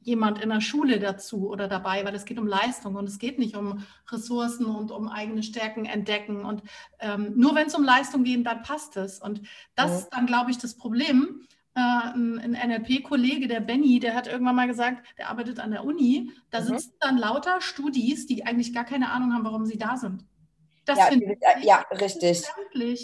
jemand 0.01 0.39
in 0.39 0.49
der 0.49 0.61
Schule 0.61 0.99
dazu 0.99 1.49
oder 1.49 1.67
dabei, 1.67 2.05
weil 2.05 2.13
es 2.13 2.25
geht 2.25 2.37
um 2.37 2.45
Leistung 2.45 2.95
und 2.95 3.09
es 3.09 3.17
geht 3.17 3.39
nicht 3.39 3.55
um 3.55 3.83
Ressourcen 4.11 4.65
und 4.65 4.91
um 4.91 5.09
eigene 5.09 5.41
Stärken 5.41 5.85
entdecken. 5.85 6.45
Und 6.45 6.61
ähm, 6.99 7.33
nur 7.35 7.55
wenn 7.55 7.67
es 7.67 7.75
um 7.75 7.83
Leistung 7.83 8.23
geht, 8.23 8.45
dann 8.45 8.61
passt 8.61 8.97
es. 8.97 9.19
Und 9.19 9.41
das 9.75 9.91
ja. 9.91 9.97
ist 9.97 10.09
dann, 10.09 10.27
glaube 10.27 10.51
ich, 10.51 10.59
das 10.59 10.75
Problem. 10.75 11.41
Äh, 11.75 11.79
ein, 11.79 12.39
ein 12.39 12.69
NLP-Kollege, 12.69 13.47
der 13.47 13.59
Benny, 13.59 13.99
der 13.99 14.15
hat 14.15 14.27
irgendwann 14.27 14.55
mal 14.55 14.67
gesagt, 14.67 15.05
der 15.17 15.29
arbeitet 15.29 15.59
an 15.59 15.71
der 15.71 15.83
Uni, 15.83 16.31
da 16.49 16.61
mhm. 16.61 16.65
sitzen 16.65 16.93
dann 16.99 17.17
lauter 17.17 17.59
Studis, 17.61 18.27
die 18.27 18.45
eigentlich 18.45 18.73
gar 18.73 18.85
keine 18.85 19.11
Ahnung 19.11 19.33
haben, 19.33 19.43
warum 19.43 19.65
sie 19.65 19.77
da 19.77 19.97
sind. 19.97 20.25
Das 20.85 20.99
ja, 20.99 21.05
finde 21.05 21.33
ich 21.33 21.65
ja, 21.65 21.83
richtig. 21.91 22.43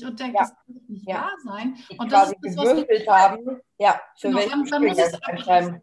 und 0.06 0.20
denke, 0.20 0.36
ja. 0.36 0.42
das 0.42 0.50
kann 0.52 0.82
nicht 0.88 1.08
ja. 1.08 1.16
wahr 1.16 1.32
sein. 1.44 1.78
Die 1.90 1.98
und 1.98 2.12
das 2.12 2.32
ist 2.32 2.38
das, 2.44 2.56
was 2.56 3.08
haben. 3.08 3.60
Ja, 3.80 4.00
für 4.18 4.28
genau, 4.28 4.40
welchen 4.40 4.66
dann, 4.66 4.84
muss 4.86 4.98
es 5.00 5.22
abschreiben 5.24 5.82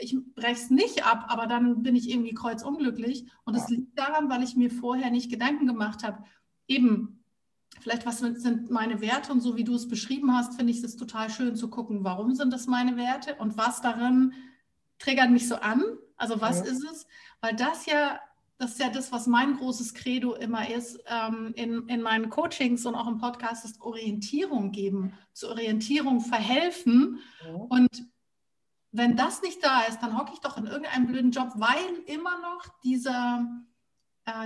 ich 0.00 0.16
breche 0.34 0.52
es 0.52 0.70
nicht 0.70 1.06
ab, 1.06 1.26
aber 1.28 1.46
dann 1.46 1.82
bin 1.82 1.96
ich 1.96 2.10
irgendwie 2.10 2.34
kreuzunglücklich. 2.34 3.26
Und 3.44 3.54
es 3.54 3.68
ja. 3.68 3.76
liegt 3.76 3.98
daran, 3.98 4.30
weil 4.30 4.42
ich 4.42 4.56
mir 4.56 4.70
vorher 4.70 5.10
nicht 5.10 5.30
Gedanken 5.30 5.66
gemacht 5.66 6.02
habe. 6.02 6.24
Eben, 6.68 7.19
vielleicht 7.80 8.06
was 8.06 8.18
sind 8.18 8.70
meine 8.70 9.00
Werte 9.00 9.32
und 9.32 9.40
so 9.40 9.56
wie 9.56 9.64
du 9.64 9.74
es 9.74 9.88
beschrieben 9.88 10.34
hast, 10.34 10.54
finde 10.54 10.72
ich 10.72 10.82
es 10.82 10.96
total 10.96 11.30
schön 11.30 11.56
zu 11.56 11.68
gucken, 11.68 12.04
warum 12.04 12.34
sind 12.34 12.52
das 12.52 12.66
meine 12.66 12.96
Werte 12.96 13.34
und 13.36 13.56
was 13.56 13.80
darin 13.80 14.32
triggert 14.98 15.30
mich 15.30 15.48
so 15.48 15.56
an. 15.56 15.82
Also 16.16 16.40
was 16.40 16.58
ja. 16.58 16.66
ist 16.66 16.84
es? 16.84 17.06
Weil 17.40 17.56
das 17.56 17.86
ja, 17.86 18.20
das 18.58 18.72
ist 18.72 18.80
ja 18.80 18.90
das, 18.90 19.10
was 19.10 19.26
mein 19.26 19.56
großes 19.56 19.94
Credo 19.94 20.34
immer 20.34 20.68
ist, 20.70 21.02
ähm, 21.06 21.52
in, 21.56 21.88
in 21.88 22.02
meinen 22.02 22.28
Coachings 22.28 22.84
und 22.84 22.94
auch 22.94 23.08
im 23.08 23.18
Podcast, 23.18 23.64
ist 23.64 23.80
Orientierung 23.80 24.70
geben, 24.70 25.14
zur 25.32 25.50
Orientierung 25.50 26.20
verhelfen. 26.20 27.18
Ja. 27.42 27.54
Und 27.54 27.88
wenn 28.92 29.16
das 29.16 29.40
nicht 29.42 29.64
da 29.64 29.82
ist, 29.82 30.00
dann 30.00 30.18
hocke 30.18 30.32
ich 30.34 30.40
doch 30.40 30.58
in 30.58 30.66
irgendeinem 30.66 31.06
blöden 31.06 31.30
Job, 31.30 31.52
weil 31.56 31.94
immer 32.06 32.38
noch 32.40 32.66
dieser, 32.84 33.46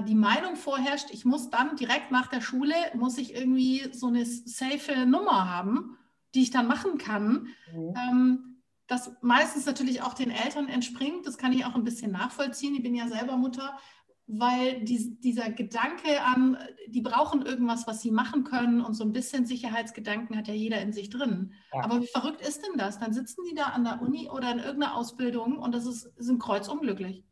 die 0.07 0.15
Meinung 0.15 0.57
vorherrscht, 0.57 1.11
ich 1.11 1.25
muss 1.25 1.51
dann 1.51 1.77
direkt 1.77 2.11
nach 2.11 2.27
der 2.27 2.41
Schule, 2.41 2.75
muss 2.95 3.19
ich 3.19 3.35
irgendwie 3.35 3.89
so 3.93 4.09
eine 4.09 4.25
safe 4.25 5.07
Nummer 5.07 5.51
haben, 5.51 5.97
die 6.35 6.43
ich 6.43 6.51
dann 6.51 6.67
machen 6.67 6.99
kann. 6.99 7.49
Mhm. 7.73 7.95
Ähm, 7.97 8.63
das 8.87 9.13
meistens 9.23 9.65
natürlich 9.65 10.03
auch 10.03 10.15
den 10.15 10.31
Eltern 10.31 10.69
entspringt, 10.69 11.27
das 11.27 11.39
kann 11.39 11.53
ich 11.53 11.65
auch 11.65 11.75
ein 11.75 11.85
bisschen 11.85 12.13
nachvollziehen. 12.13 12.75
Ich 12.75 12.83
bin 12.83 12.95
ja 12.95 13.09
selber 13.09 13.37
Mutter 13.37 13.79
weil 14.27 14.81
die, 14.81 15.21
dieser 15.21 15.51
Gedanke 15.51 16.23
an, 16.23 16.57
die 16.89 17.03
brauchen 17.03 17.45
irgendwas, 17.45 17.87
was 17.87 18.01
sie 18.01 18.11
machen 18.11 18.45
können 18.45 18.81
und 18.81 18.95
so 18.95 19.05
ein 19.05 19.13
bisschen 19.13 19.45
Sicherheitsgedanken 19.45 20.37
hat 20.37 20.49
ja 20.49 20.55
jeder 20.55 20.81
in 20.81 20.93
sich 20.93 21.11
drin. 21.11 21.53
Ja. 21.75 21.85
Aber 21.85 22.01
wie 22.01 22.07
verrückt 22.07 22.41
ist 22.41 22.65
denn 22.65 22.79
das? 22.79 22.99
Dann 22.99 23.13
sitzen 23.13 23.43
die 23.49 23.55
da 23.55 23.65
an 23.65 23.85
der 23.85 24.01
Uni 24.01 24.31
oder 24.31 24.51
in 24.51 24.61
irgendeiner 24.61 24.97
Ausbildung 24.97 25.59
und 25.59 25.75
das 25.75 25.85
ist, 25.85 26.11
sind 26.17 26.41
kreuzunglücklich. 26.41 27.23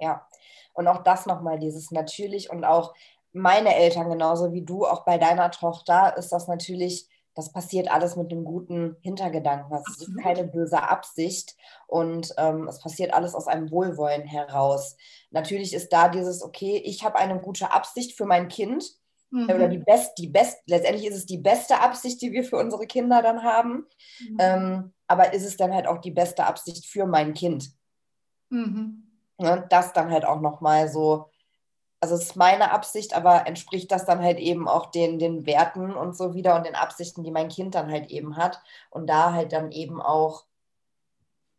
Ja, 0.00 0.27
und 0.72 0.88
auch 0.88 1.02
das 1.02 1.26
nochmal, 1.26 1.58
dieses 1.58 1.90
natürlich 1.90 2.50
und 2.50 2.64
auch 2.64 2.94
meine 3.32 3.74
Eltern 3.74 4.08
genauso 4.08 4.52
wie 4.52 4.62
du, 4.62 4.86
auch 4.86 5.04
bei 5.04 5.18
deiner 5.18 5.50
Tochter 5.50 6.16
ist 6.16 6.30
das 6.32 6.48
natürlich 6.48 7.08
das 7.38 7.52
passiert 7.52 7.88
alles 7.88 8.16
mit 8.16 8.32
einem 8.32 8.44
guten 8.44 8.96
Hintergedanken. 9.00 9.70
Das 9.70 9.84
ist 9.96 10.10
keine 10.20 10.42
böse 10.42 10.82
Absicht 10.82 11.54
und 11.86 12.34
ähm, 12.36 12.66
es 12.66 12.80
passiert 12.80 13.14
alles 13.14 13.36
aus 13.36 13.46
einem 13.46 13.70
Wohlwollen 13.70 14.24
heraus. 14.24 14.96
Natürlich 15.30 15.72
ist 15.72 15.92
da 15.92 16.08
dieses, 16.08 16.42
okay, 16.42 16.82
ich 16.84 17.04
habe 17.04 17.16
eine 17.16 17.38
gute 17.38 17.72
Absicht 17.72 18.16
für 18.16 18.26
mein 18.26 18.48
Kind. 18.48 18.90
Mhm. 19.30 19.44
Oder 19.50 19.68
die 19.68 19.78
best, 19.78 20.18
die 20.18 20.26
best, 20.26 20.58
letztendlich 20.66 21.06
ist 21.06 21.14
es 21.14 21.26
die 21.26 21.38
beste 21.38 21.80
Absicht, 21.80 22.20
die 22.22 22.32
wir 22.32 22.42
für 22.42 22.56
unsere 22.56 22.88
Kinder 22.88 23.22
dann 23.22 23.44
haben. 23.44 23.86
Mhm. 24.18 24.36
Ähm, 24.40 24.94
aber 25.06 25.32
ist 25.32 25.46
es 25.46 25.56
dann 25.56 25.72
halt 25.72 25.86
auch 25.86 25.98
die 25.98 26.10
beste 26.10 26.44
Absicht 26.44 26.86
für 26.86 27.06
mein 27.06 27.34
Kind? 27.34 27.70
Mhm. 28.50 29.07
Ja, 29.38 29.56
das 29.56 29.92
dann 29.92 30.10
halt 30.10 30.24
auch 30.24 30.40
nochmal 30.40 30.88
so 30.88 31.30
also 32.00 32.14
es 32.14 32.22
ist 32.22 32.36
meine 32.36 32.70
Absicht, 32.70 33.14
aber 33.14 33.46
entspricht 33.46 33.90
das 33.90 34.04
dann 34.04 34.22
halt 34.22 34.38
eben 34.38 34.68
auch 34.68 34.86
den, 34.86 35.18
den 35.18 35.46
Werten 35.46 35.92
und 35.94 36.16
so 36.16 36.34
wieder 36.34 36.54
und 36.56 36.66
den 36.66 36.76
Absichten, 36.76 37.24
die 37.24 37.30
mein 37.30 37.48
Kind 37.48 37.74
dann 37.74 37.90
halt 37.90 38.10
eben 38.10 38.36
hat. 38.36 38.60
Und 38.90 39.08
da 39.08 39.32
halt 39.32 39.52
dann 39.52 39.72
eben 39.72 40.00
auch, 40.00 40.44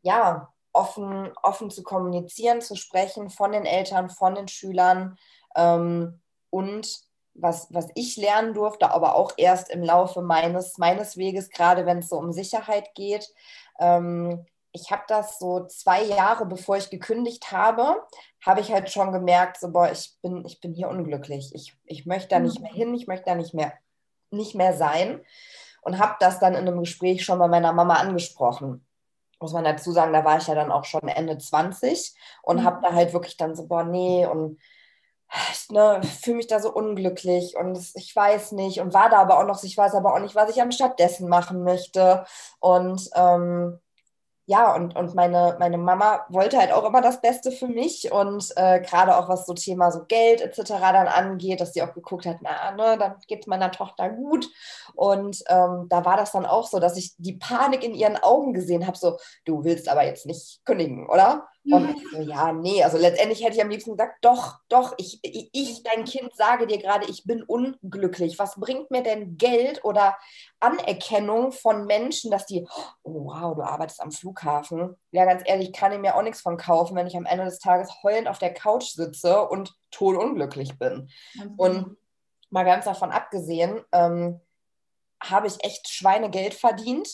ja, 0.02 0.54
offen, 0.72 1.32
offen 1.44 1.70
zu 1.70 1.84
kommunizieren, 1.84 2.62
zu 2.62 2.76
sprechen 2.76 3.30
von 3.30 3.52
den 3.52 3.66
Eltern, 3.66 4.10
von 4.10 4.36
den 4.36 4.48
Schülern 4.48 5.18
ähm, 5.56 6.22
und 6.52 7.00
was, 7.34 7.74
was 7.74 7.88
ich 7.96 8.18
lernen 8.18 8.54
durfte, 8.54 8.92
aber 8.92 9.16
auch 9.16 9.34
erst 9.38 9.70
im 9.70 9.84
Laufe 9.84 10.22
meines, 10.22 10.78
meines 10.78 11.18
Weges, 11.18 11.50
gerade 11.50 11.86
wenn 11.86 12.00
es 12.00 12.10
so 12.10 12.18
um 12.18 12.32
Sicherheit 12.32 12.94
geht, 12.96 13.34
ähm, 13.80 14.46
ich 14.72 14.92
habe 14.92 15.04
das 15.08 15.40
so 15.40 15.66
zwei 15.66 16.04
Jahre, 16.04 16.46
bevor 16.46 16.78
ich 16.78 16.90
gekündigt 16.90 17.52
habe, 17.52 18.04
habe 18.46 18.62
ich 18.62 18.72
halt 18.72 18.90
schon 18.90 19.12
gemerkt, 19.12 19.60
so, 19.60 19.72
boah, 19.72 19.92
ich 19.92 20.16
bin, 20.22 20.46
ich 20.46 20.62
bin 20.62 20.74
hier 20.74 20.90
unglücklich. 20.90 21.54
Ich, 21.56 21.76
ich 21.86 22.06
möchte 22.06 22.30
da 22.30 22.40
nicht 22.40 22.60
mehr 22.60 22.72
hin, 22.72 22.94
ich 22.94 23.08
möchte 23.08 23.26
da 23.26 23.36
nicht 23.36 23.54
mehr, 23.54 23.74
nicht 24.32 24.56
mehr 24.56 24.74
sein. 24.74 25.22
Und 25.82 25.98
habe 25.98 26.16
das 26.20 26.40
dann 26.40 26.54
in 26.54 26.68
einem 26.68 26.80
Gespräch 26.82 27.24
schon 27.24 27.40
bei 27.40 27.48
meiner 27.48 27.74
Mama 27.74 27.96
angesprochen. 27.96 28.86
Muss 29.40 29.54
man 29.54 29.64
dazu 29.64 29.92
sagen, 29.92 30.14
da 30.14 30.26
war 30.26 30.38
ich 30.38 30.48
ja 30.48 30.56
dann 30.56 30.72
auch 30.72 30.84
schon 30.84 31.08
Ende 31.08 31.38
20 31.38 32.14
und 32.44 32.58
mhm. 32.58 32.64
habe 32.64 32.82
da 32.84 32.94
halt 32.94 33.14
wirklich 33.14 33.38
dann 33.38 33.56
so, 33.56 33.66
boah, 33.66 33.84
nee, 33.84 34.26
und 34.26 34.60
ich 35.52 35.70
ne, 35.70 36.02
fühle 36.04 36.38
mich 36.38 36.48
da 36.48 36.60
so 36.60 36.74
unglücklich 36.74 37.56
und 37.56 37.78
ich 37.96 38.16
weiß 38.16 38.52
nicht 38.54 38.82
und 38.82 38.94
war 38.94 39.10
da 39.10 39.20
aber 39.20 39.40
auch 39.40 39.46
noch, 39.46 39.64
ich 39.64 39.78
weiß 39.78 39.94
aber 39.94 40.14
auch 40.14 40.20
nicht, 40.20 40.36
was 40.36 40.50
ich 40.50 40.62
anstatt 40.62 41.00
dessen 41.00 41.30
machen 41.30 41.64
möchte. 41.64 42.26
Und 42.60 43.10
ähm, 43.16 43.80
ja, 44.50 44.74
und, 44.74 44.96
und 44.96 45.14
meine, 45.14 45.58
meine 45.60 45.78
Mama 45.78 46.26
wollte 46.30 46.58
halt 46.58 46.72
auch 46.72 46.84
immer 46.84 47.02
das 47.02 47.22
Beste 47.22 47.52
für 47.52 47.68
mich 47.68 48.12
und 48.12 48.52
äh, 48.56 48.82
gerade 48.82 49.16
auch 49.16 49.30
was 49.30 49.46
so 49.46 49.54
Thema 49.54 49.92
so 49.92 50.06
Geld 50.08 50.42
etc. 50.42 50.70
dann 50.70 51.08
angeht, 51.08 51.62
dass 51.62 51.74
sie 51.74 51.84
auch 51.84 51.94
geguckt 51.94 52.26
hat, 52.26 52.38
na, 52.42 52.72
ne, 52.72 52.98
dann 52.98 53.18
geht 53.28 53.42
es 53.42 53.48
meiner 53.48 53.72
Tochter 53.72 54.10
gut. 54.10 54.50
Und 54.96 55.44
ähm, 55.50 55.86
da 55.90 56.04
war 56.04 56.18
das 56.18 56.32
dann 56.32 56.48
auch 56.48 56.66
so, 56.66 56.80
dass 56.80 56.98
ich 56.98 57.14
die 57.20 57.34
Panik 57.34 57.84
in 57.84 57.94
ihren 57.94 58.18
Augen 58.18 58.54
gesehen 58.54 58.88
habe, 58.88 58.98
so, 58.98 59.20
du 59.46 59.64
willst 59.66 59.88
aber 59.88 60.04
jetzt 60.04 60.26
nicht 60.26 60.66
kündigen, 60.66 61.08
oder? 61.08 61.48
Und 61.72 61.90
ich 61.90 62.10
so, 62.12 62.22
ja, 62.22 62.52
nee, 62.52 62.84
also 62.84 62.98
letztendlich 62.98 63.44
hätte 63.44 63.56
ich 63.56 63.62
am 63.62 63.70
liebsten 63.70 63.92
gesagt, 63.92 64.18
doch, 64.22 64.60
doch, 64.70 64.94
ich, 64.98 65.20
ich, 65.24 65.84
dein 65.84 66.06
Kind, 66.06 66.36
sage 66.36 66.68
dir 66.68 66.78
gerade, 66.78 67.06
ich 67.10 67.24
bin 67.26 67.44
unglücklich. 67.44 68.40
Was 68.40 68.60
bringt 68.60 68.92
mir 68.92 69.04
denn 69.04 69.38
Geld 69.38 69.84
oder 69.84 70.18
Anerkennung 70.60 71.52
von 71.52 71.86
Menschen, 71.86 72.32
dass 72.32 72.46
die, 72.46 72.68
oh, 73.04 73.26
wow, 73.26 73.56
du 73.56 73.62
arbeitest 73.62 74.02
am 74.02 74.12
Flughafen. 74.12 74.96
Ja, 75.12 75.26
ganz 75.26 75.44
ehrlich, 75.46 75.72
kann 75.74 75.92
ich 75.92 76.00
mir 76.00 76.16
auch 76.16 76.24
nichts 76.24 76.42
von 76.42 76.58
kaufen, 76.58 76.96
wenn 76.96 77.08
ich 77.08 77.16
am 77.16 77.26
Ende 77.26 77.46
des 77.46 77.60
Tages 77.60 77.92
heulend 78.04 78.28
auf 78.28 78.40
der 78.40 78.54
Couch 78.54 78.86
sitze 78.92 79.48
und 79.48 79.74
todunglücklich 79.92 80.78
bin. 80.78 81.10
Mhm. 81.36 81.54
Und 81.58 81.98
mal 82.50 82.66
ganz 82.66 82.86
davon 82.86 83.12
abgesehen, 83.12 83.82
ähm, 83.92 84.42
habe 85.22 85.48
ich 85.48 85.64
echt 85.64 85.90
Schweinegeld 85.90 86.54
verdient, 86.54 87.10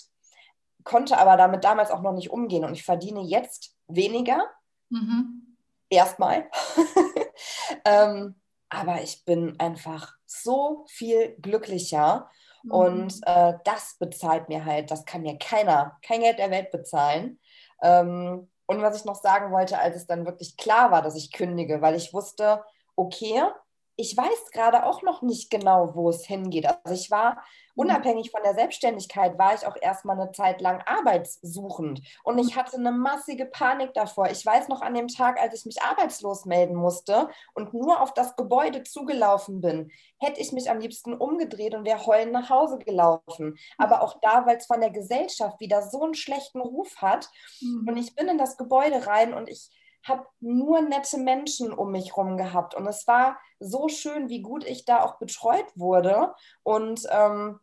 konnte 0.83 1.17
aber 1.17 1.37
damit 1.37 1.63
damals 1.63 1.91
auch 1.91 2.01
noch 2.01 2.13
nicht 2.13 2.29
umgehen. 2.29 2.63
Und 2.63 2.73
ich 2.73 2.83
verdiene 2.83 3.21
jetzt 3.21 3.74
weniger. 3.87 4.49
Mhm. 4.89 5.57
Erstmal. 5.89 6.49
ähm, 7.85 8.35
aber 8.69 9.01
ich 9.01 9.23
bin 9.25 9.59
einfach 9.59 10.13
so 10.25 10.85
viel 10.89 11.35
glücklicher. 11.41 12.29
Mhm. 12.63 12.71
Und 12.71 13.19
äh, 13.25 13.53
das 13.63 13.97
bezahlt 13.99 14.49
mir 14.49 14.65
halt, 14.65 14.91
das 14.91 15.05
kann 15.05 15.21
mir 15.21 15.37
keiner, 15.37 15.97
kein 16.01 16.21
Geld 16.21 16.39
der 16.39 16.51
Welt 16.51 16.71
bezahlen. 16.71 17.39
Ähm, 17.81 18.49
und 18.67 18.81
was 18.81 18.97
ich 18.97 19.05
noch 19.05 19.15
sagen 19.15 19.51
wollte, 19.51 19.77
als 19.77 19.95
es 19.95 20.07
dann 20.07 20.25
wirklich 20.25 20.57
klar 20.57 20.91
war, 20.91 21.01
dass 21.01 21.15
ich 21.15 21.31
kündige, 21.31 21.81
weil 21.81 21.95
ich 21.95 22.13
wusste, 22.13 22.63
okay, 22.95 23.43
ich 23.97 24.15
weiß 24.15 24.51
gerade 24.51 24.85
auch 24.85 25.01
noch 25.01 25.21
nicht 25.21 25.49
genau, 25.49 25.95
wo 25.95 26.09
es 26.09 26.25
hingeht. 26.25 26.67
Also 26.83 26.93
ich 26.93 27.11
war 27.11 27.37
Mhm. 27.75 27.81
unabhängig 27.81 28.31
von 28.31 28.41
der 28.43 28.55
Selbstständigkeit 28.55 29.37
war 29.37 29.53
ich 29.53 29.65
auch 29.65 29.75
erstmal 29.81 30.19
eine 30.19 30.31
Zeit 30.31 30.61
lang 30.61 30.81
arbeitssuchend 30.85 32.01
und 32.23 32.37
ich 32.39 32.55
hatte 32.55 32.77
eine 32.77 32.91
massige 32.91 33.45
Panik 33.45 33.93
davor. 33.93 34.29
Ich 34.29 34.45
weiß 34.45 34.69
noch 34.69 34.81
an 34.81 34.93
dem 34.93 35.07
Tag, 35.07 35.39
als 35.39 35.53
ich 35.59 35.65
mich 35.65 35.81
arbeitslos 35.81 36.45
melden 36.45 36.75
musste 36.75 37.29
und 37.53 37.73
nur 37.73 38.01
auf 38.01 38.13
das 38.13 38.35
Gebäude 38.35 38.83
zugelaufen 38.83 39.61
bin, 39.61 39.91
hätte 40.19 40.39
ich 40.41 40.51
mich 40.51 40.69
am 40.69 40.79
liebsten 40.79 41.13
umgedreht 41.13 41.75
und 41.75 41.85
wäre 41.85 42.05
heulend 42.05 42.31
nach 42.31 42.49
Hause 42.49 42.79
gelaufen. 42.79 43.57
Aber 43.77 44.01
auch 44.01 44.19
da, 44.21 44.45
weil 44.45 44.57
es 44.57 44.65
von 44.65 44.79
der 44.79 44.91
Gesellschaft 44.91 45.59
wieder 45.59 45.81
so 45.81 46.03
einen 46.03 46.15
schlechten 46.15 46.61
Ruf 46.61 46.95
hat. 46.97 47.29
Mhm. 47.61 47.87
Und 47.87 47.97
ich 47.97 48.15
bin 48.15 48.27
in 48.27 48.37
das 48.37 48.57
Gebäude 48.57 49.05
rein 49.07 49.33
und 49.33 49.49
ich 49.49 49.69
habe 50.05 50.25
nur 50.39 50.81
nette 50.81 51.17
Menschen 51.17 51.73
um 51.73 51.91
mich 51.91 52.15
herum 52.15 52.37
gehabt. 52.37 52.75
Und 52.75 52.87
es 52.87 53.07
war 53.07 53.37
so 53.59 53.89
schön, 53.89 54.29
wie 54.29 54.41
gut 54.41 54.63
ich 54.63 54.85
da 54.85 55.03
auch 55.03 55.17
betreut 55.17 55.65
wurde. 55.75 56.33
Und 56.63 57.07
ähm, 57.11 57.59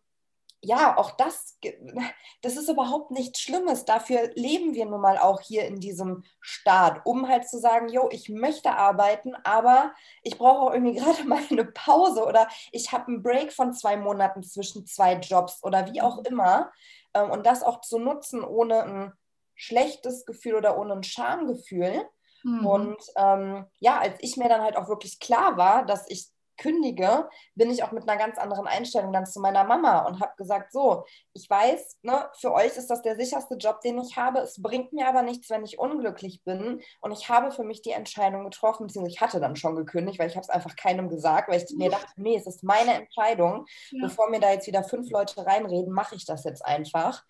ja, 0.64 0.96
auch 0.96 1.10
das, 1.12 1.58
das 2.42 2.56
ist 2.56 2.68
überhaupt 2.68 3.10
nichts 3.10 3.40
Schlimmes. 3.40 3.84
Dafür 3.84 4.30
leben 4.34 4.74
wir 4.74 4.86
nun 4.86 5.00
mal 5.00 5.18
auch 5.18 5.40
hier 5.40 5.66
in 5.66 5.80
diesem 5.80 6.24
Staat, 6.40 7.04
um 7.04 7.28
halt 7.28 7.48
zu 7.48 7.58
sagen, 7.58 7.88
jo, 7.88 8.08
ich 8.10 8.28
möchte 8.28 8.72
arbeiten, 8.72 9.34
aber 9.44 9.92
ich 10.22 10.38
brauche 10.38 10.60
auch 10.60 10.72
irgendwie 10.72 10.94
gerade 11.00 11.24
mal 11.24 11.42
eine 11.50 11.64
Pause 11.64 12.24
oder 12.24 12.48
ich 12.70 12.92
habe 12.92 13.08
einen 13.08 13.22
Break 13.22 13.52
von 13.52 13.72
zwei 13.72 13.96
Monaten 13.96 14.42
zwischen 14.42 14.86
zwei 14.86 15.14
Jobs 15.14 15.62
oder 15.62 15.92
wie 15.92 16.00
auch 16.00 16.18
mhm. 16.18 16.26
immer. 16.26 16.72
Ähm, 17.14 17.30
und 17.30 17.44
das 17.44 17.62
auch 17.62 17.80
zu 17.80 17.98
nutzen 17.98 18.44
ohne 18.44 18.82
ein 18.82 19.12
schlechtes 19.54 20.24
Gefühl 20.24 20.54
oder 20.54 20.78
ohne 20.78 20.94
ein 20.94 21.02
Schamgefühl. 21.02 22.08
Mhm. 22.44 22.66
Und 22.66 23.02
ähm, 23.16 23.66
ja, 23.78 23.98
als 23.98 24.16
ich 24.20 24.36
mir 24.36 24.48
dann 24.48 24.62
halt 24.62 24.76
auch 24.76 24.88
wirklich 24.88 25.20
klar 25.20 25.56
war, 25.56 25.84
dass 25.84 26.08
ich 26.08 26.32
kündige, 26.62 27.28
bin 27.54 27.70
ich 27.70 27.82
auch 27.82 27.92
mit 27.92 28.08
einer 28.08 28.18
ganz 28.18 28.38
anderen 28.38 28.66
Einstellung 28.66 29.12
dann 29.12 29.26
zu 29.26 29.40
meiner 29.40 29.64
Mama 29.64 30.06
und 30.06 30.20
habe 30.20 30.32
gesagt, 30.36 30.72
so, 30.72 31.04
ich 31.32 31.48
weiß, 31.48 31.98
ne, 32.02 32.28
für 32.38 32.52
euch 32.52 32.76
ist 32.76 32.88
das 32.88 33.02
der 33.02 33.16
sicherste 33.16 33.56
Job, 33.56 33.80
den 33.80 33.98
ich 33.98 34.16
habe. 34.16 34.40
Es 34.40 34.60
bringt 34.62 34.92
mir 34.92 35.08
aber 35.08 35.22
nichts, 35.22 35.50
wenn 35.50 35.64
ich 35.64 35.78
unglücklich 35.78 36.42
bin. 36.44 36.80
Und 37.00 37.12
ich 37.12 37.28
habe 37.28 37.50
für 37.50 37.64
mich 37.64 37.82
die 37.82 37.90
Entscheidung 37.90 38.44
getroffen, 38.44 38.86
beziehungsweise 38.86 39.14
ich 39.14 39.20
hatte 39.20 39.40
dann 39.40 39.56
schon 39.56 39.76
gekündigt, 39.76 40.18
weil 40.18 40.28
ich 40.28 40.36
habe 40.36 40.44
es 40.44 40.50
einfach 40.50 40.76
keinem 40.76 41.08
gesagt, 41.08 41.48
weil 41.48 41.62
ich 41.62 41.76
mir 41.76 41.90
dachte, 41.90 42.12
nee, 42.16 42.36
es 42.36 42.46
ist 42.46 42.62
meine 42.62 42.94
Entscheidung. 42.94 43.66
Ja. 43.90 44.06
Bevor 44.06 44.30
mir 44.30 44.40
da 44.40 44.52
jetzt 44.52 44.66
wieder 44.66 44.84
fünf 44.84 45.10
Leute 45.10 45.44
reinreden, 45.44 45.92
mache 45.92 46.14
ich 46.14 46.26
das 46.26 46.44
jetzt 46.44 46.64
einfach. 46.64 47.24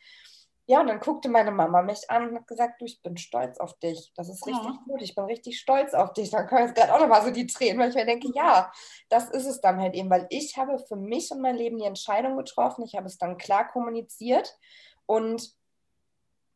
Ja, 0.73 0.81
und 0.81 0.87
dann 0.87 1.01
guckte 1.01 1.29
meine 1.29 1.51
Mama 1.51 1.83
mich 1.83 2.09
an 2.09 2.31
und 2.31 2.35
hat 2.35 2.47
gesagt, 2.47 2.81
du, 2.81 2.87
ich 2.87 3.03
bin 3.03 3.18
stolz 3.18 3.61
auf 3.61 3.79
dich. 3.81 4.11
Das 4.16 4.31
ist 4.31 4.47
richtig 4.47 4.64
ja. 4.64 4.83
gut. 4.87 5.03
Ich 5.03 5.14
bin 5.14 5.27
richtig 5.27 5.61
stolz 5.61 5.93
auf 5.93 6.14
dich. 6.14 6.31
Dann 6.31 6.47
kommen 6.47 6.62
jetzt 6.62 6.75
gerade 6.75 6.95
auch 6.95 6.99
nochmal 6.99 7.23
so 7.23 7.31
die 7.31 7.47
Tränen, 7.47 7.79
weil 7.79 7.91
ich 7.91 7.95
mir 7.95 8.07
denke, 8.07 8.33
ja, 8.35 8.73
das 9.11 9.29
ist 9.29 9.45
es 9.45 9.61
dann 9.61 9.79
halt 9.79 9.93
eben, 9.93 10.09
weil 10.09 10.27
ich 10.31 10.57
habe 10.57 10.79
für 10.79 10.97
mich 10.97 11.31
und 11.31 11.43
mein 11.43 11.57
Leben 11.57 11.77
die 11.77 11.85
Entscheidung 11.85 12.39
getroffen. 12.39 12.85
Ich 12.87 12.95
habe 12.95 13.05
es 13.05 13.18
dann 13.18 13.37
klar 13.37 13.68
kommuniziert 13.68 14.57
und 15.05 15.53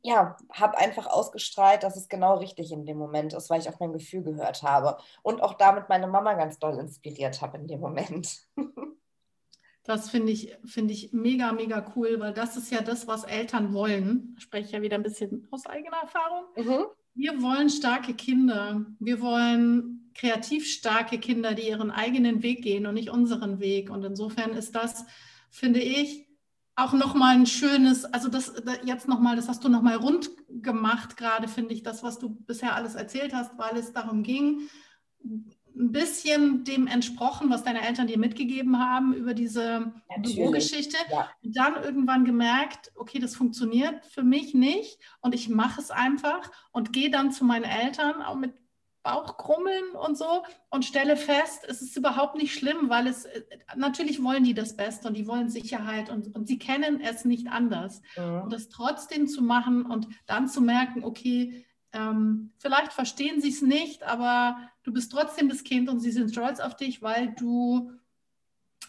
ja, 0.00 0.38
habe 0.50 0.78
einfach 0.78 1.08
ausgestrahlt, 1.08 1.82
dass 1.82 1.98
es 1.98 2.08
genau 2.08 2.38
richtig 2.38 2.72
in 2.72 2.86
dem 2.86 2.96
Moment 2.96 3.34
ist, 3.34 3.50
weil 3.50 3.60
ich 3.60 3.68
auf 3.68 3.80
mein 3.80 3.92
Gefühl 3.92 4.22
gehört 4.22 4.62
habe 4.62 4.96
und 5.24 5.42
auch 5.42 5.52
damit 5.52 5.90
meine 5.90 6.06
Mama 6.06 6.32
ganz 6.32 6.58
doll 6.58 6.78
inspiriert 6.78 7.42
habe 7.42 7.58
in 7.58 7.66
dem 7.66 7.80
Moment. 7.80 8.48
Das 9.86 10.10
finde 10.10 10.32
ich, 10.32 10.52
find 10.64 10.90
ich 10.90 11.12
mega, 11.12 11.52
mega 11.52 11.92
cool, 11.94 12.18
weil 12.18 12.32
das 12.32 12.56
ist 12.56 12.72
ja 12.72 12.80
das, 12.82 13.06
was 13.06 13.24
Eltern 13.24 13.72
wollen. 13.72 14.34
Ich 14.36 14.42
spreche 14.42 14.76
ja 14.76 14.82
wieder 14.82 14.96
ein 14.96 15.02
bisschen 15.02 15.46
aus 15.50 15.66
eigener 15.66 15.98
Erfahrung. 16.02 16.44
Mhm. 16.56 16.86
Wir 17.14 17.40
wollen 17.40 17.70
starke 17.70 18.14
Kinder. 18.14 18.84
Wir 18.98 19.20
wollen 19.20 20.10
kreativ 20.14 20.66
starke 20.66 21.18
Kinder, 21.18 21.54
die 21.54 21.68
ihren 21.68 21.90
eigenen 21.90 22.42
Weg 22.42 22.62
gehen 22.62 22.86
und 22.86 22.94
nicht 22.94 23.10
unseren 23.10 23.60
Weg. 23.60 23.90
Und 23.90 24.04
insofern 24.04 24.52
ist 24.52 24.74
das, 24.74 25.06
finde 25.50 25.80
ich, 25.80 26.26
auch 26.74 26.92
nochmal 26.92 27.36
ein 27.36 27.46
schönes, 27.46 28.04
also 28.04 28.28
das 28.28 28.52
jetzt 28.84 29.08
nochmal, 29.08 29.36
das 29.36 29.48
hast 29.48 29.64
du 29.64 29.68
nochmal 29.68 29.96
rund 29.96 30.30
gemacht, 30.48 31.16
gerade 31.16 31.48
finde 31.48 31.72
ich, 31.72 31.82
das, 31.82 32.02
was 32.02 32.18
du 32.18 32.28
bisher 32.28 32.74
alles 32.74 32.94
erzählt 32.94 33.34
hast, 33.34 33.56
weil 33.56 33.76
es 33.78 33.92
darum 33.92 34.22
ging, 34.22 34.68
ein 35.78 35.92
bisschen 35.92 36.64
dem 36.64 36.86
entsprochen, 36.86 37.50
was 37.50 37.62
deine 37.62 37.86
Eltern 37.86 38.06
dir 38.06 38.18
mitgegeben 38.18 38.78
haben 38.78 39.12
über 39.12 39.34
diese 39.34 39.92
Bürogeschichte. 40.22 40.96
Ja. 41.10 41.28
Und 41.42 41.56
dann 41.56 41.82
irgendwann 41.82 42.24
gemerkt, 42.24 42.92
okay, 42.94 43.18
das 43.18 43.36
funktioniert 43.36 44.04
für 44.06 44.22
mich 44.22 44.54
nicht 44.54 44.98
und 45.20 45.34
ich 45.34 45.48
mache 45.48 45.80
es 45.80 45.90
einfach 45.90 46.50
und 46.72 46.92
gehe 46.92 47.10
dann 47.10 47.30
zu 47.30 47.44
meinen 47.44 47.64
Eltern 47.64 48.22
auch 48.22 48.36
mit 48.36 48.54
Bauchkrummeln 49.06 49.92
und 49.92 50.18
so 50.18 50.42
und 50.68 50.84
stelle 50.84 51.16
fest, 51.16 51.64
es 51.68 51.80
ist 51.80 51.96
überhaupt 51.96 52.34
nicht 52.34 52.52
schlimm, 52.52 52.88
weil 52.88 53.06
es 53.06 53.28
natürlich 53.76 54.20
wollen 54.20 54.42
die 54.42 54.54
das 54.54 54.76
Beste 54.76 55.06
und 55.06 55.14
die 55.14 55.28
wollen 55.28 55.48
Sicherheit 55.48 56.10
und, 56.10 56.34
und 56.34 56.48
sie 56.48 56.58
kennen 56.58 57.00
es 57.00 57.24
nicht 57.24 57.46
anders. 57.46 58.02
Mhm. 58.16 58.42
Und 58.42 58.52
das 58.52 58.68
trotzdem 58.68 59.28
zu 59.28 59.42
machen 59.42 59.86
und 59.86 60.08
dann 60.26 60.48
zu 60.48 60.60
merken, 60.60 61.04
okay, 61.04 61.64
ähm, 61.92 62.52
vielleicht 62.58 62.92
verstehen 62.92 63.40
sie 63.40 63.50
es 63.50 63.62
nicht, 63.62 64.02
aber 64.02 64.58
du 64.82 64.92
bist 64.92 65.12
trotzdem 65.12 65.48
das 65.48 65.64
Kind 65.64 65.88
und 65.88 66.00
sie 66.00 66.10
sind 66.10 66.30
stolz 66.30 66.60
auf 66.60 66.76
dich, 66.76 67.02
weil 67.02 67.34
du, 67.34 67.92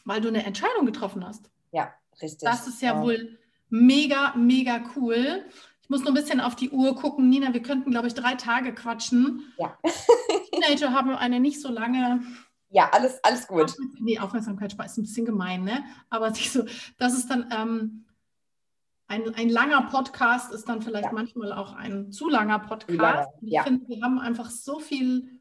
weil 0.06 0.22
du 0.22 0.28
eine 0.28 0.46
Entscheidung 0.46 0.86
getroffen 0.86 1.26
hast. 1.26 1.50
Ja, 1.72 1.94
richtig. 2.22 2.48
Das 2.48 2.68
ist 2.68 2.82
ja, 2.82 2.96
ja. 2.96 3.02
wohl 3.02 3.38
mega, 3.70 4.34
mega 4.36 4.82
cool. 4.96 5.46
Ich 5.82 5.90
muss 5.90 6.02
nur 6.02 6.12
ein 6.12 6.16
bisschen 6.16 6.42
auf 6.42 6.56
die 6.56 6.70
Uhr 6.70 6.96
gucken. 6.96 7.30
Nina, 7.30 7.54
wir 7.54 7.62
könnten, 7.62 7.92
glaube 7.92 8.08
ich, 8.08 8.14
drei 8.14 8.36
Tage 8.36 8.74
quatschen. 8.74 9.54
Ja. 9.58 9.78
Teenager 10.52 10.92
haben 10.92 11.12
eine 11.12 11.40
nicht 11.40 11.62
so 11.62 11.72
lange. 11.72 12.22
Ja, 12.70 12.90
alles, 12.92 13.24
alles 13.24 13.48
gut. 13.48 13.74
Nee, 14.00 14.20
Aufmerksamkeit 14.20 14.74
ist 14.74 14.98
ein 14.98 15.04
bisschen 15.04 15.26
gemein, 15.26 15.64
ne? 15.64 15.86
Aber 16.10 16.34
so, 16.34 16.66
das 16.98 17.14
ist 17.14 17.30
dann, 17.30 17.50
ähm, 17.52 18.06
ein, 19.08 19.34
ein 19.36 19.50
langer 19.50 19.84
Podcast 19.84 20.52
ist 20.52 20.68
dann 20.68 20.82
vielleicht 20.82 21.06
ja. 21.06 21.14
manchmal 21.14 21.54
auch 21.54 21.74
ein 21.74 22.12
zu 22.12 22.30
langer 22.30 22.60
Podcast. 22.60 23.30
Ich 23.42 23.54
ja. 23.54 23.64
finde, 23.64 23.88
wir 23.88 24.02
haben 24.02 24.20
einfach 24.20 24.50
so 24.50 24.80
viel, 24.80 25.40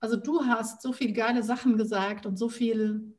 also 0.00 0.16
du 0.16 0.46
hast 0.46 0.80
so 0.80 0.92
viel 0.92 1.12
geile 1.12 1.42
Sachen 1.42 1.76
gesagt 1.76 2.24
und 2.24 2.36
so 2.36 2.48
viel. 2.48 3.14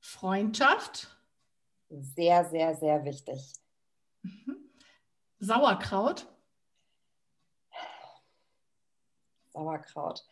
Freundschaft. 0.00 1.16
Sehr, 1.88 2.44
sehr, 2.46 2.74
sehr 2.74 3.04
wichtig. 3.04 3.52
Mhm. 4.22 4.56
Sauerkraut. 5.38 6.26
Sauerkraut. 9.52 10.24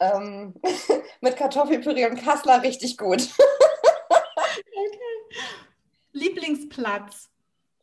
Ähm, 0.00 0.54
mit 1.20 1.36
Kartoffelpüree 1.36 2.06
und 2.06 2.16
Kassler 2.16 2.62
richtig 2.62 2.96
gut. 2.96 3.28
okay. 4.08 5.42
Lieblingsplatz. 6.12 7.30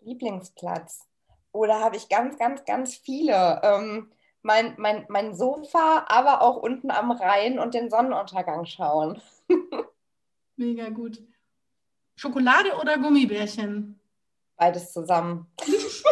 Lieblingsplatz. 0.02 1.06
Oder 1.52 1.80
habe 1.80 1.98
ich 1.98 2.10
ganz, 2.10 2.38
ganz, 2.38 2.66
ganz 2.66 2.96
viele. 2.96 3.62
Ähm, 3.64 4.12
mein, 4.42 4.76
mein, 4.78 5.06
mein 5.10 5.36
Sofa, 5.36 6.06
aber 6.08 6.42
auch 6.42 6.58
unten 6.58 6.92
am 6.92 7.12
Rhein 7.12 7.60
und 7.60 7.74
den 7.74 7.90
Sonnenuntergang 7.90 8.66
schauen. 8.66 9.22
Mega 10.56 10.90
gut. 10.90 11.22
Schokolade 12.16 12.76
oder 12.80 12.98
Gummibärchen? 12.98 14.00
Beides 14.58 14.92
zusammen. 14.92 15.48
ich 15.66 16.04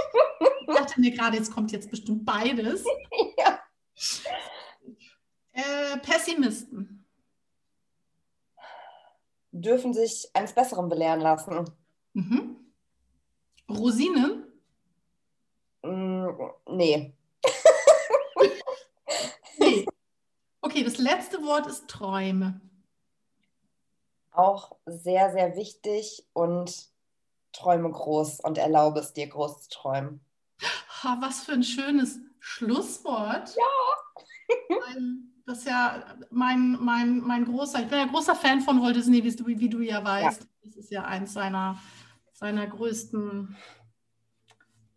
dachte 0.68 1.02
mir 1.02 1.12
gerade, 1.12 1.38
jetzt 1.38 1.54
kommt 1.54 1.72
jetzt 1.72 1.90
bestimmt 1.90 2.26
beides. 2.26 2.86
ja. 3.38 3.60
Äh, 5.52 5.98
Pessimisten. 5.98 7.06
Dürfen 9.52 9.94
sich 9.94 10.30
eines 10.34 10.54
Besseren 10.54 10.88
belehren 10.88 11.20
lassen. 11.20 11.70
Mhm. 12.14 12.56
Rosinen? 13.70 14.46
Mm, 15.84 16.28
nee. 16.70 17.17
Okay, 20.68 20.84
das 20.84 20.98
letzte 20.98 21.42
Wort 21.44 21.66
ist 21.66 21.88
Träume. 21.88 22.60
Auch 24.32 24.76
sehr, 24.86 25.32
sehr 25.32 25.56
wichtig 25.56 26.28
und 26.34 26.90
träume 27.54 27.90
groß 27.90 28.42
und 28.42 28.58
erlaube 28.58 29.00
es 29.00 29.14
dir, 29.14 29.28
groß 29.28 29.62
zu 29.62 29.70
träumen. 29.70 30.20
Ha, 31.04 31.20
was 31.22 31.46
für 31.46 31.54
ein 31.54 31.64
schönes 31.64 32.20
Schlusswort. 32.40 33.56
Ja. 33.56 34.98
Das 35.46 35.60
ist 35.60 35.68
ja 35.68 36.04
mein, 36.32 36.78
mein, 36.82 37.22
mein 37.22 37.46
großer, 37.46 37.84
ich 37.84 37.88
bin 37.88 38.00
ein 38.00 38.10
großer 38.10 38.36
Fan 38.36 38.60
von 38.60 38.82
Walt 38.82 38.98
Disney, 38.98 39.24
wie 39.24 39.34
du, 39.34 39.48
wie 39.48 39.70
du 39.70 39.80
ja 39.80 40.04
weißt. 40.04 40.42
Ja. 40.42 40.48
Das 40.66 40.76
ist 40.76 40.92
ja 40.92 41.06
eins 41.06 41.32
seiner, 41.32 41.78
seiner 42.34 42.68
größten 42.68 43.56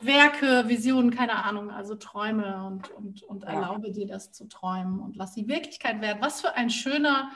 Werke, 0.01 0.68
Visionen, 0.68 1.11
keine 1.11 1.44
Ahnung, 1.44 1.70
also 1.70 1.94
Träume 1.94 2.64
und, 2.66 2.90
und, 2.90 3.22
und 3.22 3.42
ja. 3.42 3.51
erlaube 3.51 3.92
dir 3.92 4.07
das 4.07 4.32
zu 4.32 4.48
träumen 4.48 5.01
und 5.01 5.16
lass 5.16 5.34
die 5.34 5.46
Wirklichkeit 5.46 6.01
werden. 6.01 6.18
Was 6.20 6.40
für 6.40 6.55
ein 6.55 6.70
schöner 6.70 7.30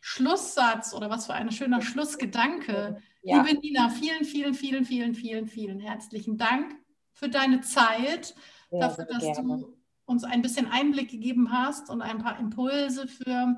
Schlusssatz 0.00 0.94
oder 0.94 1.10
was 1.10 1.26
für 1.26 1.34
ein 1.34 1.50
schöner 1.52 1.80
Schlussgedanke. 1.80 3.00
Ja. 3.24 3.40
Liebe 3.42 3.60
Nina, 3.60 3.88
vielen, 3.88 4.24
vielen, 4.24 4.52
vielen, 4.52 4.84
vielen, 4.84 5.14
vielen, 5.14 5.46
vielen 5.46 5.78
herzlichen 5.78 6.38
Dank 6.38 6.74
für 7.12 7.28
deine 7.28 7.60
Zeit, 7.60 8.34
ja, 8.72 8.80
dafür, 8.80 9.04
dass 9.04 9.22
gerne. 9.22 9.58
du 9.58 9.76
uns 10.06 10.24
ein 10.24 10.42
bisschen 10.42 10.68
Einblick 10.68 11.12
gegeben 11.12 11.52
hast 11.52 11.88
und 11.88 12.02
ein 12.02 12.18
paar 12.18 12.40
Impulse 12.40 13.06
für, 13.06 13.56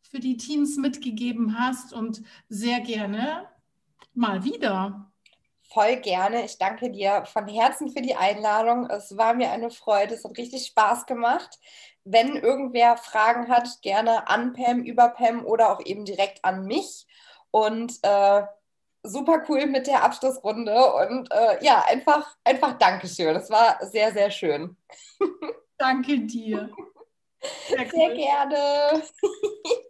für 0.00 0.20
die 0.20 0.36
Teens 0.36 0.76
mitgegeben 0.76 1.58
hast 1.58 1.92
und 1.92 2.22
sehr 2.48 2.82
gerne 2.82 3.48
mal 4.12 4.44
wieder. 4.44 5.12
Voll 5.72 5.96
gerne. 5.96 6.44
Ich 6.44 6.58
danke 6.58 6.90
dir 6.90 7.24
von 7.26 7.48
Herzen 7.48 7.90
für 7.90 8.02
die 8.02 8.14
Einladung. 8.14 8.88
Es 8.90 9.16
war 9.16 9.34
mir 9.34 9.50
eine 9.50 9.70
Freude. 9.70 10.14
Es 10.14 10.24
hat 10.24 10.36
richtig 10.36 10.66
Spaß 10.66 11.06
gemacht. 11.06 11.58
Wenn 12.04 12.36
irgendwer 12.36 12.96
Fragen 12.96 13.48
hat, 13.48 13.68
gerne 13.82 14.28
an 14.28 14.52
Pam, 14.52 14.82
über 14.82 15.08
Pam 15.08 15.44
oder 15.44 15.72
auch 15.72 15.84
eben 15.84 16.04
direkt 16.04 16.44
an 16.44 16.66
mich. 16.66 17.06
Und 17.50 17.98
äh, 18.02 18.42
super 19.02 19.44
cool 19.48 19.66
mit 19.66 19.86
der 19.86 20.04
Abschlussrunde. 20.04 20.92
Und 20.94 21.30
äh, 21.32 21.64
ja, 21.64 21.84
einfach, 21.88 22.36
einfach 22.44 22.78
Dankeschön. 22.78 23.34
Es 23.36 23.50
war 23.50 23.78
sehr, 23.86 24.12
sehr 24.12 24.30
schön. 24.30 24.76
Danke 25.78 26.20
dir. 26.20 26.70
Sehr, 27.68 27.90
Sehr 27.90 28.14
gerne. 28.14 29.02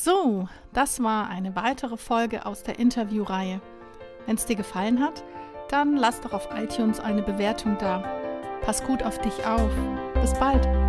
So, 0.00 0.48
das 0.72 1.02
war 1.02 1.28
eine 1.28 1.56
weitere 1.56 1.96
Folge 1.96 2.46
aus 2.46 2.62
der 2.62 2.78
Interviewreihe. 2.78 3.60
Wenn 4.26 4.36
es 4.36 4.46
dir 4.46 4.54
gefallen 4.54 5.00
hat, 5.00 5.24
dann 5.70 5.96
lass 5.96 6.20
doch 6.20 6.32
auf 6.32 6.48
iTunes 6.54 7.00
eine 7.00 7.22
Bewertung 7.22 7.76
da. 7.80 8.04
Pass 8.60 8.84
gut 8.84 9.02
auf 9.02 9.18
dich 9.18 9.44
auf. 9.44 9.72
Bis 10.14 10.34
bald. 10.34 10.87